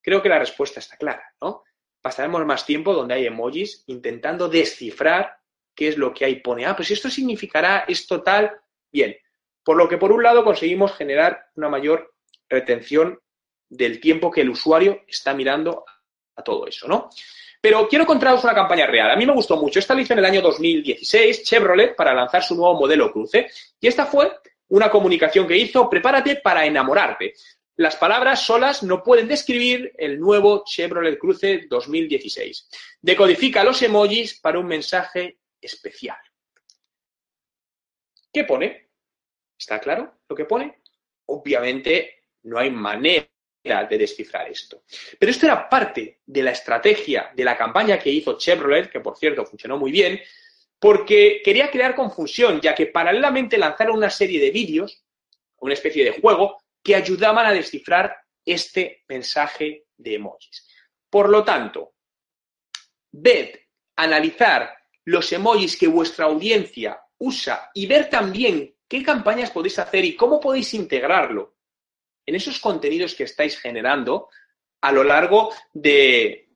creo 0.00 0.20
que 0.20 0.28
la 0.28 0.38
respuesta 0.38 0.80
está 0.80 0.96
clara, 0.96 1.24
¿no? 1.40 1.62
Pasaremos 2.00 2.44
más 2.44 2.66
tiempo 2.66 2.92
donde 2.92 3.14
hay 3.14 3.26
emojis 3.26 3.84
intentando 3.86 4.48
descifrar 4.48 5.38
qué 5.74 5.88
es 5.88 5.96
lo 5.96 6.12
que 6.12 6.24
hay. 6.24 6.36
Pone, 6.36 6.66
ah, 6.66 6.74
pues 6.74 6.90
esto 6.90 7.08
significará 7.08 7.84
esto 7.86 8.22
tal. 8.22 8.52
Bien, 8.90 9.16
por 9.62 9.76
lo 9.76 9.88
que, 9.88 9.98
por 9.98 10.10
un 10.10 10.22
lado, 10.22 10.44
conseguimos 10.44 10.96
generar 10.96 11.46
una 11.54 11.68
mayor 11.68 12.14
retención 12.48 13.20
del 13.68 14.00
tiempo 14.00 14.30
que 14.30 14.40
el 14.40 14.50
usuario 14.50 15.02
está 15.06 15.32
mirando 15.34 15.84
a 16.34 16.42
todo 16.42 16.66
eso, 16.66 16.88
¿no? 16.88 17.08
Pero 17.62 17.88
quiero 17.88 18.04
contaros 18.04 18.42
una 18.42 18.56
campaña 18.56 18.86
real. 18.86 19.12
A 19.12 19.16
mí 19.16 19.24
me 19.24 19.32
gustó 19.32 19.56
mucho. 19.56 19.78
Esta 19.78 19.94
la 19.94 20.00
hizo 20.00 20.14
en 20.14 20.18
el 20.18 20.24
año 20.24 20.42
2016 20.42 21.44
Chevrolet 21.44 21.94
para 21.94 22.12
lanzar 22.12 22.42
su 22.42 22.56
nuevo 22.56 22.74
modelo 22.74 23.12
cruce. 23.12 23.48
Y 23.80 23.86
esta 23.86 24.04
fue 24.04 24.32
una 24.70 24.90
comunicación 24.90 25.46
que 25.46 25.56
hizo, 25.56 25.88
prepárate 25.88 26.36
para 26.36 26.66
enamorarte. 26.66 27.34
Las 27.76 27.94
palabras 27.94 28.44
solas 28.44 28.82
no 28.82 29.00
pueden 29.04 29.28
describir 29.28 29.92
el 29.96 30.18
nuevo 30.18 30.64
Chevrolet 30.66 31.16
Cruce 31.16 31.66
2016. 31.68 32.68
Decodifica 33.00 33.62
los 33.62 33.80
emojis 33.80 34.40
para 34.40 34.58
un 34.58 34.66
mensaje 34.66 35.38
especial. 35.60 36.18
¿Qué 38.32 38.42
pone? 38.42 38.88
¿Está 39.56 39.78
claro 39.78 40.14
lo 40.28 40.34
que 40.34 40.46
pone? 40.46 40.82
Obviamente 41.26 42.24
no 42.42 42.58
hay 42.58 42.70
manera 42.70 43.31
de 43.62 43.98
descifrar 43.98 44.50
esto. 44.50 44.82
Pero 45.18 45.30
esto 45.30 45.46
era 45.46 45.68
parte 45.68 46.20
de 46.26 46.42
la 46.42 46.50
estrategia 46.50 47.30
de 47.34 47.44
la 47.44 47.56
campaña 47.56 47.98
que 47.98 48.10
hizo 48.10 48.36
Chevrolet, 48.36 48.90
que 48.90 49.00
por 49.00 49.16
cierto 49.16 49.44
funcionó 49.44 49.78
muy 49.78 49.92
bien, 49.92 50.20
porque 50.80 51.40
quería 51.44 51.70
crear 51.70 51.94
confusión, 51.94 52.60
ya 52.60 52.74
que 52.74 52.86
paralelamente 52.86 53.56
lanzaron 53.56 53.98
una 53.98 54.10
serie 54.10 54.40
de 54.40 54.50
vídeos, 54.50 55.04
una 55.58 55.74
especie 55.74 56.04
de 56.04 56.20
juego, 56.20 56.60
que 56.82 56.96
ayudaban 56.96 57.46
a 57.46 57.52
descifrar 57.52 58.16
este 58.44 59.04
mensaje 59.08 59.84
de 59.96 60.14
emojis. 60.16 60.66
Por 61.08 61.28
lo 61.28 61.44
tanto, 61.44 61.94
ved, 63.12 63.54
analizar 63.94 64.76
los 65.04 65.32
emojis 65.32 65.76
que 65.76 65.86
vuestra 65.86 66.24
audiencia 66.24 67.00
usa 67.18 67.70
y 67.74 67.86
ver 67.86 68.10
también 68.10 68.74
qué 68.88 69.04
campañas 69.04 69.52
podéis 69.52 69.78
hacer 69.78 70.04
y 70.04 70.16
cómo 70.16 70.40
podéis 70.40 70.74
integrarlo 70.74 71.54
en 72.26 72.34
esos 72.34 72.58
contenidos 72.58 73.14
que 73.14 73.24
estáis 73.24 73.58
generando 73.58 74.28
a 74.80 74.92
lo 74.92 75.04
largo 75.04 75.52
de, 75.72 76.48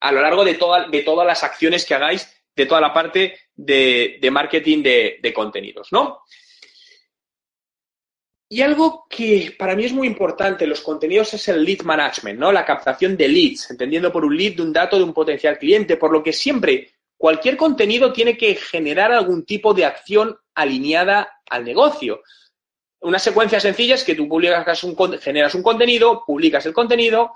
a 0.00 0.12
lo 0.12 0.20
largo 0.20 0.44
de, 0.44 0.58
de 0.90 1.02
todas 1.02 1.26
las 1.26 1.42
acciones 1.42 1.84
que 1.84 1.94
hagáis, 1.94 2.28
de 2.54 2.66
toda 2.66 2.80
la 2.80 2.92
parte 2.92 3.38
de, 3.54 4.28
marketing 4.30 4.82
de, 4.82 5.32
contenidos, 5.34 5.88
¿no? 5.92 6.20
Y 8.48 8.60
algo 8.60 9.06
que 9.08 9.54
para 9.58 9.74
mí 9.74 9.84
es 9.84 9.92
muy 9.92 10.06
importante 10.06 10.64
en 10.64 10.70
los 10.70 10.80
contenidos 10.80 11.34
es 11.34 11.48
el 11.48 11.64
lead 11.64 11.82
management, 11.82 12.38
¿no? 12.38 12.52
La 12.52 12.64
captación 12.64 13.16
de 13.16 13.26
leads, 13.26 13.70
entendiendo 13.70 14.12
por 14.12 14.24
un 14.24 14.36
lead 14.36 14.56
de 14.56 14.62
un 14.62 14.72
dato 14.72 14.96
de 14.96 15.02
un 15.02 15.14
potencial 15.14 15.58
cliente, 15.58 15.96
por 15.96 16.12
lo 16.12 16.22
que 16.22 16.32
siempre 16.32 16.92
cualquier 17.16 17.56
contenido 17.56 18.12
tiene 18.12 18.36
que 18.36 18.54
generar 18.54 19.10
algún 19.10 19.44
tipo 19.44 19.74
de 19.74 19.86
acción 19.86 20.36
alineada 20.54 21.40
al 21.48 21.64
negocio. 21.64 22.22
Una 23.04 23.18
secuencia 23.18 23.60
sencilla 23.60 23.96
es 23.96 24.02
que 24.02 24.14
tú 24.14 24.26
publicas 24.26 24.82
un, 24.82 24.96
generas 25.20 25.54
un 25.54 25.62
contenido, 25.62 26.24
publicas 26.26 26.64
el 26.64 26.72
contenido, 26.72 27.32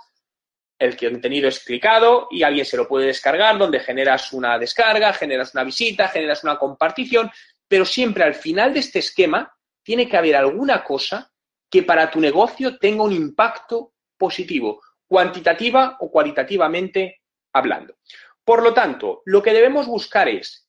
el 0.79 0.97
contenido 0.97 1.47
es 1.47 1.63
clicado 1.63 2.27
y 2.31 2.43
alguien 2.43 2.65
se 2.65 2.79
lo 2.79 2.89
puede 2.89 3.09
descargar, 3.09 3.59
donde 3.59 3.81
generas 3.81 4.33
una 4.33 4.59
descarga, 4.59 5.13
generas 5.13 5.53
una 5.53 5.65
visita, 5.65 6.09
generas 6.09 6.43
una 6.43 6.57
compartición, 6.57 7.31
pero 7.69 7.85
siempre 7.85 8.25
al 8.25 8.35
final 8.35 8.73
de 8.73 8.81
este 8.81 9.01
esquema 9.01 9.55
tiene 9.83 10.09
que 10.09 10.17
haber 10.17 10.37
alguna 10.37 10.83
cosa 10.83 11.31
que 11.69 11.83
para 11.83 12.11
tu 12.11 12.19
negocio 12.19 12.79
tenga 12.79 13.03
un 13.03 13.13
impacto 13.13 13.93
positivo, 14.17 14.81
cuantitativa 15.07 15.99
o 16.01 16.11
cualitativamente 16.11 17.21
hablando. 17.53 17.97
Por 18.43 18.63
lo 18.63 18.73
tanto, 18.73 19.21
lo 19.27 19.43
que 19.43 19.53
debemos 19.53 19.87
buscar 19.87 20.31
es 20.31 20.67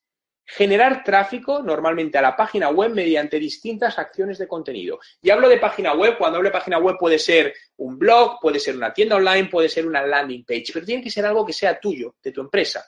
generar 0.52 1.04
tráfico 1.04 1.62
normalmente 1.62 2.18
a 2.18 2.24
la 2.24 2.36
página 2.36 2.70
web 2.70 2.92
mediante 2.92 3.38
distintas 3.38 4.00
acciones 4.00 4.40
de 4.40 4.48
contenido. 4.48 5.00
Y 5.22 5.30
hablo 5.30 5.48
de 5.48 5.58
página 5.58 5.94
web, 5.94 6.18
cuando 6.18 6.38
hablo 6.38 6.50
de 6.50 6.54
página 6.54 6.80
web 6.80 6.96
puede 7.00 7.20
ser 7.20 7.54
un 7.78 8.00
blog, 8.00 8.40
puede 8.42 8.60
ser 8.60 8.76
una 8.76 8.92
tienda 8.92 9.16
online, 9.16 9.48
puede 9.48 9.70
ser 9.70 9.86
una 9.86 10.02
landing 10.02 10.44
page, 10.44 10.72
pero 10.74 10.86
tiene 10.86 11.04
que 11.04 11.12
ser 11.12 11.24
algo 11.26 11.46
que 11.46 11.54
sea 11.54 11.80
tuyo, 11.80 12.16
de 12.24 12.32
tu 12.32 12.42
empresa. 12.42 12.84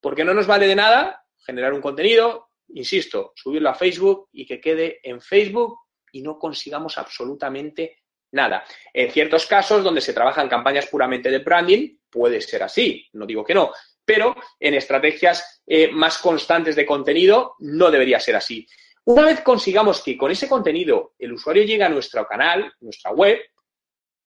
Porque 0.00 0.24
no 0.24 0.32
nos 0.32 0.46
vale 0.46 0.66
de 0.66 0.74
nada 0.74 1.22
generar 1.44 1.74
un 1.74 1.82
contenido, 1.82 2.52
insisto, 2.68 3.32
subirlo 3.36 3.68
a 3.68 3.74
Facebook 3.74 4.28
y 4.32 4.46
que 4.46 4.58
quede 4.58 4.98
en 5.02 5.20
Facebook 5.20 5.76
y 6.10 6.22
no 6.22 6.38
consigamos 6.38 6.96
absolutamente 6.96 7.98
nada. 8.30 8.64
En 8.94 9.10
ciertos 9.10 9.44
casos 9.46 9.84
donde 9.84 10.00
se 10.00 10.14
trabajan 10.14 10.48
campañas 10.48 10.86
puramente 10.86 11.30
de 11.30 11.40
branding, 11.40 11.98
puede 12.08 12.40
ser 12.40 12.62
así, 12.62 13.06
no 13.12 13.26
digo 13.26 13.44
que 13.44 13.54
no, 13.54 13.72
pero 14.04 14.34
en 14.58 14.74
estrategias 14.74 15.62
eh, 15.66 15.90
más 15.90 16.18
constantes 16.18 16.76
de 16.76 16.86
contenido 16.86 17.54
no 17.60 17.90
debería 17.90 18.20
ser 18.20 18.36
así. 18.36 18.66
Una 19.04 19.24
vez 19.24 19.40
consigamos 19.40 20.02
que 20.02 20.16
con 20.16 20.30
ese 20.30 20.48
contenido 20.48 21.14
el 21.18 21.32
usuario 21.32 21.64
llegue 21.64 21.82
a 21.82 21.88
nuestro 21.88 22.26
canal, 22.26 22.72
nuestra 22.80 23.10
web, 23.10 23.40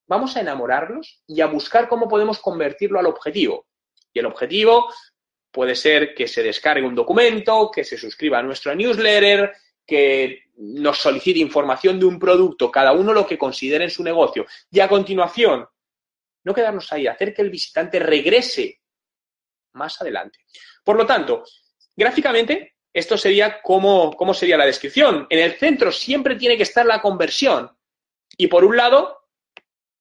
vamos 0.07 0.37
a 0.37 0.41
enamorarlos 0.41 1.23
y 1.27 1.41
a 1.41 1.47
buscar 1.47 1.89
cómo 1.89 2.09
podemos 2.09 2.39
convertirlo 2.39 2.99
al 2.99 3.07
objetivo. 3.07 3.67
Y 4.13 4.19
el 4.19 4.27
objetivo 4.27 4.93
puede 5.51 5.75
ser 5.75 6.15
que 6.15 6.29
se 6.29 6.43
descargue 6.43 6.87
un 6.87 6.95
documento, 6.95 7.71
que 7.71 7.85
se 7.85 7.97
suscriba 7.97 8.39
a 8.39 8.43
nuestro 8.43 8.75
newsletter, 8.75 9.53
que 9.87 10.43
nos 10.57 10.99
solicite 10.99 11.39
información 11.39 11.99
de 11.99 12.07
un 12.07 12.19
producto, 12.19 12.71
cada 12.71 12.93
uno 12.93 13.13
lo 13.13 13.27
que 13.27 13.39
considere 13.39 13.85
en 13.85 13.91
su 13.91 14.03
negocio. 14.03 14.47
Y 14.71 14.81
a 14.81 14.89
continuación, 14.89 15.67
no 16.45 16.55
quedarnos 16.55 16.93
ahí, 16.93 17.07
hacer 17.07 17.33
que 17.33 17.43
el 17.43 17.51
visitante 17.51 17.99
regrese 17.99 18.81
más 19.77 20.01
adelante. 20.01 20.41
Por 20.83 20.97
lo 20.97 21.07
tanto, 21.07 21.45
gráficamente, 21.95 22.77
esto 22.93 23.17
sería 23.17 23.61
cómo, 23.63 24.13
cómo 24.15 24.33
sería 24.33 24.57
la 24.57 24.67
descripción. 24.67 25.27
En 25.29 25.39
el 25.39 25.53
centro 25.59 25.93
siempre 25.93 26.37
tiene 26.37 26.57
que 26.57 26.63
estar 26.63 26.87
la 26.87 27.03
conversión. 27.03 27.71
Y 28.37 28.47
por 28.47 28.65
un 28.65 28.77
lado, 28.77 29.19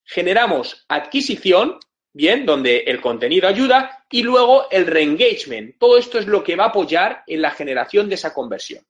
generamos 0.04 0.86
adquisición, 0.88 1.78
bien, 2.14 2.46
donde 2.46 2.78
el 2.88 3.02
contenido 3.02 3.48
ayuda, 3.48 4.06
y 4.10 4.24
luego 4.24 4.70
el 4.72 4.88
reengagement. 4.88 5.78
Todo 5.78 5.98
esto 5.98 6.20
es 6.20 6.28
lo 6.28 6.44
que 6.44 6.56
va 6.56 6.66
a 6.66 6.70
apoyar 6.70 7.24
en 7.28 7.42
la 7.42 7.52
generación 7.52 8.08
de 8.08 8.16
esa 8.16 8.34
conversión. 8.34 8.86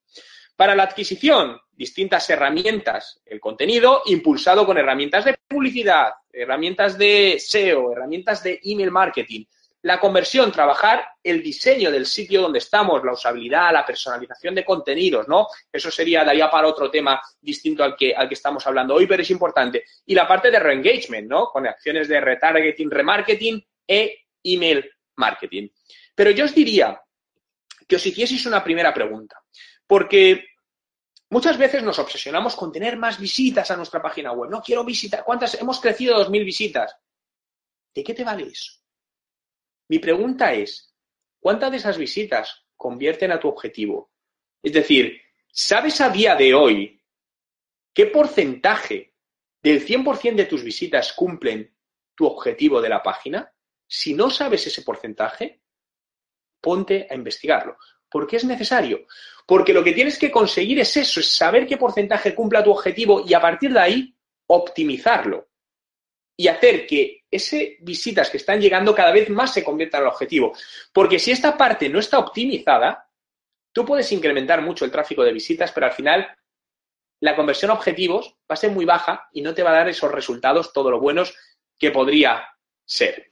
Para 0.56 0.76
la 0.76 0.84
adquisición, 0.84 1.60
distintas 1.72 2.30
herramientas, 2.30 3.22
el 3.26 3.40
contenido 3.40 4.04
impulsado 4.06 4.66
con 4.66 4.78
herramientas 4.78 5.26
de 5.26 5.36
publicidad, 5.48 6.14
herramientas 6.32 6.98
de 6.98 7.38
SEO, 7.40 7.92
herramientas 7.92 8.44
de 8.44 8.60
email 8.64 8.92
marketing, 8.92 9.46
la 9.86 10.00
conversión, 10.00 10.52
trabajar 10.52 11.10
el 11.22 11.44
diseño 11.44 11.92
del 11.92 12.08
sitio 12.08 12.42
donde 12.42 12.58
estamos, 12.58 13.04
la 13.04 13.14
usabilidad, 13.14 13.72
la 13.72 13.86
personalización 13.86 14.56
de 14.56 14.66
contenidos, 14.66 15.28
¿no? 15.28 15.48
Eso 15.72 15.92
sería, 15.92 16.24
daría 16.24 16.50
para 16.50 16.68
otro 16.68 16.90
tema 16.90 17.22
distinto 17.40 17.84
al 17.84 17.96
que, 17.96 18.12
al 18.16 18.28
que 18.28 18.34
estamos 18.34 18.66
hablando 18.66 18.96
hoy, 18.96 19.06
pero 19.06 19.22
es 19.22 19.30
importante. 19.30 19.84
Y 20.08 20.16
la 20.16 20.28
parte 20.28 20.50
de 20.50 20.58
reengagement, 20.58 21.30
¿no? 21.30 21.52
Con 21.52 21.68
acciones 21.68 22.08
de 22.08 22.20
retargeting, 22.20 22.90
remarketing 22.90 23.64
e 23.88 24.26
email 24.44 24.90
marketing. 25.18 25.68
Pero 26.16 26.32
yo 26.32 26.46
os 26.46 26.56
diría 26.56 27.00
que 27.88 27.98
os 27.98 28.06
hicieseis 28.08 28.44
una 28.48 28.64
primera 28.64 28.92
pregunta, 28.92 29.40
porque 29.86 30.46
muchas 31.30 31.60
veces 31.60 31.84
nos 31.84 32.00
obsesionamos 32.00 32.56
con 32.56 32.72
tener 32.72 32.98
más 32.98 33.20
visitas 33.20 33.70
a 33.70 33.78
nuestra 33.78 34.02
página 34.02 34.32
web. 34.32 34.50
No 34.50 34.64
quiero 34.64 34.84
visitar. 34.84 35.24
¿Cuántas? 35.24 35.54
Hemos 35.62 35.80
crecido 35.80 36.18
2.000 36.26 36.44
visitas. 36.44 36.98
¿De 37.94 38.04
qué 38.04 38.16
te 38.16 38.24
vale 38.24 38.48
eso? 38.48 38.84
Mi 39.88 40.00
pregunta 40.00 40.54
es, 40.54 40.94
¿cuántas 41.40 41.72
de 41.72 41.78
esas 41.78 41.98
visitas 41.98 42.66
convierten 42.76 43.32
a 43.32 43.40
tu 43.40 43.48
objetivo? 43.48 44.12
Es 44.64 44.74
decir, 44.74 45.22
¿sabes 45.48 46.02
a 46.02 46.10
día 46.10 46.36
de 46.36 46.54
hoy 46.54 47.02
qué 47.94 48.08
porcentaje 48.08 49.14
del 49.62 49.86
100% 49.86 50.36
de 50.36 50.46
tus 50.46 50.64
visitas 50.64 51.14
cumplen 51.14 51.76
tu 52.16 52.26
objetivo 52.26 52.82
de 52.82 52.90
la 52.90 53.04
página? 53.04 53.54
Si 53.88 54.16
no 54.16 54.32
sabes 54.32 54.66
ese 54.66 54.82
porcentaje, 54.82 55.62
ponte 56.60 57.08
a 57.10 57.14
investigarlo. 57.14 57.78
¿Por 58.10 58.26
qué 58.26 58.38
es 58.38 58.46
necesario? 58.46 59.06
Porque 59.46 59.74
lo 59.74 59.84
que 59.84 59.94
tienes 59.94 60.18
que 60.18 60.32
conseguir 60.32 60.80
es 60.80 60.98
eso, 60.98 61.20
es 61.20 61.32
saber 61.36 61.68
qué 61.68 61.78
porcentaje 61.78 62.34
cumpla 62.34 62.64
tu 62.64 62.72
objetivo 62.72 63.24
y 63.28 63.36
a 63.36 63.42
partir 63.42 63.72
de 63.72 63.80
ahí 63.80 64.16
optimizarlo 64.48 65.50
y 66.38 66.48
hacer 66.48 66.86
que 66.86 67.24
esas 67.32 67.62
visitas 67.80 68.30
que 68.30 68.38
están 68.38 68.60
llegando 68.60 68.94
cada 68.94 69.12
vez 69.12 69.30
más 69.30 69.54
se 69.54 69.64
conviertan 69.64 70.02
al 70.02 70.08
objetivo. 70.08 70.54
Porque 70.92 71.20
si 71.20 71.32
esta 71.32 71.58
parte 71.58 71.90
no 71.90 72.00
está 72.00 72.20
optimizada, 72.20 73.10
tú 73.72 73.86
puedes 73.86 74.12
incrementar 74.12 74.62
mucho 74.62 74.86
el 74.86 74.92
tráfico 74.92 75.24
de 75.24 75.34
visitas, 75.34 75.72
pero 75.72 75.88
al 75.88 75.94
final 75.94 76.28
la 77.22 77.36
conversión 77.36 77.72
a 77.72 77.76
objetivos 77.76 78.36
va 78.50 78.54
a 78.54 78.58
ser 78.58 78.72
muy 78.72 78.86
baja 78.86 79.30
y 79.32 79.42
no 79.42 79.54
te 79.54 79.64
va 79.64 79.72
a 79.72 79.76
dar 79.76 79.90
esos 79.90 80.12
resultados 80.12 80.74
todo 80.74 80.92
lo 80.92 81.00
buenos 81.00 81.34
que 81.78 81.92
podría 81.92 82.48
ser. 82.86 83.32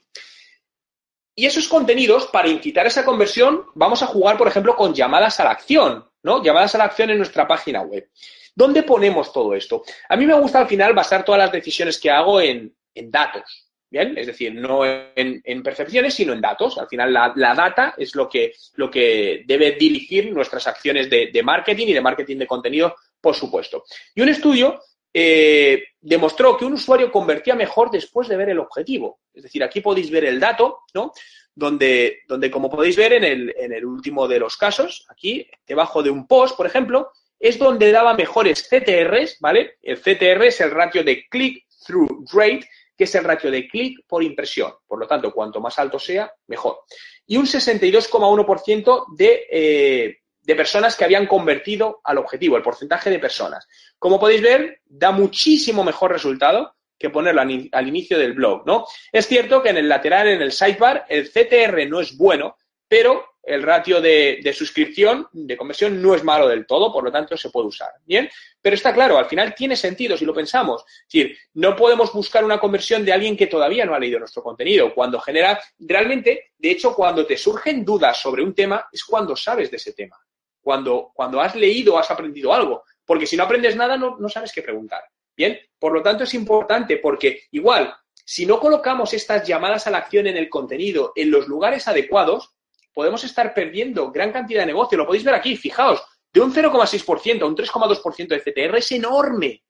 Y 1.36 1.46
esos 1.46 1.66
contenidos, 1.66 2.26
para 2.26 2.48
incitar 2.48 2.86
esa 2.86 3.04
conversión, 3.04 3.66
vamos 3.74 4.02
a 4.02 4.06
jugar, 4.06 4.38
por 4.38 4.46
ejemplo, 4.46 4.76
con 4.76 4.94
llamadas 4.94 5.40
a 5.40 5.44
la 5.44 5.50
acción, 5.50 6.08
¿no? 6.22 6.42
Llamadas 6.42 6.74
a 6.74 6.78
la 6.78 6.84
acción 6.84 7.10
en 7.10 7.18
nuestra 7.18 7.46
página 7.46 7.82
web. 7.82 8.08
¿Dónde 8.54 8.84
ponemos 8.84 9.32
todo 9.32 9.54
esto? 9.54 9.82
A 10.08 10.16
mí 10.16 10.26
me 10.26 10.38
gusta 10.38 10.60
al 10.60 10.68
final 10.68 10.94
basar 10.94 11.24
todas 11.24 11.40
las 11.40 11.50
decisiones 11.50 11.98
que 11.98 12.10
hago 12.10 12.40
en, 12.40 12.72
en 12.94 13.10
datos. 13.10 13.68
Bien, 13.90 14.18
es 14.18 14.26
decir, 14.26 14.52
no 14.52 14.80
en, 14.84 15.62
percepciones, 15.62 16.14
sino 16.14 16.32
en 16.32 16.40
datos. 16.40 16.78
Al 16.78 16.88
final, 16.88 17.12
la, 17.12 17.54
data 17.54 17.94
es 17.96 18.16
lo 18.16 18.28
que, 18.28 18.52
lo 18.74 18.90
que 18.90 19.44
debe 19.46 19.72
dirigir 19.72 20.32
nuestras 20.32 20.66
acciones 20.66 21.08
de, 21.08 21.42
marketing 21.44 21.86
y 21.86 21.92
de 21.92 22.00
marketing 22.00 22.38
de 22.38 22.46
contenido, 22.46 22.96
por 23.20 23.36
supuesto. 23.36 23.84
Y 24.12 24.22
un 24.22 24.30
estudio 24.30 24.80
eh, 25.12 25.80
demostró 26.00 26.56
que 26.56 26.64
un 26.64 26.72
usuario 26.72 27.12
convertía 27.12 27.54
mejor 27.54 27.88
después 27.92 28.26
de 28.26 28.36
ver 28.36 28.48
el 28.48 28.58
objetivo. 28.58 29.20
Es 29.32 29.44
decir, 29.44 29.62
aquí 29.62 29.80
podéis 29.80 30.10
ver 30.10 30.24
el 30.24 30.40
dato, 30.40 30.80
¿no? 30.92 31.12
Donde, 31.54 32.22
donde 32.26 32.50
como 32.50 32.68
podéis 32.68 32.96
ver 32.96 33.12
en 33.12 33.22
el, 33.22 33.54
en 33.56 33.72
el 33.72 33.84
último 33.84 34.26
de 34.26 34.40
los 34.40 34.56
casos, 34.56 35.06
aquí 35.08 35.46
debajo 35.68 36.02
de 36.02 36.10
un 36.10 36.26
post, 36.26 36.56
por 36.56 36.66
ejemplo, 36.66 37.12
es 37.38 37.58
donde 37.58 37.92
daba 37.92 38.14
mejores 38.14 38.68
CTRs, 38.68 39.38
¿vale? 39.38 39.76
El 39.82 39.98
CTR 40.00 40.46
es 40.46 40.60
el 40.60 40.70
ratio 40.70 41.04
de 41.04 41.28
click-through 41.28 42.26
rate, 42.32 42.66
que 42.96 43.04
es 43.04 43.14
el 43.14 43.24
ratio 43.24 43.50
de 43.50 43.68
clic 43.68 44.00
por 44.06 44.22
impresión. 44.22 44.72
Por 44.86 44.98
lo 44.98 45.06
tanto, 45.06 45.32
cuanto 45.32 45.60
más 45.60 45.78
alto 45.78 45.98
sea, 45.98 46.32
mejor. 46.46 46.80
Y 47.26 47.36
un 47.36 47.46
62,1% 47.46 49.06
de, 49.16 49.46
eh, 49.50 50.18
de 50.40 50.56
personas 50.56 50.96
que 50.96 51.04
habían 51.04 51.26
convertido 51.26 52.00
al 52.04 52.18
objetivo, 52.18 52.56
el 52.56 52.62
porcentaje 52.62 53.10
de 53.10 53.18
personas. 53.18 53.66
Como 53.98 54.20
podéis 54.20 54.42
ver, 54.42 54.80
da 54.84 55.10
muchísimo 55.10 55.82
mejor 55.82 56.12
resultado 56.12 56.74
que 56.98 57.10
ponerlo 57.10 57.40
al, 57.40 57.88
inicio 57.88 58.18
del 58.18 58.34
blog, 58.34 58.66
¿no? 58.66 58.86
Es 59.10 59.26
cierto 59.26 59.62
que 59.62 59.70
en 59.70 59.78
el 59.78 59.88
lateral, 59.88 60.28
en 60.28 60.40
el 60.40 60.52
sidebar, 60.52 61.06
el 61.08 61.30
CTR 61.30 61.88
no 61.88 62.00
es 62.00 62.16
bueno, 62.16 62.56
pero 62.88 63.33
el 63.46 63.62
ratio 63.62 64.00
de, 64.00 64.54
suscripción, 64.56 65.28
de 65.32 65.56
conversión, 65.56 66.00
no 66.00 66.14
es 66.14 66.24
malo 66.24 66.48
del 66.48 66.66
todo, 66.66 66.92
por 66.92 67.04
lo 67.04 67.12
tanto 67.12 67.36
se 67.36 67.50
puede 67.50 67.68
usar. 67.68 67.90
Bien, 68.04 68.28
pero 68.60 68.74
está 68.74 68.92
claro, 68.94 69.18
al 69.18 69.26
final 69.26 69.54
tiene 69.54 69.76
sentido 69.76 70.16
si 70.16 70.24
lo 70.24 70.34
pensamos. 70.34 70.84
Es 70.86 71.12
decir, 71.12 71.36
no 71.54 71.76
podemos 71.76 72.12
buscar 72.12 72.44
una 72.44 72.58
conversión 72.58 73.04
de 73.04 73.12
alguien 73.12 73.36
que 73.36 73.46
todavía 73.46 73.84
no 73.84 73.94
ha 73.94 73.98
leído 73.98 74.18
nuestro 74.18 74.42
contenido. 74.42 74.94
Cuando 74.94 75.20
genera, 75.20 75.60
realmente, 75.78 76.52
de 76.56 76.70
hecho, 76.70 76.94
cuando 76.94 77.26
te 77.26 77.36
surgen 77.36 77.84
dudas 77.84 78.20
sobre 78.20 78.42
un 78.42 78.54
tema, 78.54 78.88
es 78.90 79.04
cuando 79.04 79.36
sabes 79.36 79.70
de 79.70 79.76
ese 79.76 79.92
tema. 79.92 80.18
Cuando, 80.60 81.10
cuando 81.14 81.40
has 81.40 81.54
leído, 81.54 81.98
has 81.98 82.10
aprendido 82.10 82.54
algo. 82.54 82.84
Porque 83.04 83.26
si 83.26 83.36
no 83.36 83.44
aprendes 83.44 83.76
nada, 83.76 83.96
no, 83.98 84.16
no 84.18 84.28
sabes 84.28 84.52
qué 84.52 84.62
preguntar. 84.62 85.02
Bien, 85.36 85.58
por 85.78 85.92
lo 85.92 86.02
tanto 86.02 86.24
es 86.24 86.32
importante 86.32 86.98
porque 86.98 87.42
igual, 87.50 87.94
si 88.24 88.46
no 88.46 88.58
colocamos 88.58 89.12
estas 89.12 89.46
llamadas 89.46 89.86
a 89.86 89.90
la 89.90 89.98
acción 89.98 90.26
en 90.26 90.36
el 90.36 90.48
contenido 90.48 91.12
en 91.16 91.30
los 91.30 91.48
lugares 91.48 91.86
adecuados, 91.88 92.54
podemos 92.94 93.24
estar 93.24 93.52
perdiendo 93.52 94.10
gran 94.10 94.32
cantidad 94.32 94.60
de 94.60 94.66
negocio. 94.66 94.96
Lo 94.96 95.06
podéis 95.06 95.24
ver 95.24 95.34
aquí, 95.34 95.56
fijaos, 95.56 96.02
de 96.32 96.40
un 96.40 96.52
0,6% 96.52 97.42
a 97.42 97.46
un 97.46 97.56
3,2% 97.56 98.28
de 98.28 98.40
CTR 98.40 98.76
es 98.78 98.92
enorme. 98.92 99.64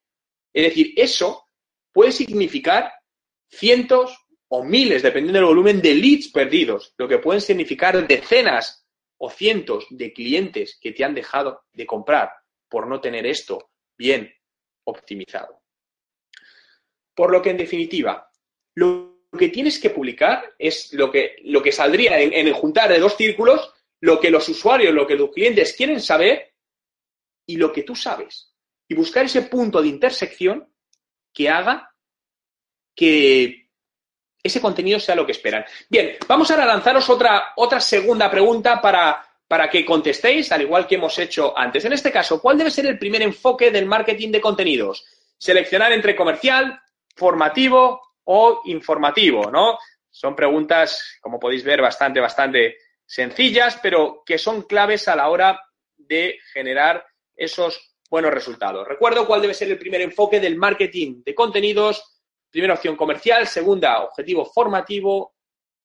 Es 0.52 0.64
decir, 0.64 0.92
eso 0.96 1.48
puede 1.92 2.12
significar 2.12 2.92
cientos 3.50 4.16
o 4.48 4.62
miles, 4.62 5.02
dependiendo 5.02 5.38
del 5.38 5.48
volumen 5.48 5.82
de 5.82 5.94
leads 5.94 6.28
perdidos, 6.28 6.94
lo 6.96 7.08
que 7.08 7.18
pueden 7.18 7.40
significar 7.40 8.06
decenas 8.06 8.86
o 9.18 9.30
cientos 9.30 9.86
de 9.90 10.12
clientes 10.12 10.78
que 10.80 10.92
te 10.92 11.04
han 11.04 11.14
dejado 11.14 11.64
de 11.72 11.86
comprar 11.86 12.30
por 12.68 12.86
no 12.86 13.00
tener 13.00 13.26
esto 13.26 13.70
bien 13.96 14.32
optimizado. 14.84 15.62
Por 17.14 17.30
lo 17.30 17.40
que, 17.40 17.50
en 17.50 17.56
definitiva, 17.56 18.28
lo 18.74 19.13
lo 19.34 19.40
que 19.40 19.48
tienes 19.48 19.80
que 19.80 19.90
publicar 19.90 20.54
es 20.56 20.92
lo 20.92 21.10
que, 21.10 21.34
lo 21.42 21.60
que 21.60 21.72
saldría 21.72 22.20
en, 22.20 22.32
en 22.32 22.46
el 22.46 22.52
juntar 22.52 22.88
de 22.88 23.00
dos 23.00 23.16
círculos, 23.16 23.68
lo 23.98 24.20
que 24.20 24.30
los 24.30 24.48
usuarios, 24.48 24.94
lo 24.94 25.08
que 25.08 25.16
los 25.16 25.30
clientes 25.32 25.74
quieren 25.76 26.00
saber 26.00 26.54
y 27.44 27.56
lo 27.56 27.72
que 27.72 27.82
tú 27.82 27.96
sabes. 27.96 28.54
Y 28.86 28.94
buscar 28.94 29.24
ese 29.24 29.42
punto 29.42 29.82
de 29.82 29.88
intersección 29.88 30.72
que 31.32 31.48
haga 31.48 31.92
que 32.94 33.70
ese 34.40 34.60
contenido 34.60 35.00
sea 35.00 35.16
lo 35.16 35.26
que 35.26 35.32
esperan. 35.32 35.64
Bien, 35.88 36.16
vamos 36.28 36.48
ahora 36.52 36.62
a 36.62 36.66
lanzaros 36.66 37.10
otra, 37.10 37.54
otra 37.56 37.80
segunda 37.80 38.30
pregunta 38.30 38.80
para, 38.80 39.20
para 39.48 39.68
que 39.68 39.84
contestéis, 39.84 40.52
al 40.52 40.62
igual 40.62 40.86
que 40.86 40.94
hemos 40.94 41.18
hecho 41.18 41.58
antes. 41.58 41.84
En 41.84 41.92
este 41.92 42.12
caso, 42.12 42.40
¿cuál 42.40 42.56
debe 42.56 42.70
ser 42.70 42.86
el 42.86 43.00
primer 43.00 43.22
enfoque 43.22 43.72
del 43.72 43.86
marketing 43.86 44.30
de 44.30 44.40
contenidos? 44.40 45.04
Seleccionar 45.36 45.92
entre 45.92 46.14
comercial, 46.14 46.80
formativo 47.16 48.13
o 48.24 48.62
informativo, 48.64 49.50
¿no? 49.50 49.78
Son 50.10 50.36
preguntas, 50.36 51.18
como 51.20 51.40
podéis 51.40 51.64
ver, 51.64 51.82
bastante, 51.82 52.20
bastante 52.20 52.76
sencillas, 53.04 53.78
pero 53.82 54.22
que 54.24 54.38
son 54.38 54.62
claves 54.62 55.08
a 55.08 55.16
la 55.16 55.28
hora 55.28 55.60
de 55.96 56.38
generar 56.52 57.04
esos 57.36 57.96
buenos 58.08 58.32
resultados. 58.32 58.86
Recuerdo 58.86 59.26
cuál 59.26 59.42
debe 59.42 59.54
ser 59.54 59.70
el 59.70 59.78
primer 59.78 60.00
enfoque 60.00 60.40
del 60.40 60.56
marketing 60.56 61.22
de 61.24 61.34
contenidos. 61.34 62.22
Primera 62.50 62.74
opción 62.74 62.96
comercial, 62.96 63.46
segunda 63.48 64.04
objetivo 64.04 64.44
formativo 64.44 65.34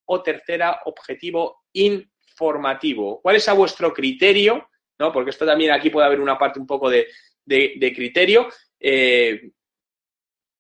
o 0.06 0.22
tercera 0.22 0.82
objetivo 0.86 1.64
informativo. 1.74 3.20
¿Cuál 3.22 3.38
es 3.38 3.50
a 3.50 3.54
vuestro 3.54 3.92
criterio? 3.92 4.70
¿No? 5.00 5.12
Porque 5.12 5.32
esto 5.32 5.46
también 5.46 5.72
aquí 5.72 5.90
puede 5.90 6.06
haber 6.06 6.20
una 6.20 6.38
parte 6.38 6.60
un 6.60 6.68
poco 6.68 6.90
de, 6.90 7.08
criterio. 7.48 8.48
Eh, 8.80 9.52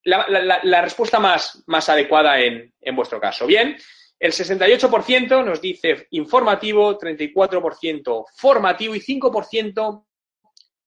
la, 0.03 0.81
respuesta 0.81 1.19
más, 1.19 1.63
más 1.67 1.89
adecuada 1.89 2.39
en, 2.39 2.73
en 2.81 2.95
vuestro 2.95 3.19
caso. 3.19 3.45
Bien, 3.45 3.77
el 4.19 4.31
68% 4.31 5.45
nos 5.45 5.61
dice 5.61 6.07
informativo, 6.11 6.97
34% 6.99 8.25
formativo 8.35 8.95
y 8.95 8.99
5% 8.99 10.05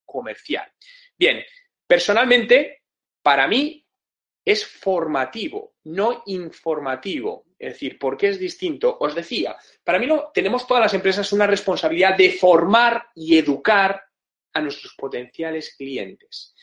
comercial. 0.05 0.71
Bien, 1.19 1.43
personalmente, 1.87 2.83
para 3.23 3.47
mí 3.49 3.87
es 4.45 4.67
formativo, 4.67 5.75
no 5.85 6.23
informativo. 6.27 7.47
Es 7.59 7.75
decir, 7.75 7.99
¿por 7.99 8.17
qué 8.17 8.29
es 8.29 8.39
distinto? 8.39 8.99
Os 9.01 9.15
decía, 9.15 9.57
para 9.85 9.99
mí 9.99 10.07
no, 10.07 10.31
tenemos 10.35 10.67
todas 10.67 10.83
las 10.83 10.95
empresas 10.95 11.33
una 11.33 11.47
responsabilidad 11.47 12.17
de 12.17 12.33
formar 12.33 13.07
y 13.15 13.39
educar 13.39 14.03
a 14.53 14.61
nuestros 14.61 14.95
potenciales 14.95 15.75
clientes. 15.77 16.55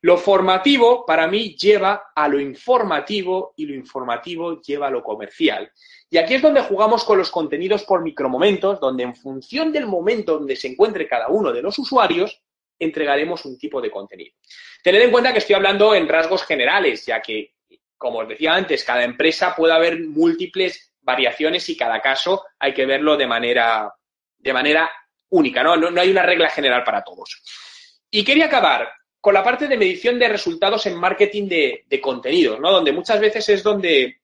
Lo 0.00 0.16
formativo 0.16 1.04
para 1.04 1.26
mí 1.26 1.56
lleva 1.56 2.10
a 2.14 2.28
lo 2.28 2.40
informativo 2.40 3.54
y 3.56 3.66
lo 3.66 3.74
informativo 3.74 4.60
lleva 4.62 4.86
a 4.86 4.90
lo 4.90 5.02
comercial. 5.02 5.70
Y 6.10 6.18
aquí 6.18 6.34
es 6.34 6.42
donde 6.42 6.62
jugamos 6.62 7.04
con 7.04 7.18
los 7.18 7.30
contenidos 7.30 7.84
por 7.84 8.02
micromomentos, 8.02 8.80
donde 8.80 9.02
en 9.02 9.16
función 9.16 9.72
del 9.72 9.86
momento 9.86 10.38
donde 10.38 10.56
se 10.56 10.68
encuentre 10.68 11.08
cada 11.08 11.28
uno 11.28 11.52
de 11.52 11.62
los 11.62 11.78
usuarios, 11.78 12.40
entregaremos 12.78 13.44
un 13.44 13.58
tipo 13.58 13.80
de 13.80 13.90
contenido. 13.90 14.34
Tened 14.82 15.02
en 15.02 15.10
cuenta 15.10 15.32
que 15.32 15.38
estoy 15.38 15.56
hablando 15.56 15.94
en 15.94 16.08
rasgos 16.08 16.44
generales, 16.44 17.04
ya 17.04 17.20
que, 17.20 17.54
como 17.96 18.20
os 18.20 18.28
decía 18.28 18.54
antes, 18.54 18.84
cada 18.84 19.02
empresa 19.02 19.54
puede 19.56 19.74
haber 19.74 20.00
múltiples 20.00 20.94
variaciones 21.00 21.68
y 21.68 21.76
cada 21.76 22.00
caso 22.00 22.44
hay 22.58 22.72
que 22.72 22.86
verlo 22.86 23.16
de 23.16 23.26
manera, 23.26 23.92
de 24.38 24.52
manera 24.52 24.90
única, 25.30 25.62
¿no? 25.62 25.76
¿no? 25.76 26.00
hay 26.00 26.10
una 26.10 26.22
regla 26.22 26.48
general 26.50 26.84
para 26.84 27.02
todos. 27.02 27.42
Y 28.10 28.24
quería 28.24 28.46
acabar 28.46 28.88
con 29.20 29.34
la 29.34 29.42
parte 29.44 29.66
de 29.66 29.76
medición 29.76 30.18
de 30.18 30.28
resultados 30.28 30.86
en 30.86 30.96
marketing 30.96 31.48
de, 31.48 31.84
de 31.86 32.00
contenidos, 32.00 32.60
¿no? 32.60 32.70
Donde 32.70 32.92
muchas 32.92 33.20
veces 33.20 33.48
es 33.48 33.62
donde 33.62 34.20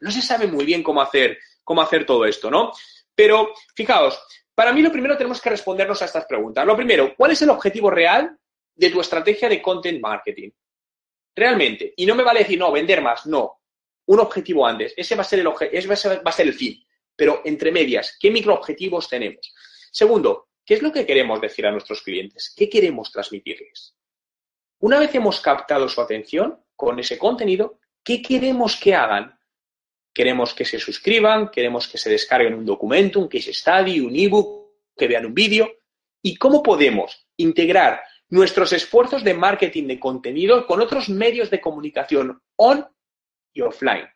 no 0.00 0.10
se 0.10 0.22
sabe 0.22 0.46
muy 0.46 0.64
bien 0.64 0.82
cómo 0.82 1.02
hacer, 1.02 1.38
cómo 1.62 1.82
hacer 1.82 2.06
todo 2.06 2.24
esto, 2.24 2.50
¿no? 2.50 2.72
Pero 3.14 3.52
fijaos, 3.74 4.20
para 4.54 4.72
mí 4.72 4.82
lo 4.82 4.92
primero 4.92 5.16
tenemos 5.16 5.40
que 5.40 5.50
respondernos 5.50 6.00
a 6.02 6.06
estas 6.06 6.26
preguntas. 6.26 6.66
Lo 6.66 6.76
primero, 6.76 7.14
¿cuál 7.16 7.32
es 7.32 7.42
el 7.42 7.50
objetivo 7.50 7.90
real 7.90 8.36
de 8.74 8.90
tu 8.90 9.00
estrategia 9.00 9.48
de 9.48 9.62
content 9.62 10.00
marketing? 10.00 10.50
Realmente. 11.34 11.94
Y 11.96 12.06
no 12.06 12.14
me 12.14 12.22
vale 12.22 12.40
decir, 12.40 12.58
no, 12.58 12.72
vender 12.72 13.02
más, 13.02 13.26
no. 13.26 13.60
Un 14.06 14.20
objetivo 14.20 14.66
antes. 14.66 14.94
Ese 14.96 15.14
va 15.14 15.22
a 15.22 15.24
ser 15.24 15.40
el, 15.40 15.48
ese 15.72 15.88
va 15.88 16.22
a 16.24 16.32
ser 16.32 16.46
el 16.46 16.54
fin. 16.54 16.82
Pero 17.14 17.42
entre 17.44 17.72
medias, 17.72 18.16
¿qué 18.18 18.30
microobjetivos 18.30 19.08
tenemos? 19.08 19.54
Segundo, 19.90 20.49
¿qué 20.70 20.74
es 20.74 20.82
lo 20.82 20.92
que 20.92 21.04
queremos 21.04 21.40
decir 21.40 21.66
a 21.66 21.72
nuestros 21.72 22.00
clientes? 22.00 22.54
¿Qué 22.56 22.70
queremos 22.70 23.10
transmitirles? 23.10 23.96
Una 24.78 25.00
vez 25.00 25.12
hemos 25.16 25.40
captado 25.40 25.88
su 25.88 26.00
atención 26.00 26.64
con 26.76 27.00
ese 27.00 27.18
contenido, 27.18 27.80
¿qué 28.04 28.22
queremos 28.22 28.76
que 28.76 28.94
hagan? 28.94 29.36
Queremos 30.14 30.54
que 30.54 30.64
se 30.64 30.78
suscriban, 30.78 31.50
queremos 31.50 31.88
que 31.88 31.98
se 31.98 32.08
descarguen 32.08 32.54
un 32.54 32.64
documento, 32.64 33.18
un 33.18 33.26
case 33.26 33.52
study, 33.52 33.98
un 33.98 34.14
ebook, 34.14 34.70
que 34.96 35.08
vean 35.08 35.26
un 35.26 35.34
vídeo. 35.34 35.72
¿Y 36.22 36.36
cómo 36.36 36.62
podemos 36.62 37.26
integrar 37.36 38.04
nuestros 38.28 38.72
esfuerzos 38.72 39.24
de 39.24 39.34
marketing 39.34 39.88
de 39.88 39.98
contenido 39.98 40.68
con 40.68 40.80
otros 40.80 41.08
medios 41.08 41.50
de 41.50 41.60
comunicación 41.60 42.40
on 42.54 42.86
y 43.52 43.62
offline? 43.62 44.08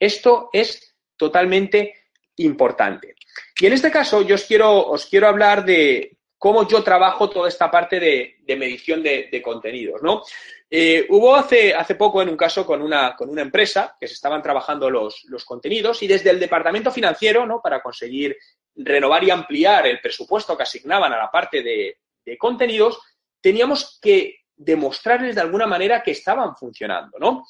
Esto 0.00 0.50
es 0.52 0.96
totalmente 1.16 1.94
importante. 2.38 3.14
Y 3.60 3.66
en 3.66 3.72
este 3.72 3.90
caso 3.90 4.22
yo 4.22 4.34
os 4.34 4.44
quiero, 4.44 4.86
os 4.88 5.06
quiero 5.06 5.28
hablar 5.28 5.64
de 5.64 6.16
cómo 6.38 6.66
yo 6.66 6.82
trabajo 6.82 7.30
toda 7.30 7.48
esta 7.48 7.70
parte 7.70 8.00
de, 8.00 8.56
medición 8.56 9.02
de, 9.02 9.40
contenidos, 9.42 10.02
¿no? 10.02 10.22
Eh, 10.68 11.06
hubo 11.10 11.36
hace, 11.36 11.74
hace 11.74 11.94
poco 11.94 12.20
en 12.20 12.30
un 12.30 12.36
caso 12.36 12.66
con 12.66 12.82
una, 12.82 13.14
con 13.14 13.28
una 13.28 13.42
empresa 13.42 13.94
que 14.00 14.08
se 14.08 14.14
estaban 14.14 14.42
trabajando 14.42 14.90
los, 14.90 15.24
los 15.28 15.44
contenidos 15.44 16.02
y 16.02 16.08
desde 16.08 16.30
el 16.30 16.40
departamento 16.40 16.90
financiero, 16.90 17.46
¿no? 17.46 17.60
Para 17.62 17.80
conseguir 17.80 18.36
renovar 18.74 19.22
y 19.22 19.30
ampliar 19.30 19.86
el 19.86 20.00
presupuesto 20.00 20.56
que 20.56 20.64
asignaban 20.64 21.12
a 21.12 21.18
la 21.18 21.30
parte 21.30 21.62
de, 21.62 21.98
de 22.24 22.38
contenidos, 22.38 22.98
teníamos 23.40 23.98
que 24.00 24.40
demostrarles 24.56 25.34
de 25.34 25.40
alguna 25.40 25.66
manera 25.66 26.02
que 26.02 26.12
estaban 26.12 26.56
funcionando, 26.56 27.18
¿no? 27.18 27.46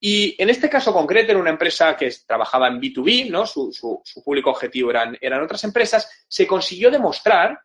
Y 0.00 0.40
en 0.42 0.50
este 0.50 0.68
caso 0.68 0.92
concreto, 0.92 1.32
en 1.32 1.38
una 1.38 1.50
empresa 1.50 1.96
que 1.96 2.12
trabajaba 2.26 2.68
en 2.68 2.80
B2B, 2.80 3.30
¿no? 3.30 3.46
Su, 3.46 3.72
su, 3.72 4.22
público 4.22 4.50
objetivo 4.50 4.90
eran, 4.90 5.16
eran 5.20 5.42
otras 5.42 5.64
empresas, 5.64 6.26
se 6.28 6.46
consiguió 6.46 6.90
demostrar 6.90 7.58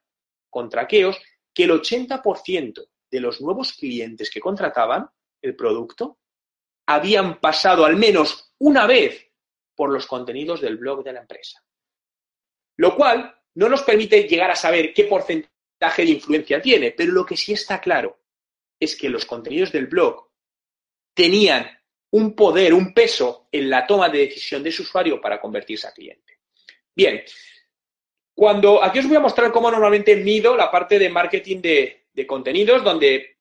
con 0.49 0.69
traqueos 0.69 1.19
que 1.53 1.63
el 1.63 1.71
80% 1.71 2.87
de 3.11 3.19
los 3.19 3.41
nuevos 3.41 3.73
clientes 3.73 4.29
que 4.29 4.39
contrataban 4.39 5.09
el 5.41 5.55
producto 5.55 6.19
habían 6.87 7.39
pasado 7.39 7.85
al 7.85 7.95
menos 7.95 8.53
una 8.59 8.87
vez 8.87 9.31
por 9.75 9.91
los 9.91 10.07
contenidos 10.07 10.61
del 10.61 10.77
blog 10.77 11.03
de 11.03 11.13
la 11.13 11.21
empresa. 11.21 11.63
Lo 12.77 12.95
cual 12.95 13.35
no 13.55 13.69
nos 13.69 13.83
permite 13.83 14.23
llegar 14.23 14.51
a 14.51 14.55
saber 14.55 14.93
qué 14.93 15.05
porcentaje 15.05 16.03
de 16.03 16.11
influencia 16.11 16.61
tiene, 16.61 16.91
pero 16.91 17.11
lo 17.11 17.25
que 17.25 17.37
sí 17.37 17.53
está 17.53 17.79
claro 17.79 18.19
es 18.79 18.95
que 18.95 19.09
los 19.09 19.25
contenidos 19.25 19.71
del 19.71 19.87
blog 19.87 20.29
tenían 21.13 21.78
un 22.11 22.35
poder, 22.35 22.73
un 22.73 22.93
peso 22.93 23.47
en 23.51 23.69
la 23.69 23.85
toma 23.85 24.09
de 24.09 24.19
decisión 24.19 24.63
de 24.63 24.71
su 24.71 24.83
usuario 24.83 25.21
para 25.21 25.39
convertirse 25.39 25.87
a 25.87 25.91
cliente. 25.91 26.39
Bien, 26.95 27.21
cuando 28.33 28.83
aquí 28.83 28.99
os 28.99 29.07
voy 29.07 29.17
a 29.17 29.21
mostrar 29.21 29.51
cómo 29.51 29.69
normalmente 29.69 30.15
mido 30.15 30.55
la 30.55 30.71
parte 30.71 30.97
de 30.97 31.09
marketing 31.09 31.61
de, 31.61 32.07
de 32.13 32.27
contenidos 32.27 32.83
donde 32.83 33.38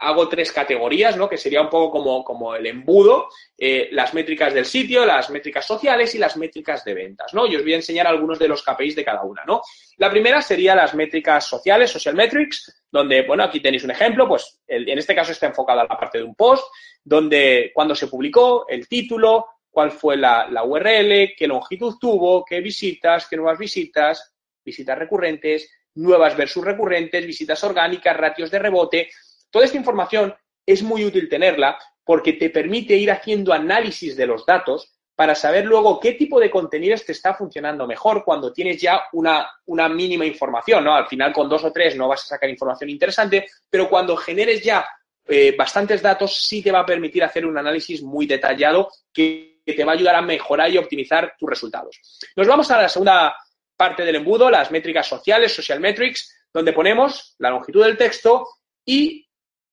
hago 0.00 0.28
tres 0.28 0.50
categorías, 0.50 1.16
¿no? 1.16 1.28
Que 1.28 1.36
sería 1.36 1.60
un 1.60 1.68
poco 1.68 1.90
como, 1.90 2.24
como 2.24 2.54
el 2.54 2.66
embudo, 2.66 3.28
eh, 3.56 3.88
las 3.92 4.14
métricas 4.14 4.54
del 4.54 4.64
sitio, 4.64 5.04
las 5.04 5.28
métricas 5.28 5.66
sociales 5.66 6.14
y 6.14 6.18
las 6.18 6.36
métricas 6.38 6.84
de 6.84 6.94
ventas, 6.94 7.34
¿no? 7.34 7.46
Y 7.46 7.54
os 7.54 7.62
voy 7.62 7.74
a 7.74 7.76
enseñar 7.76 8.06
algunos 8.06 8.38
de 8.38 8.48
los 8.48 8.62
KPIs 8.62 8.96
de 8.96 9.04
cada 9.04 9.22
una, 9.22 9.44
¿no? 9.44 9.60
La 9.98 10.10
primera 10.10 10.40
sería 10.40 10.74
las 10.74 10.94
métricas 10.94 11.44
sociales, 11.44 11.90
social 11.90 12.14
metrics, 12.14 12.82
donde, 12.90 13.22
bueno, 13.22 13.44
aquí 13.44 13.60
tenéis 13.60 13.84
un 13.84 13.90
ejemplo, 13.90 14.26
pues 14.26 14.60
en 14.66 14.98
este 14.98 15.14
caso 15.14 15.32
está 15.32 15.46
enfocada 15.46 15.84
la 15.84 15.98
parte 15.98 16.18
de 16.18 16.24
un 16.24 16.34
post, 16.34 16.64
donde 17.04 17.70
cuando 17.74 17.94
se 17.94 18.06
publicó, 18.06 18.66
el 18.68 18.88
título, 18.88 19.46
cuál 19.70 19.90
fue 19.90 20.16
la, 20.16 20.48
la 20.50 20.64
URL, 20.64 21.34
qué 21.36 21.46
longitud 21.46 21.96
tuvo, 22.00 22.44
qué 22.44 22.60
visitas, 22.60 23.26
qué 23.28 23.36
nuevas 23.36 23.58
visitas, 23.58 24.34
visitas 24.64 24.98
recurrentes, 24.98 25.70
nuevas 25.94 26.36
versus 26.36 26.64
recurrentes, 26.64 27.26
visitas 27.26 27.62
orgánicas, 27.64 28.16
ratios 28.16 28.50
de 28.50 28.58
rebote. 28.58 29.10
Toda 29.50 29.64
esta 29.64 29.76
información 29.76 30.34
es 30.66 30.82
muy 30.82 31.04
útil 31.04 31.28
tenerla 31.28 31.78
porque 32.04 32.34
te 32.34 32.50
permite 32.50 32.96
ir 32.96 33.10
haciendo 33.10 33.52
análisis 33.52 34.16
de 34.16 34.26
los 34.26 34.46
datos 34.46 34.92
para 35.14 35.34
saber 35.34 35.66
luego 35.66 36.00
qué 36.00 36.12
tipo 36.12 36.40
de 36.40 36.50
contenidos 36.50 37.04
te 37.04 37.12
está 37.12 37.34
funcionando 37.34 37.86
mejor 37.86 38.24
cuando 38.24 38.52
tienes 38.52 38.80
ya 38.80 39.02
una, 39.12 39.50
una 39.66 39.88
mínima 39.88 40.24
información, 40.24 40.82
¿no? 40.82 40.94
Al 40.94 41.08
final 41.08 41.32
con 41.32 41.48
dos 41.48 41.62
o 41.62 41.70
tres 41.70 41.94
no 41.94 42.08
vas 42.08 42.22
a 42.22 42.28
sacar 42.28 42.48
información 42.48 42.88
interesante, 42.88 43.46
pero 43.68 43.88
cuando 43.88 44.16
generes 44.16 44.62
ya 44.62 44.88
eh, 45.28 45.54
bastantes 45.56 46.00
datos 46.00 46.40
sí 46.40 46.62
te 46.62 46.72
va 46.72 46.80
a 46.80 46.86
permitir 46.86 47.22
hacer 47.22 47.44
un 47.44 47.58
análisis 47.58 48.02
muy 48.02 48.26
detallado 48.26 48.90
que, 49.12 49.60
que 49.64 49.74
te 49.74 49.84
va 49.84 49.92
a 49.92 49.94
ayudar 49.94 50.14
a 50.14 50.22
mejorar 50.22 50.70
y 50.70 50.78
optimizar 50.78 51.34
tus 51.38 51.50
resultados. 51.50 52.00
Nos 52.34 52.46
vamos 52.46 52.70
a 52.70 52.80
la 52.80 52.88
segunda 52.88 53.36
parte 53.76 54.04
del 54.04 54.16
embudo, 54.16 54.50
las 54.50 54.70
métricas 54.70 55.06
sociales, 55.06 55.54
social 55.54 55.80
metrics, 55.80 56.34
donde 56.52 56.72
ponemos 56.72 57.36
la 57.38 57.50
longitud 57.50 57.84
del 57.84 57.96
texto 57.96 58.48
y 58.84 59.29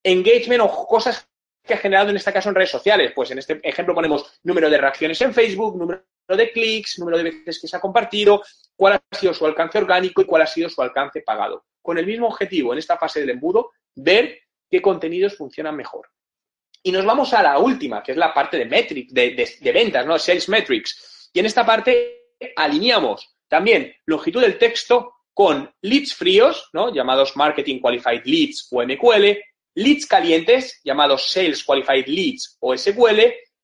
engagement 0.08 0.62
o 0.62 0.88
cosas 0.88 1.28
que 1.64 1.74
ha 1.74 1.78
generado 1.78 2.10
en 2.10 2.16
este 2.16 2.32
caso 2.32 2.50
en 2.50 2.56
redes 2.56 2.72
sociales. 2.72 3.12
Pues 3.14 3.32
en 3.32 3.40
este 3.40 3.60
ejemplo 3.64 3.94
ponemos 3.94 4.40
número 4.44 4.70
de 4.70 4.78
reacciones 4.78 5.22
en 5.22 5.34
Facebook, 5.34 5.78
número 5.78 6.04
de 6.28 6.52
clics, 6.52 6.98
número 7.00 7.18
de 7.18 7.24
veces 7.24 7.60
que 7.60 7.68
se 7.68 7.78
ha 7.78 7.82
compartido, 7.82 8.42
cuál 8.76 8.94
ha 8.94 9.18
sido 9.18 9.34
su 9.34 9.46
alcance 9.46 9.78
orgánico 9.78 10.22
y 10.22 10.26
cuál 10.26 10.44
ha 10.44 10.48
sido 10.48 10.70
su 10.70 10.82
alcance 10.82 11.22
pagado. 11.22 11.66
Con 11.82 11.98
el 11.98 12.06
mismo 12.06 12.28
objetivo 12.28 12.74
en 12.74 12.80
esta 12.80 12.98
fase 12.98 13.20
del 13.20 13.32
embudo, 13.32 13.72
ver 13.96 14.40
qué 14.70 14.82
contenidos 14.82 15.36
funcionan 15.36 15.76
mejor. 15.76 16.10
Y 16.84 16.92
nos 16.92 17.06
vamos 17.06 17.34
a 17.34 17.44
la 17.44 17.58
última, 17.60 18.02
que 18.02 18.14
es 18.14 18.18
la 18.18 18.34
parte 18.34 18.58
de 18.58 18.66
metric, 18.66 19.10
de, 19.10 19.72
ventas, 19.74 20.06
¿no? 20.06 20.18
Sales 20.18 20.48
metrics. 20.48 21.30
Y 21.34 21.40
en 21.40 21.46
esta 21.46 21.66
parte 21.66 22.34
alineamos 22.56 23.36
también 23.48 23.94
longitud 24.06 24.42
del 24.42 24.58
texto 24.58 25.14
con 25.34 25.72
leads 25.82 26.16
fríos, 26.16 26.70
¿no? 26.74 26.94
llamados 26.94 27.36
Marketing 27.36 27.80
Qualified 27.80 28.24
Leads 28.26 28.70
o 28.72 28.84
MQL, 28.84 29.38
leads 29.78 30.08
calientes, 30.08 30.82
llamados 30.84 31.30
Sales 31.30 31.64
Qualified 31.64 32.08
Leads 32.08 32.58
o 32.62 32.76
SQL, 32.76 33.22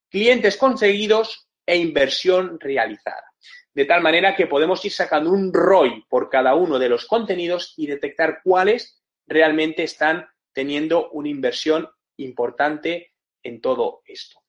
clientes 0.09 0.57
conseguidos 0.57 1.47
e 1.66 1.76
inversión 1.76 2.59
realizada. 2.59 3.34
De 3.74 3.86
tal 3.86 4.01
manera 4.01 4.36
que 4.36 4.45
podemos 4.45 4.86
ir 4.86 4.91
sacando 4.91 5.32
un 5.32 5.51
ROI 5.51 6.05
por 6.07 6.30
cada 6.30 6.53
uno 6.53 6.78
de 6.78 6.88
los 6.88 7.07
contenidos 7.07 7.74
y 7.78 7.88
detectar 7.88 8.41
cuáles 8.43 9.01
realmente 9.26 9.82
están 9.82 10.28
teniendo 10.51 11.09
una 11.09 11.30
inversión 11.30 11.89
importante 12.18 13.14
en 13.41 13.59
todo 13.59 14.03
esto. 14.05 14.43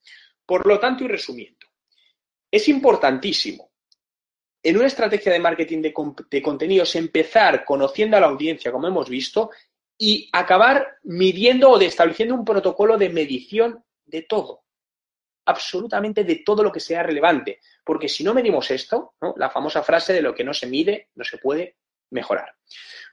Por 0.45 0.67
lo 0.67 0.79
tanto, 0.79 1.05
y 1.05 1.09
resumiendo, 1.09 1.67
es 2.51 2.69
importantísimo 2.69 3.73
en 4.63 4.77
una 4.77 4.87
estrategia 4.87 5.33
de 5.33 5.41
marketing 5.41 5.81
de, 5.81 6.43
contenidos 6.43 6.95
empezar 6.95 7.65
conociendo 7.65 8.19
a 8.19 8.21
la 8.21 8.27
audiencia, 8.27 8.71
como 8.71 8.87
hemos 8.87 9.09
visto, 9.09 9.51
y 9.97 10.29
acabar 10.33 10.99
midiendo 11.03 11.71
o 11.71 11.81
estableciendo 11.81 12.35
un 12.35 12.45
protocolo 12.45 12.99
de 12.99 13.09
medición 13.09 13.85
de 14.07 14.23
todo 14.23 14.65
absolutamente 15.47 16.25
de 16.25 16.37
todo 16.37 16.63
lo 16.63 16.73
que 16.73 16.81
sea 16.81 17.03
relevante, 17.03 17.61
porque 17.85 18.09
si 18.09 18.25
no 18.25 18.35
medimos 18.35 18.71
esto, 18.71 19.15
la 19.37 19.51
famosa 19.51 19.83
frase 19.83 20.13
de 20.13 20.23
lo 20.23 20.35
que 20.35 20.45
no 20.45 20.55
se 20.55 20.67
mide 20.67 21.09
no 21.15 21.25
se 21.25 21.39
puede 21.39 21.77
mejorar. 22.11 22.55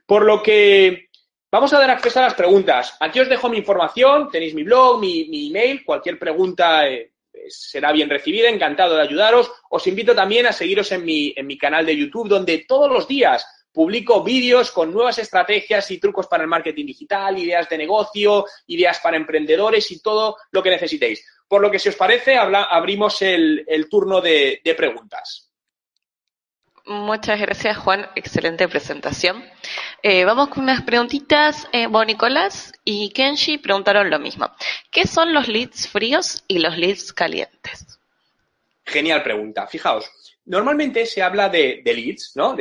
Por 0.06 0.24
lo 0.24 0.42
que 0.42 1.08
vamos 1.50 1.72
a 1.72 1.78
dar 1.78 1.90
acceso 1.90 2.20
a 2.20 2.24
las 2.24 2.34
preguntas. 2.34 2.96
Aquí 3.00 3.20
os 3.20 3.28
dejo 3.28 3.48
mi 3.48 3.58
información, 3.58 4.30
tenéis 4.30 4.54
mi 4.54 4.62
blog, 4.62 5.00
mi, 5.00 5.48
email, 5.48 5.84
cualquier 5.84 6.18
pregunta 6.18 6.88
eh, 6.88 7.12
será 7.48 7.92
bien 7.92 8.08
recibida, 8.08 8.48
encantado 8.48 8.96
de 8.96 9.02
ayudaros. 9.02 9.50
Os 9.70 9.86
invito 9.86 10.14
también 10.14 10.46
a 10.46 10.52
seguiros 10.52 10.90
en 10.92 11.04
mi, 11.04 11.32
en 11.36 11.46
mi 11.46 11.58
canal 11.58 11.84
de 11.84 11.96
YouTube, 11.96 12.28
donde 12.28 12.64
todos 12.66 12.90
los 12.90 13.06
días 13.06 13.46
publico 13.72 14.22
vídeos 14.22 14.70
con 14.70 14.92
nuevas 14.92 15.18
estrategias 15.18 15.90
y 15.90 15.98
trucos 15.98 16.26
para 16.26 16.42
el 16.42 16.48
marketing 16.48 16.86
digital, 16.86 17.38
ideas 17.38 17.68
de 17.68 17.78
negocio, 17.78 18.44
ideas 18.66 19.00
para 19.00 19.16
emprendedores 19.16 19.90
y 19.90 20.00
todo 20.00 20.36
lo 20.50 20.62
que 20.62 20.70
necesitéis. 20.70 21.24
Por 21.48 21.60
lo 21.60 21.70
que, 21.70 21.78
si 21.78 21.88
os 21.88 21.96
parece, 21.96 22.36
abrimos 22.36 23.20
el, 23.22 23.86
turno 23.90 24.20
de, 24.20 24.60
preguntas. 24.76 25.50
Muchas 26.84 27.40
gracias, 27.40 27.76
Juan. 27.76 28.08
Excelente 28.16 28.68
presentación. 28.68 29.44
Eh, 30.02 30.24
vamos 30.24 30.48
con 30.48 30.64
unas 30.64 30.82
preguntitas. 30.82 31.68
Eh, 31.72 31.86
bueno, 31.86 32.06
Nicolás 32.06 32.72
y 32.84 33.10
Kenshi 33.10 33.58
preguntaron 33.58 34.10
lo 34.10 34.18
mismo. 34.18 34.50
¿Qué 34.90 35.06
son 35.06 35.32
los 35.32 35.46
leads 35.46 35.88
fríos 35.88 36.42
y 36.48 36.58
los 36.58 36.76
leads 36.76 37.12
calientes? 37.12 38.00
Genial 38.84 39.22
pregunta. 39.22 39.66
Fijaos, 39.66 40.10
normalmente 40.46 41.06
se 41.06 41.22
habla 41.22 41.48
de, 41.48 41.82
leads, 41.84 42.32
¿no? 42.34 42.56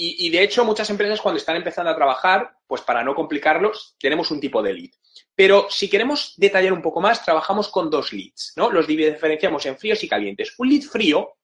Y, 0.00 0.30
de 0.30 0.44
hecho, 0.44 0.64
muchas 0.64 0.88
empresas 0.90 1.20
cuando 1.20 1.38
están 1.38 1.56
empezando 1.56 1.90
a 1.90 1.96
trabajar, 1.96 2.56
pues 2.68 2.82
para 2.82 3.02
no 3.02 3.16
complicarlos, 3.16 3.96
tenemos 3.98 4.30
un 4.30 4.38
tipo 4.38 4.62
de 4.62 4.72
lead. 4.72 4.90
Pero 5.34 5.66
si 5.70 5.90
queremos 5.90 6.34
detallar 6.36 6.72
un 6.72 6.82
poco 6.82 7.00
más, 7.00 7.24
trabajamos 7.24 7.66
con 7.66 7.90
dos 7.90 8.12
leads, 8.12 8.52
¿no? 8.54 8.70
Los 8.70 8.86
diferenciamos 8.86 9.66
en 9.66 9.76
fríos 9.76 10.04
y 10.04 10.08
calientes. 10.08 10.54
Un 10.56 10.68
lead 10.68 10.82
frío 10.82 11.36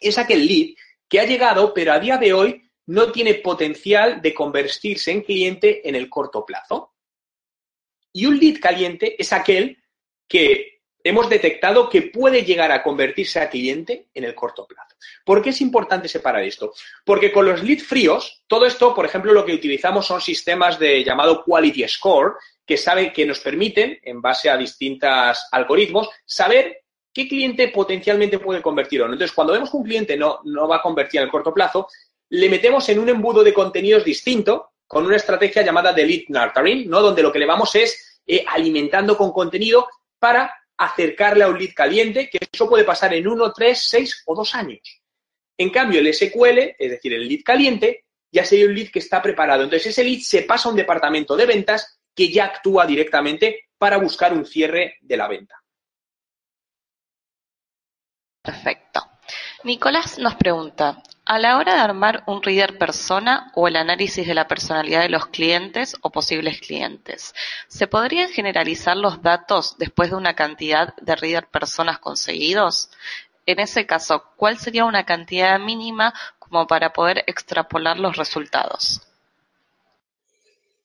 es 0.00 0.18
aquel 0.18 0.44
lead 0.44 0.74
que 1.08 1.20
ha 1.20 1.26
llegado, 1.26 1.72
pero 1.72 1.92
a 1.92 2.00
día 2.00 2.16
de 2.16 2.32
hoy 2.32 2.68
no 2.86 3.12
tiene 3.12 3.34
potencial 3.34 4.20
de 4.20 4.34
convertirse 4.34 5.12
en 5.12 5.22
cliente 5.22 5.88
en 5.88 5.94
el 5.94 6.10
corto 6.10 6.44
plazo. 6.44 6.94
Y 8.12 8.26
un 8.26 8.36
lead 8.36 8.58
caliente 8.60 9.14
es 9.16 9.32
aquel 9.32 9.80
que 10.26 10.71
hemos 11.04 11.28
detectado 11.28 11.88
que 11.88 12.02
puede 12.02 12.44
llegar 12.44 12.70
a 12.70 12.82
convertirse 12.82 13.40
a 13.40 13.50
cliente 13.50 14.06
en 14.14 14.24
el 14.24 14.34
corto 14.34 14.66
plazo. 14.66 14.96
¿Por 15.24 15.42
qué 15.42 15.50
es 15.50 15.60
importante 15.60 16.08
separar 16.08 16.42
esto? 16.42 16.72
Porque 17.04 17.32
con 17.32 17.46
los 17.46 17.62
leads 17.62 17.84
fríos, 17.84 18.42
todo 18.46 18.66
esto, 18.66 18.94
por 18.94 19.04
ejemplo, 19.04 19.32
lo 19.32 19.44
que 19.44 19.54
utilizamos 19.54 20.06
son 20.06 20.20
sistemas 20.20 20.78
de 20.78 21.02
llamado 21.02 21.44
Quality 21.44 21.88
Score, 21.88 22.34
que 22.64 22.76
saben 22.76 23.12
que 23.12 23.26
nos 23.26 23.40
permiten, 23.40 23.98
en 24.02 24.22
base 24.22 24.48
a 24.48 24.56
distintos 24.56 25.46
algoritmos, 25.50 26.08
saber 26.24 26.82
qué 27.12 27.28
cliente 27.28 27.68
potencialmente 27.68 28.38
puede 28.38 28.62
convertir 28.62 29.02
o 29.02 29.06
no. 29.06 29.12
Entonces, 29.12 29.34
cuando 29.34 29.52
vemos 29.52 29.70
que 29.70 29.76
un 29.76 29.84
cliente 29.84 30.16
no, 30.16 30.40
no 30.44 30.68
va 30.68 30.76
a 30.76 30.82
convertir 30.82 31.20
en 31.20 31.24
el 31.24 31.30
corto 31.30 31.52
plazo, 31.52 31.88
le 32.30 32.48
metemos 32.48 32.88
en 32.88 32.98
un 32.98 33.08
embudo 33.08 33.44
de 33.44 33.52
contenidos 33.52 34.04
distinto 34.04 34.70
con 34.86 35.04
una 35.04 35.16
estrategia 35.16 35.62
llamada 35.62 35.92
de 35.92 36.06
lead 36.06 36.22
nurturing, 36.28 36.88
¿no? 36.88 37.00
Donde 37.00 37.22
lo 37.22 37.32
que 37.32 37.38
le 37.38 37.46
vamos 37.46 37.74
es 37.74 38.20
eh, 38.26 38.44
alimentando 38.46 39.16
con 39.16 39.32
contenido 39.32 39.88
para 40.18 40.54
acercarle 40.84 41.44
a 41.44 41.48
un 41.48 41.58
lead 41.58 41.74
caliente, 41.74 42.28
que 42.28 42.38
eso 42.50 42.68
puede 42.68 42.84
pasar 42.84 43.14
en 43.14 43.26
uno, 43.26 43.52
tres, 43.52 43.86
seis 43.88 44.22
o 44.26 44.34
dos 44.34 44.54
años. 44.54 44.80
En 45.56 45.70
cambio, 45.70 46.00
el 46.00 46.12
SQL, 46.12 46.74
es 46.78 46.90
decir, 46.90 47.12
el 47.14 47.28
lead 47.28 47.42
caliente, 47.44 48.06
ya 48.30 48.44
sería 48.44 48.66
un 48.66 48.74
lead 48.74 48.90
que 48.90 48.98
está 48.98 49.20
preparado. 49.20 49.62
Entonces, 49.62 49.88
ese 49.88 50.04
lead 50.04 50.20
se 50.20 50.42
pasa 50.42 50.68
a 50.68 50.72
un 50.72 50.76
departamento 50.76 51.36
de 51.36 51.46
ventas 51.46 52.00
que 52.14 52.30
ya 52.30 52.46
actúa 52.46 52.86
directamente 52.86 53.68
para 53.78 53.98
buscar 53.98 54.32
un 54.32 54.46
cierre 54.46 54.96
de 55.00 55.16
la 55.16 55.28
venta. 55.28 55.62
Perfecto. 58.42 59.00
Nicolás 59.64 60.18
nos 60.18 60.34
pregunta, 60.34 61.02
a 61.24 61.38
la 61.38 61.56
hora 61.56 61.74
de 61.74 61.80
armar 61.80 62.24
un 62.26 62.42
reader 62.42 62.78
persona 62.78 63.52
o 63.54 63.68
el 63.68 63.76
análisis 63.76 64.26
de 64.26 64.34
la 64.34 64.48
personalidad 64.48 65.02
de 65.02 65.08
los 65.08 65.26
clientes 65.26 65.96
o 66.00 66.10
posibles 66.10 66.60
clientes, 66.60 67.34
¿se 67.68 67.86
podrían 67.86 68.28
generalizar 68.28 68.96
los 68.96 69.22
datos 69.22 69.76
después 69.78 70.10
de 70.10 70.16
una 70.16 70.34
cantidad 70.34 70.94
de 70.96 71.14
reader 71.14 71.46
personas 71.46 71.98
conseguidos? 71.98 72.90
En 73.46 73.60
ese 73.60 73.86
caso, 73.86 74.24
¿cuál 74.36 74.58
sería 74.58 74.84
una 74.84 75.04
cantidad 75.04 75.58
mínima 75.58 76.12
como 76.38 76.66
para 76.66 76.92
poder 76.92 77.24
extrapolar 77.26 77.98
los 77.98 78.16
resultados? 78.16 79.02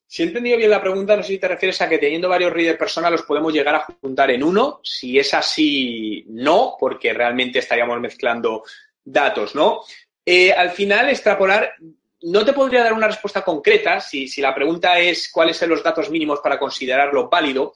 Si 0.09 0.23
he 0.23 0.27
entendido 0.27 0.57
bien 0.57 0.69
la 0.69 0.81
pregunta, 0.81 1.17
no 1.17 1.23
sé 1.23 1.33
si 1.33 1.37
te 1.37 1.49
refieres 1.49 1.81
a 1.81 1.89
que 1.89 1.97
teniendo 1.97 2.29
varios 2.29 2.53
readers 2.53 2.79
personas 2.79 3.11
los 3.11 3.23
podemos 3.23 3.51
llegar 3.51 3.75
a 3.75 3.85
juntar 4.01 4.31
en 4.31 4.41
uno. 4.41 4.79
Si 4.81 5.19
es 5.19 5.33
así, 5.33 6.23
no, 6.29 6.77
porque 6.79 7.11
realmente 7.13 7.59
estaríamos 7.59 7.99
mezclando 7.99 8.63
datos, 9.03 9.53
¿no? 9.53 9.81
Eh, 10.29 10.51
al 10.51 10.71
final, 10.71 11.07
extrapolar, 11.07 11.75
no 12.23 12.43
te 12.43 12.51
podría 12.51 12.83
dar 12.83 12.91
una 12.91 13.07
respuesta 13.07 13.45
concreta 13.45 14.01
si, 14.01 14.29
la 14.41 14.53
pregunta 14.53 14.99
es 14.99 15.31
cuáles 15.31 15.55
son 15.55 15.69
los 15.69 15.81
datos 15.81 16.09
mínimos 16.09 16.41
para 16.41 16.59
considerarlo 16.59 17.29
válido, 17.29 17.73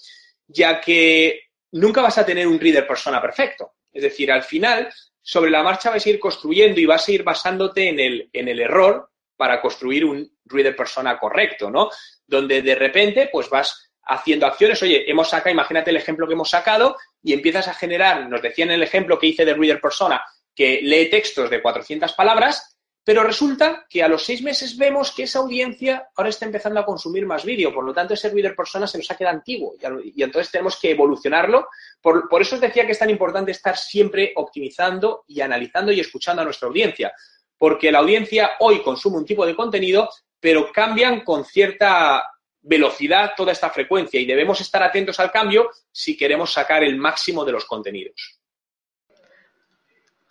ya 0.48 0.82
que 0.82 1.44
nunca 1.72 2.02
vas 2.02 2.18
a 2.18 2.26
tener 2.26 2.46
un 2.48 2.60
reader 2.60 2.86
persona 2.86 3.22
perfecto. 3.22 3.76
Es 3.94 4.04
decir, 4.04 4.30
al 4.30 4.44
final, 4.44 4.94
sobre 5.22 5.50
la 5.50 5.64
marcha 5.64 5.92
vas 5.92 6.06
a 6.06 6.10
ir 6.10 6.20
construyendo 6.20 6.82
y 6.82 6.86
vas 6.86 7.08
a 7.08 7.12
ir 7.14 7.24
basándote 7.24 7.88
en 7.88 8.02
el, 8.02 8.30
en 8.34 8.50
el 8.50 8.60
error 8.60 9.10
para 9.38 9.62
construir 9.62 10.04
un 10.04 10.30
reader 10.44 10.76
persona 10.76 11.18
correcto, 11.18 11.72
¿no? 11.72 11.90
donde 12.28 12.62
de 12.62 12.76
repente 12.76 13.30
pues 13.32 13.50
vas 13.50 13.94
haciendo 14.04 14.46
acciones, 14.46 14.84
oye, 14.84 15.10
hemos 15.10 15.30
sacado, 15.30 15.54
imagínate 15.54 15.92
el 15.92 15.96
ejemplo 15.96 16.28
que 16.28 16.34
hemos 16.34 16.50
sacado 16.50 16.98
y 17.24 17.32
empiezas 17.32 17.70
a 17.70 17.74
generar, 17.74 18.28
nos 18.28 18.42
decían 18.42 18.72
en 18.72 18.76
el 18.76 18.84
ejemplo 18.84 19.18
que 19.18 19.28
hice 19.28 19.46
de 19.46 19.54
Reader 19.54 19.80
Persona, 19.80 20.22
que 20.56 20.82
lee 20.82 21.10
textos 21.10 21.50
de 21.50 21.62
400 21.62 22.14
palabras, 22.14 22.78
pero 23.04 23.24
resulta 23.24 23.86
que 23.90 24.04
a 24.04 24.08
los 24.08 24.24
seis 24.24 24.44
meses 24.44 24.78
vemos 24.78 25.12
que 25.12 25.24
esa 25.24 25.40
audiencia 25.40 26.10
ahora 26.16 26.30
está 26.30 26.46
empezando 26.46 26.80
a 26.80 26.86
consumir 26.86 27.26
más 27.26 27.44
vídeo, 27.44 27.74
por 27.74 27.84
lo 27.84 27.94
tanto 27.94 28.14
ese 28.14 28.30
Reader 28.30 28.56
Persona 28.56 28.86
se 28.86 29.00
nos 29.00 29.10
ha 29.10 29.18
quedado 29.18 29.36
antiguo 29.38 29.74
y, 30.04 30.22
entonces 30.22 30.52
tenemos 30.52 30.80
que 30.80 30.92
evolucionarlo. 30.92 31.68
Por, 32.00 32.30
por 32.30 32.42
eso 32.42 32.56
os 32.56 32.62
decía 32.62 32.86
que 32.86 32.92
es 32.92 33.00
tan 33.00 33.10
importante 33.10 33.52
estar 33.52 33.76
siempre 33.76 34.34
optimizando 34.36 35.24
y 35.28 35.42
analizando 35.42 35.92
y 35.92 36.00
escuchando 36.00 36.44
a 36.44 36.46
nuestra 36.46 36.68
audiencia, 36.68 37.12
porque 37.58 37.92
la 37.92 38.00
audiencia 38.00 38.52
hoy 38.60 38.84
consume 38.84 39.18
un 39.18 39.26
tipo 39.26 39.46
de 39.46 39.56
contenido, 39.56 40.10
pero 40.40 40.72
cambian 40.72 41.22
con 41.24 41.44
cierta 41.44 42.24
velocidad 42.62 43.32
toda 43.36 43.52
esta 43.52 43.72
frecuencia 43.72 44.20
y 44.20 44.26
debemos 44.26 44.62
estar 44.62 44.84
atentos 44.84 45.20
al 45.20 45.32
cambio 45.32 45.72
si 45.92 46.16
queremos 46.16 46.54
sacar 46.54 46.84
el 46.84 46.98
máximo 46.98 47.44
de 47.44 47.52
los 47.52 47.66
contenidos. 47.66 48.41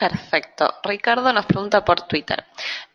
Perfecto. 0.00 0.74
Ricardo 0.82 1.32
nos 1.32 1.46
pregunta 1.46 1.84
por 1.84 2.08
Twitter. 2.08 2.44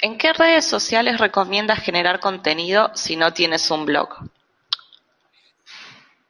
¿En 0.01 0.17
qué 0.17 0.33
redes 0.33 0.65
sociales 0.65 1.19
recomiendas 1.19 1.83
generar 1.83 2.19
contenido 2.19 2.91
si 2.95 3.15
no 3.15 3.31
tienes 3.31 3.69
un 3.71 3.85
blog? 3.85 4.09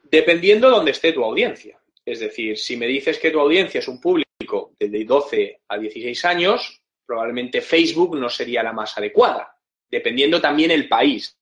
Dependiendo 0.03 0.67
de 0.67 0.76
dónde 0.76 0.91
esté 0.91 1.13
tu 1.13 1.23
audiencia. 1.23 1.80
Es 2.05 2.19
decir, 2.19 2.57
si 2.57 2.78
me 2.78 2.86
dices 2.86 3.17
que 3.17 3.32
tu 3.32 3.39
audiencia 3.39 3.80
es 3.80 3.88
un 3.88 3.99
público 3.99 4.73
de 4.78 5.05
12 5.05 5.61
a 5.67 5.78
16 5.78 6.26
años, 6.26 6.82
probablemente 7.05 7.61
Facebook 7.61 8.15
no 8.17 8.30
sería 8.30 8.61
la 8.61 8.73
más 8.73 8.95
adecuada 8.97 9.55
dependiendo 9.89 10.41
también 10.41 10.71
el 10.71 10.88
país, 10.88 11.38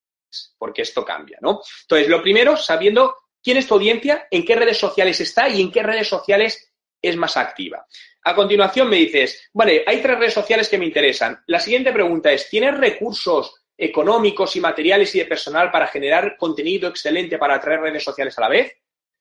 porque 0.58 0.84
esto 0.84 1.04
cambia, 1.04 1.38
¿no? 1.42 1.62
Entonces, 1.82 2.08
lo 2.08 2.22
primero, 2.22 2.58
sabiendo 2.58 3.16
quién 3.42 3.58
es 3.58 3.68
tu 3.68 3.76
audiencia, 3.76 4.28
en 4.30 4.46
qué 4.46 4.56
redes 4.56 4.78
sociales 4.78 5.20
está 5.22 5.50
y 5.50 5.62
en 5.62 5.72
qué 5.72 5.84
redes 5.84 6.08
sociales 6.08 6.73
es 7.04 7.18
más 7.18 7.38
activa. 7.38 7.86
A 8.24 8.34
continuación 8.34 8.90
me 8.90 8.96
dices, 8.96 9.50
vale, 9.54 9.84
hay 9.86 10.02
tres 10.02 10.18
redes 10.18 10.34
sociales 10.34 10.70
que 10.70 10.78
me 10.78 10.86
interesan. 10.86 11.44
La 11.48 11.60
siguiente 11.60 11.92
pregunta 11.92 12.32
es, 12.32 12.50
¿tienes 12.50 12.78
recursos 12.78 13.66
económicos 13.78 14.56
y 14.56 14.62
materiales 14.62 15.14
y 15.14 15.20
de 15.20 15.26
personal 15.26 15.70
para 15.70 15.88
generar 15.88 16.38
contenido 16.38 16.88
excelente 16.88 17.38
para 17.38 17.60
tres 17.60 17.82
redes 17.82 18.04
sociales 18.04 18.38
a 18.38 18.42
la 18.42 18.50
vez? 18.50 18.74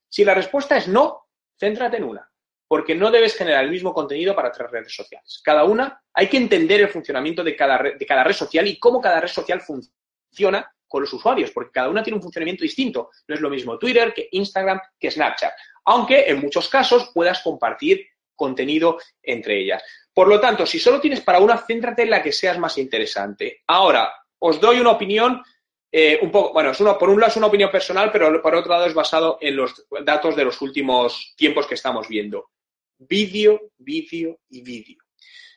Si 0.08 0.24
la 0.24 0.34
respuesta 0.34 0.76
es 0.76 0.86
no, 0.86 1.26
céntrate 1.58 1.96
en 1.96 2.04
una, 2.04 2.30
porque 2.68 2.94
no 2.94 3.10
debes 3.10 3.34
generar 3.34 3.64
el 3.64 3.70
mismo 3.70 3.92
contenido 3.92 4.36
para 4.36 4.52
tres 4.52 4.70
redes 4.70 4.94
sociales. 4.94 5.40
Cada 5.44 5.64
una, 5.64 6.00
hay 6.14 6.28
que 6.28 6.36
entender 6.36 6.82
el 6.82 6.88
funcionamiento 6.88 7.42
de 7.42 7.56
cada, 7.56 7.78
red, 7.78 7.98
de 7.98 8.06
cada 8.06 8.22
red 8.22 8.34
social 8.34 8.68
y 8.68 8.78
cómo 8.78 9.00
cada 9.00 9.20
red 9.20 9.28
social 9.28 9.60
funciona 9.60 10.72
con 10.92 11.00
los 11.00 11.12
usuarios, 11.14 11.50
porque 11.50 11.72
cada 11.72 11.88
una 11.88 12.02
tiene 12.02 12.16
un 12.16 12.22
funcionamiento 12.22 12.62
distinto. 12.62 13.10
No 13.26 13.34
es 13.34 13.40
lo 13.40 13.48
mismo 13.48 13.78
Twitter 13.78 14.12
que 14.12 14.28
Instagram 14.30 14.78
que 15.00 15.10
Snapchat, 15.10 15.54
aunque 15.86 16.26
en 16.28 16.38
muchos 16.38 16.68
casos 16.68 17.10
puedas 17.14 17.40
compartir 17.40 18.06
contenido 18.36 18.98
entre 19.22 19.58
ellas. 19.58 19.82
Por 20.12 20.28
lo 20.28 20.38
tanto, 20.38 20.66
si 20.66 20.78
solo 20.78 21.00
tienes 21.00 21.22
para 21.22 21.40
una, 21.40 21.56
céntrate 21.56 22.02
en 22.02 22.10
la 22.10 22.22
que 22.22 22.30
seas 22.30 22.58
más 22.58 22.76
interesante. 22.76 23.62
Ahora, 23.66 24.12
os 24.38 24.60
doy 24.60 24.80
una 24.80 24.90
opinión 24.90 25.42
eh, 25.90 26.18
un 26.20 26.30
poco, 26.30 26.52
bueno, 26.52 26.72
es 26.72 26.80
uno, 26.80 26.98
por 26.98 27.08
un 27.08 27.18
lado 27.18 27.30
es 27.30 27.36
una 27.38 27.46
opinión 27.46 27.70
personal, 27.70 28.10
pero 28.12 28.42
por 28.42 28.54
otro 28.54 28.72
lado 28.72 28.84
es 28.84 28.94
basado 28.94 29.38
en 29.40 29.56
los 29.56 29.86
datos 30.04 30.36
de 30.36 30.44
los 30.44 30.60
últimos 30.60 31.32
tiempos 31.36 31.66
que 31.66 31.74
estamos 31.74 32.06
viendo. 32.06 32.50
Vídeo, 32.98 33.58
vídeo 33.78 34.38
y 34.50 34.60
vídeo. 34.60 35.01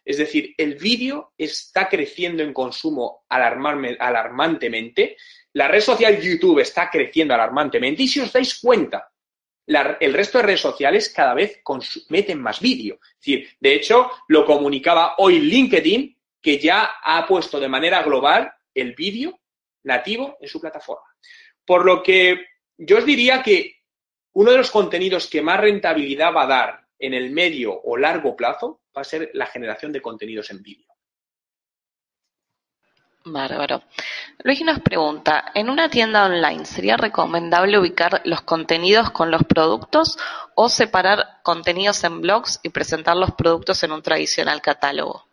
Es 0.05 0.17
decir, 0.17 0.53
el 0.57 0.75
vídeo 0.75 1.33
está 1.35 1.89
creciendo 1.89 2.43
en 2.43 2.53
consumo 2.53 3.25
alarmantemente. 3.27 5.17
La 5.53 5.67
red 5.67 5.81
social 5.81 6.21
YouTube 6.21 6.59
está 6.59 6.89
creciendo 6.91 7.33
alarmantemente. 7.33 8.03
Y 8.03 8.07
si 8.07 8.19
os 8.19 8.31
dais 8.31 8.59
cuenta, 8.59 9.11
el 9.65 10.13
resto 10.13 10.37
de 10.37 10.43
redes 10.43 10.61
sociales 10.61 11.09
cada 11.09 11.33
vez 11.33 11.59
meten 12.09 12.39
más 12.39 12.59
vídeo. 12.59 12.99
Es 13.01 13.19
decir, 13.19 13.49
de 13.59 13.73
hecho, 13.73 14.11
lo 14.27 14.45
comunicaba 14.45 15.15
hoy 15.17 15.39
LinkedIn, 15.39 16.15
que 16.39 16.59
ya 16.59 16.97
ha 17.03 17.25
puesto 17.25 17.59
de 17.59 17.67
manera 17.67 18.03
global 18.03 18.53
el 18.75 18.93
vídeo 18.93 19.39
nativo 19.83 20.37
en 20.39 20.47
su 20.47 20.61
plataforma. 20.61 21.07
Por 21.65 21.83
lo 21.83 22.03
que 22.03 22.45
yo 22.77 22.99
os 22.99 23.05
diría 23.05 23.41
que 23.41 23.77
uno 24.33 24.51
de 24.51 24.57
los 24.57 24.69
contenidos 24.69 25.27
que 25.27 25.41
más 25.41 25.59
rentabilidad 25.59 26.31
va 26.35 26.43
a 26.43 26.47
dar 26.47 26.84
en 26.99 27.13
el 27.13 27.31
medio 27.31 27.79
o 27.81 27.97
largo 27.97 28.35
plazo 28.35 28.81
va 28.95 29.01
a 29.01 29.05
ser 29.05 29.31
la 29.33 29.45
generación 29.45 29.91
de 29.91 30.01
contenidos 30.01 30.49
en 30.51 30.61
vídeo. 30.61 30.87
Bárbaro. 33.25 33.81
Luis 34.43 34.61
nos 34.61 34.79
pregunta, 34.81 35.45
¿en 35.55 35.69
una 35.69 35.89
tienda 35.89 36.25
online 36.25 36.65
sería 36.65 36.95
recomendable 36.95 37.79
ubicar 37.79 38.21
los 38.23 38.41
contenidos 38.41 39.09
con 39.09 39.31
los 39.31 39.43
productos 39.43 40.17
o 40.53 40.69
separar 40.69 41.41
contenidos 41.41 42.03
en 42.03 42.21
blogs 42.21 42.59
y 42.61 42.69
presentar 42.69 43.17
los 43.17 43.31
productos 43.31 43.81
en 43.83 43.91
un 43.91 44.03
tradicional 44.03 44.61
catálogo? 44.61 45.25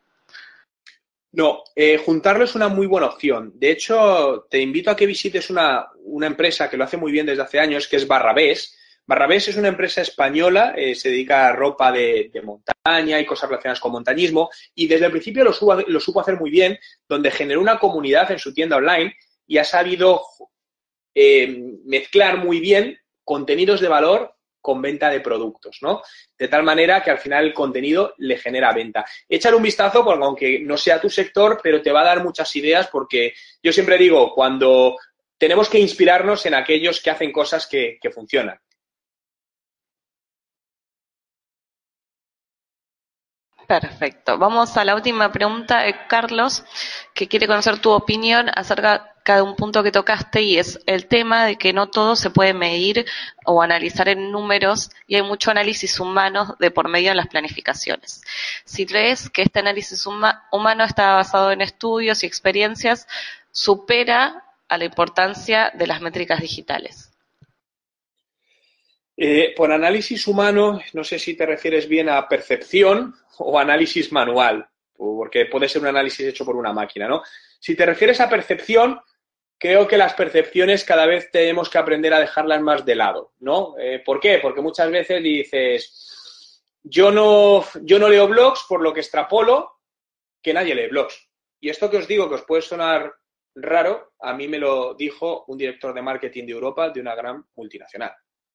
No, 1.33 1.65
eh, 1.77 1.99
juntarlo 1.99 2.45
es 2.45 2.55
una 2.55 2.69
muy 2.69 2.87
buena 2.87 3.09
opción. 3.09 3.53
De 3.57 3.71
hecho, 3.71 4.47
te 4.51 4.61
invito 4.61 4.91
a 4.91 4.97
que 4.97 5.07
visites 5.07 5.51
una, 5.51 5.87
una 6.05 6.27
empresa 6.27 6.71
que 6.71 6.77
lo 6.77 6.85
hace 6.85 6.97
muy 6.97 7.13
bien 7.13 7.27
desde 7.27 7.43
hace 7.43 7.61
años, 7.61 7.89
que 7.89 7.97
es 7.97 8.07
Barrabés. 8.07 8.79
Barrabés 9.07 9.49
es 9.49 9.57
una 9.57 9.69
empresa 9.69 10.01
española, 10.01 10.75
eh, 10.77 10.95
se 10.95 11.11
dedica 11.11 11.49
a 11.49 11.53
ropa 11.53 11.91
de, 11.91 12.31
montaña 12.45 13.19
y 13.19 13.27
cosas 13.27 13.51
relacionadas 13.51 13.81
con 13.81 13.93
montañismo, 13.93 14.49
y 14.75 14.87
desde 14.87 15.07
el 15.07 15.11
principio 15.11 15.45
lo, 15.45 15.53
supo 15.53 16.21
hacer 16.21 16.39
muy 16.39 16.51
bien, 16.51 16.79
donde 17.09 17.31
generó 17.31 17.61
una 17.61 17.79
comunidad 17.79 18.31
en 18.31 18.39
su 18.39 18.55
tienda 18.55 18.77
online 18.77 19.15
y 19.47 19.59
ha 19.59 19.65
sabido 19.65 20.23
eh, 21.15 21.59
mezclar 21.85 22.39
muy 22.39 22.61
bien 22.61 22.99
contenidos 23.25 23.81
de 23.81 23.89
valor 23.89 24.35
con 24.61 24.81
venta 24.81 25.11
de 25.11 25.21
productos, 25.21 25.79
¿no? 25.83 26.03
De 26.39 26.47
tal 26.47 26.63
manera 26.63 27.03
que 27.03 27.11
al 27.11 27.19
final 27.19 27.47
el 27.47 27.53
contenido 27.53 28.15
le 28.19 28.39
genera 28.39 28.73
venta. 28.73 29.05
Échale 29.29 29.57
un 29.57 29.63
vistazo, 29.65 30.09
aunque 30.09 30.61
no 30.61 30.77
sea 30.77 31.01
tu 31.01 31.11
sector, 31.11 31.59
pero 31.61 31.83
te 31.83 31.91
va 31.91 32.03
a 32.03 32.05
dar 32.05 32.23
muchas 32.23 32.55
ideas, 32.55 32.87
porque 32.87 33.35
yo 33.61 33.73
siempre 33.73 33.99
digo, 33.99 34.33
cuando 34.33 34.97
tenemos 35.37 35.69
que 35.69 35.81
inspirarnos 35.81 36.47
en 36.47 36.55
aquellos 36.55 37.01
que 37.03 37.11
hacen 37.11 37.33
cosas 37.33 37.67
que 37.67 37.99
funcionan. 38.15 38.62
Perfecto. 43.67 44.39
Vamos 44.39 44.77
a 44.77 44.85
la 44.85 44.95
última 44.95 45.33
pregunta 45.33 45.81
de 45.81 46.07
Carlos, 46.07 46.65
que 47.15 47.29
quiere 47.29 47.47
conocer 47.47 47.79
tu 47.79 47.91
opinión 47.91 48.51
acerca 48.55 49.13
de 49.25 49.43
un 49.43 49.55
punto 49.55 49.83
que 49.83 49.93
tocaste 49.93 50.43
y 50.43 50.59
es 50.59 50.81
el 50.87 51.07
tema 51.07 51.45
de 51.45 51.57
que 51.57 51.73
no 51.73 51.89
todo 51.89 52.17
se 52.17 52.31
puede 52.31 52.55
medir 52.55 53.07
o 53.45 53.63
analizar 53.63 54.09
en 54.09 54.33
números 54.33 54.91
y 55.07 55.15
hay 55.15 55.23
mucho 55.23 55.51
análisis 55.51 56.01
humano 56.01 56.57
de 56.59 56.71
por 56.71 56.89
medio 56.89 57.11
de 57.11 57.15
las 57.15 57.29
planificaciones. 57.29 58.23
Si 58.65 58.85
crees 58.85 59.31
que 59.31 59.43
este 59.43 59.61
análisis 59.61 60.07
humano 60.07 60.85
está 60.85 61.15
basado 61.15 61.53
en 61.53 61.61
estudios 61.61 62.23
y 62.23 62.27
experiencias, 62.27 63.07
supera 63.53 64.45
a 64.69 64.79
la 64.79 64.85
importancia 64.85 65.71
de 65.75 65.87
las 65.87 66.01
métricas 66.01 66.41
digitales. 66.41 67.12
Eh, 69.17 69.53
por 69.55 69.71
análisis 69.71 70.27
humano, 70.27 70.81
no 70.95 71.05
sé 71.05 71.19
si 71.19 71.35
te 71.35 71.45
refieres 71.45 71.87
bien 71.87 72.09
a 72.09 72.27
percepción 72.27 73.15
o 73.39 73.59
análisis 73.59 74.11
manual, 74.11 74.67
porque 74.97 75.47
puede 75.47 75.69
ser 75.69 75.83
un 75.83 75.89
análisis 75.89 76.27
hecho 76.27 76.45
por 76.45 76.57
una 76.57 76.73
máquina, 76.73 77.07
¿no? 77.09 77.23
Si 77.61 77.77
te 77.77 77.85
refieres 77.85 78.21
a 78.21 78.29
percepción, 78.29 79.01
creo 79.59 79.87
que 79.87 79.99
las 79.99 80.15
percepciones 80.15 80.85
cada 80.85 81.07
vez 81.07 81.31
tenemos 81.31 81.69
que 81.69 81.79
aprender 81.79 82.15
a 82.15 82.21
dejarlas 82.21 82.63
más 82.63 82.85
de 82.87 82.95
lado, 82.95 83.35
¿no? 83.41 83.75
Eh, 83.79 84.03
¿Por 84.05 84.19
qué? 84.19 84.39
Porque 84.41 84.63
muchas 84.63 84.91
veces 84.91 85.23
dices, 85.23 86.65
yo 86.83 87.11
no, 87.11 87.65
yo 87.83 87.99
no 87.99 88.09
leo 88.09 88.27
blogs, 88.27 88.65
por 88.67 88.81
lo 88.81 88.95
que 88.95 89.01
extrapolo 89.01 89.81
que 90.43 90.55
nadie 90.55 90.75
lee 90.75 90.89
blogs. 90.89 91.29
Y 91.61 91.69
esto 91.69 91.91
que 91.91 91.99
os 91.99 92.09
digo, 92.09 92.29
que 92.29 92.37
os 92.37 92.43
puede 92.43 92.63
sonar 92.63 93.13
raro, 93.55 94.15
a 94.21 94.33
mí 94.33 94.49
me 94.49 94.59
lo 94.59 94.95
dijo 94.95 95.45
un 95.47 95.59
director 95.59 95.93
de 95.93 96.03
marketing 96.03 96.47
de 96.47 96.53
Europa 96.53 96.89
de 96.89 97.01
una 97.01 97.15
gran 97.15 97.45
multinacional 97.55 98.13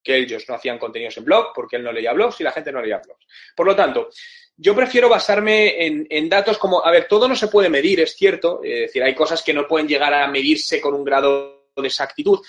que 0.07 0.15
ellos 0.15 0.45
no 0.47 0.55
hacían 0.55 0.79
contenidos 0.79 1.17
en 1.17 1.25
blog 1.25 1.51
porque 1.53 1.75
él 1.75 1.83
no 1.83 1.91
leía 1.91 2.13
blogs 2.13 2.39
y 2.39 2.43
la 2.45 2.53
gente 2.53 2.71
no 2.71 2.81
leía 2.81 3.01
blogs. 3.05 3.27
Por 3.53 3.65
lo 3.65 3.75
tanto, 3.75 4.09
yo 4.55 4.73
prefiero 4.73 5.09
basarme 5.09 5.85
en, 5.85 6.29
datos 6.29 6.57
como, 6.57 6.83
a 6.83 6.89
ver, 6.91 7.09
todo 7.09 7.27
no 7.27 7.35
se 7.35 7.49
puede 7.49 7.69
medir, 7.69 7.99
es 7.99 8.15
cierto, 8.15 8.61
es 8.63 8.81
decir, 8.87 9.03
hay 9.03 9.13
cosas 9.13 9.43
que 9.43 9.53
no 9.53 9.67
pueden 9.67 9.85
llegar 9.85 10.13
a 10.13 10.27
medirse 10.29 10.79
con 10.79 10.93
un 10.93 11.03
grado 11.03 11.65
de 11.75 11.87
exactitud, 11.87 12.39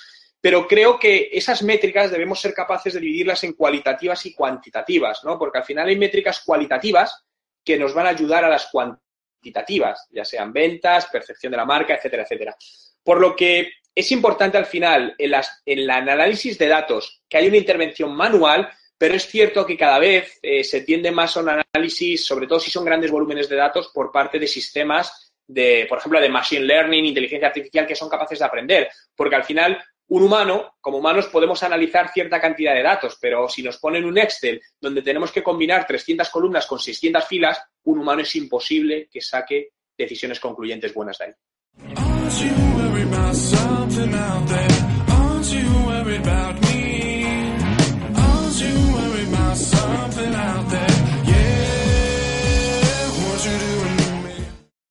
pero 0.40 0.68
creo 0.68 1.00
que 1.00 1.30
esas 1.32 1.64
métricas 1.64 2.12
debemos 2.12 2.40
ser 2.40 2.54
capaces 2.54 2.94
de 2.94 3.00
dividirlas 3.00 3.42
en 3.42 3.54
cualitativas 3.54 4.24
y 4.24 4.34
cuantitativas, 4.34 5.24
¿no? 5.24 5.36
Porque 5.36 5.58
al 5.58 5.64
final 5.64 5.88
hay 5.88 5.96
métricas 5.96 6.42
cualitativas 6.46 7.24
que 7.64 7.76
nos 7.76 7.92
van 7.92 8.06
a 8.06 8.10
ayudar 8.10 8.44
a 8.44 8.48
las 8.48 8.68
cuantitativas, 8.70 10.06
ya 10.12 10.24
sean 10.24 10.52
ventas, 10.52 11.06
percepción 11.06 11.50
de 11.50 11.56
la 11.56 11.66
marca, 11.66 11.96
etcétera, 11.96 12.22
etcétera. 12.22 12.56
Por 13.02 13.20
lo 13.20 13.34
que 13.34 13.72
es 13.98 14.12
importante 14.12 14.56
al 14.56 14.66
final, 14.66 15.16
en, 15.18 15.34
el 15.66 15.90
análisis 15.90 16.56
de 16.56 16.68
datos, 16.68 17.20
que 17.28 17.36
hay 17.36 17.48
una 17.48 17.56
intervención 17.56 18.14
manual, 18.14 18.70
pero 18.96 19.14
es 19.14 19.26
cierto 19.26 19.66
que 19.66 19.76
cada 19.76 19.98
vez 19.98 20.38
eh, 20.40 20.62
se 20.62 20.82
tiende 20.82 21.10
más 21.10 21.36
a 21.36 21.40
un 21.40 21.48
análisis, 21.48 22.24
sobre 22.24 22.46
todo 22.46 22.60
si 22.60 22.70
son 22.70 22.84
grandes 22.84 23.10
volúmenes 23.10 23.48
de 23.48 23.56
datos, 23.56 23.90
por 23.92 24.12
parte 24.12 24.38
de 24.38 24.46
sistemas 24.46 25.32
de, 25.48 25.86
por 25.88 25.98
ejemplo, 25.98 26.20
de 26.20 26.28
machine 26.28 26.64
learning, 26.64 27.06
inteligencia 27.06 27.48
artificial, 27.48 27.88
que 27.88 27.96
son 27.96 28.08
capaces 28.08 28.38
de 28.38 28.44
aprender. 28.44 28.88
Porque 29.16 29.34
al 29.34 29.42
final, 29.42 29.82
un 30.06 30.22
humano, 30.22 30.76
como 30.80 30.98
humanos, 30.98 31.26
podemos 31.26 31.60
analizar 31.64 32.12
cierta 32.12 32.40
cantidad 32.40 32.74
de 32.74 32.84
datos, 32.84 33.18
pero 33.20 33.48
si 33.48 33.64
nos 33.64 33.78
ponen 33.78 34.04
un 34.04 34.16
Excel 34.18 34.60
donde 34.80 35.02
tenemos 35.02 35.32
que 35.32 35.42
combinar 35.42 35.88
300 35.88 36.28
columnas 36.30 36.66
con 36.66 36.78
600 36.78 37.26
filas, 37.26 37.60
un 37.82 37.98
humano 37.98 38.22
es 38.22 38.36
imposible 38.36 39.08
que 39.10 39.20
saque 39.20 39.70
decisiones 39.96 40.38
concluyentes 40.38 40.94
buenas 40.94 41.18
de 41.18 41.24
ahí. 41.24 42.77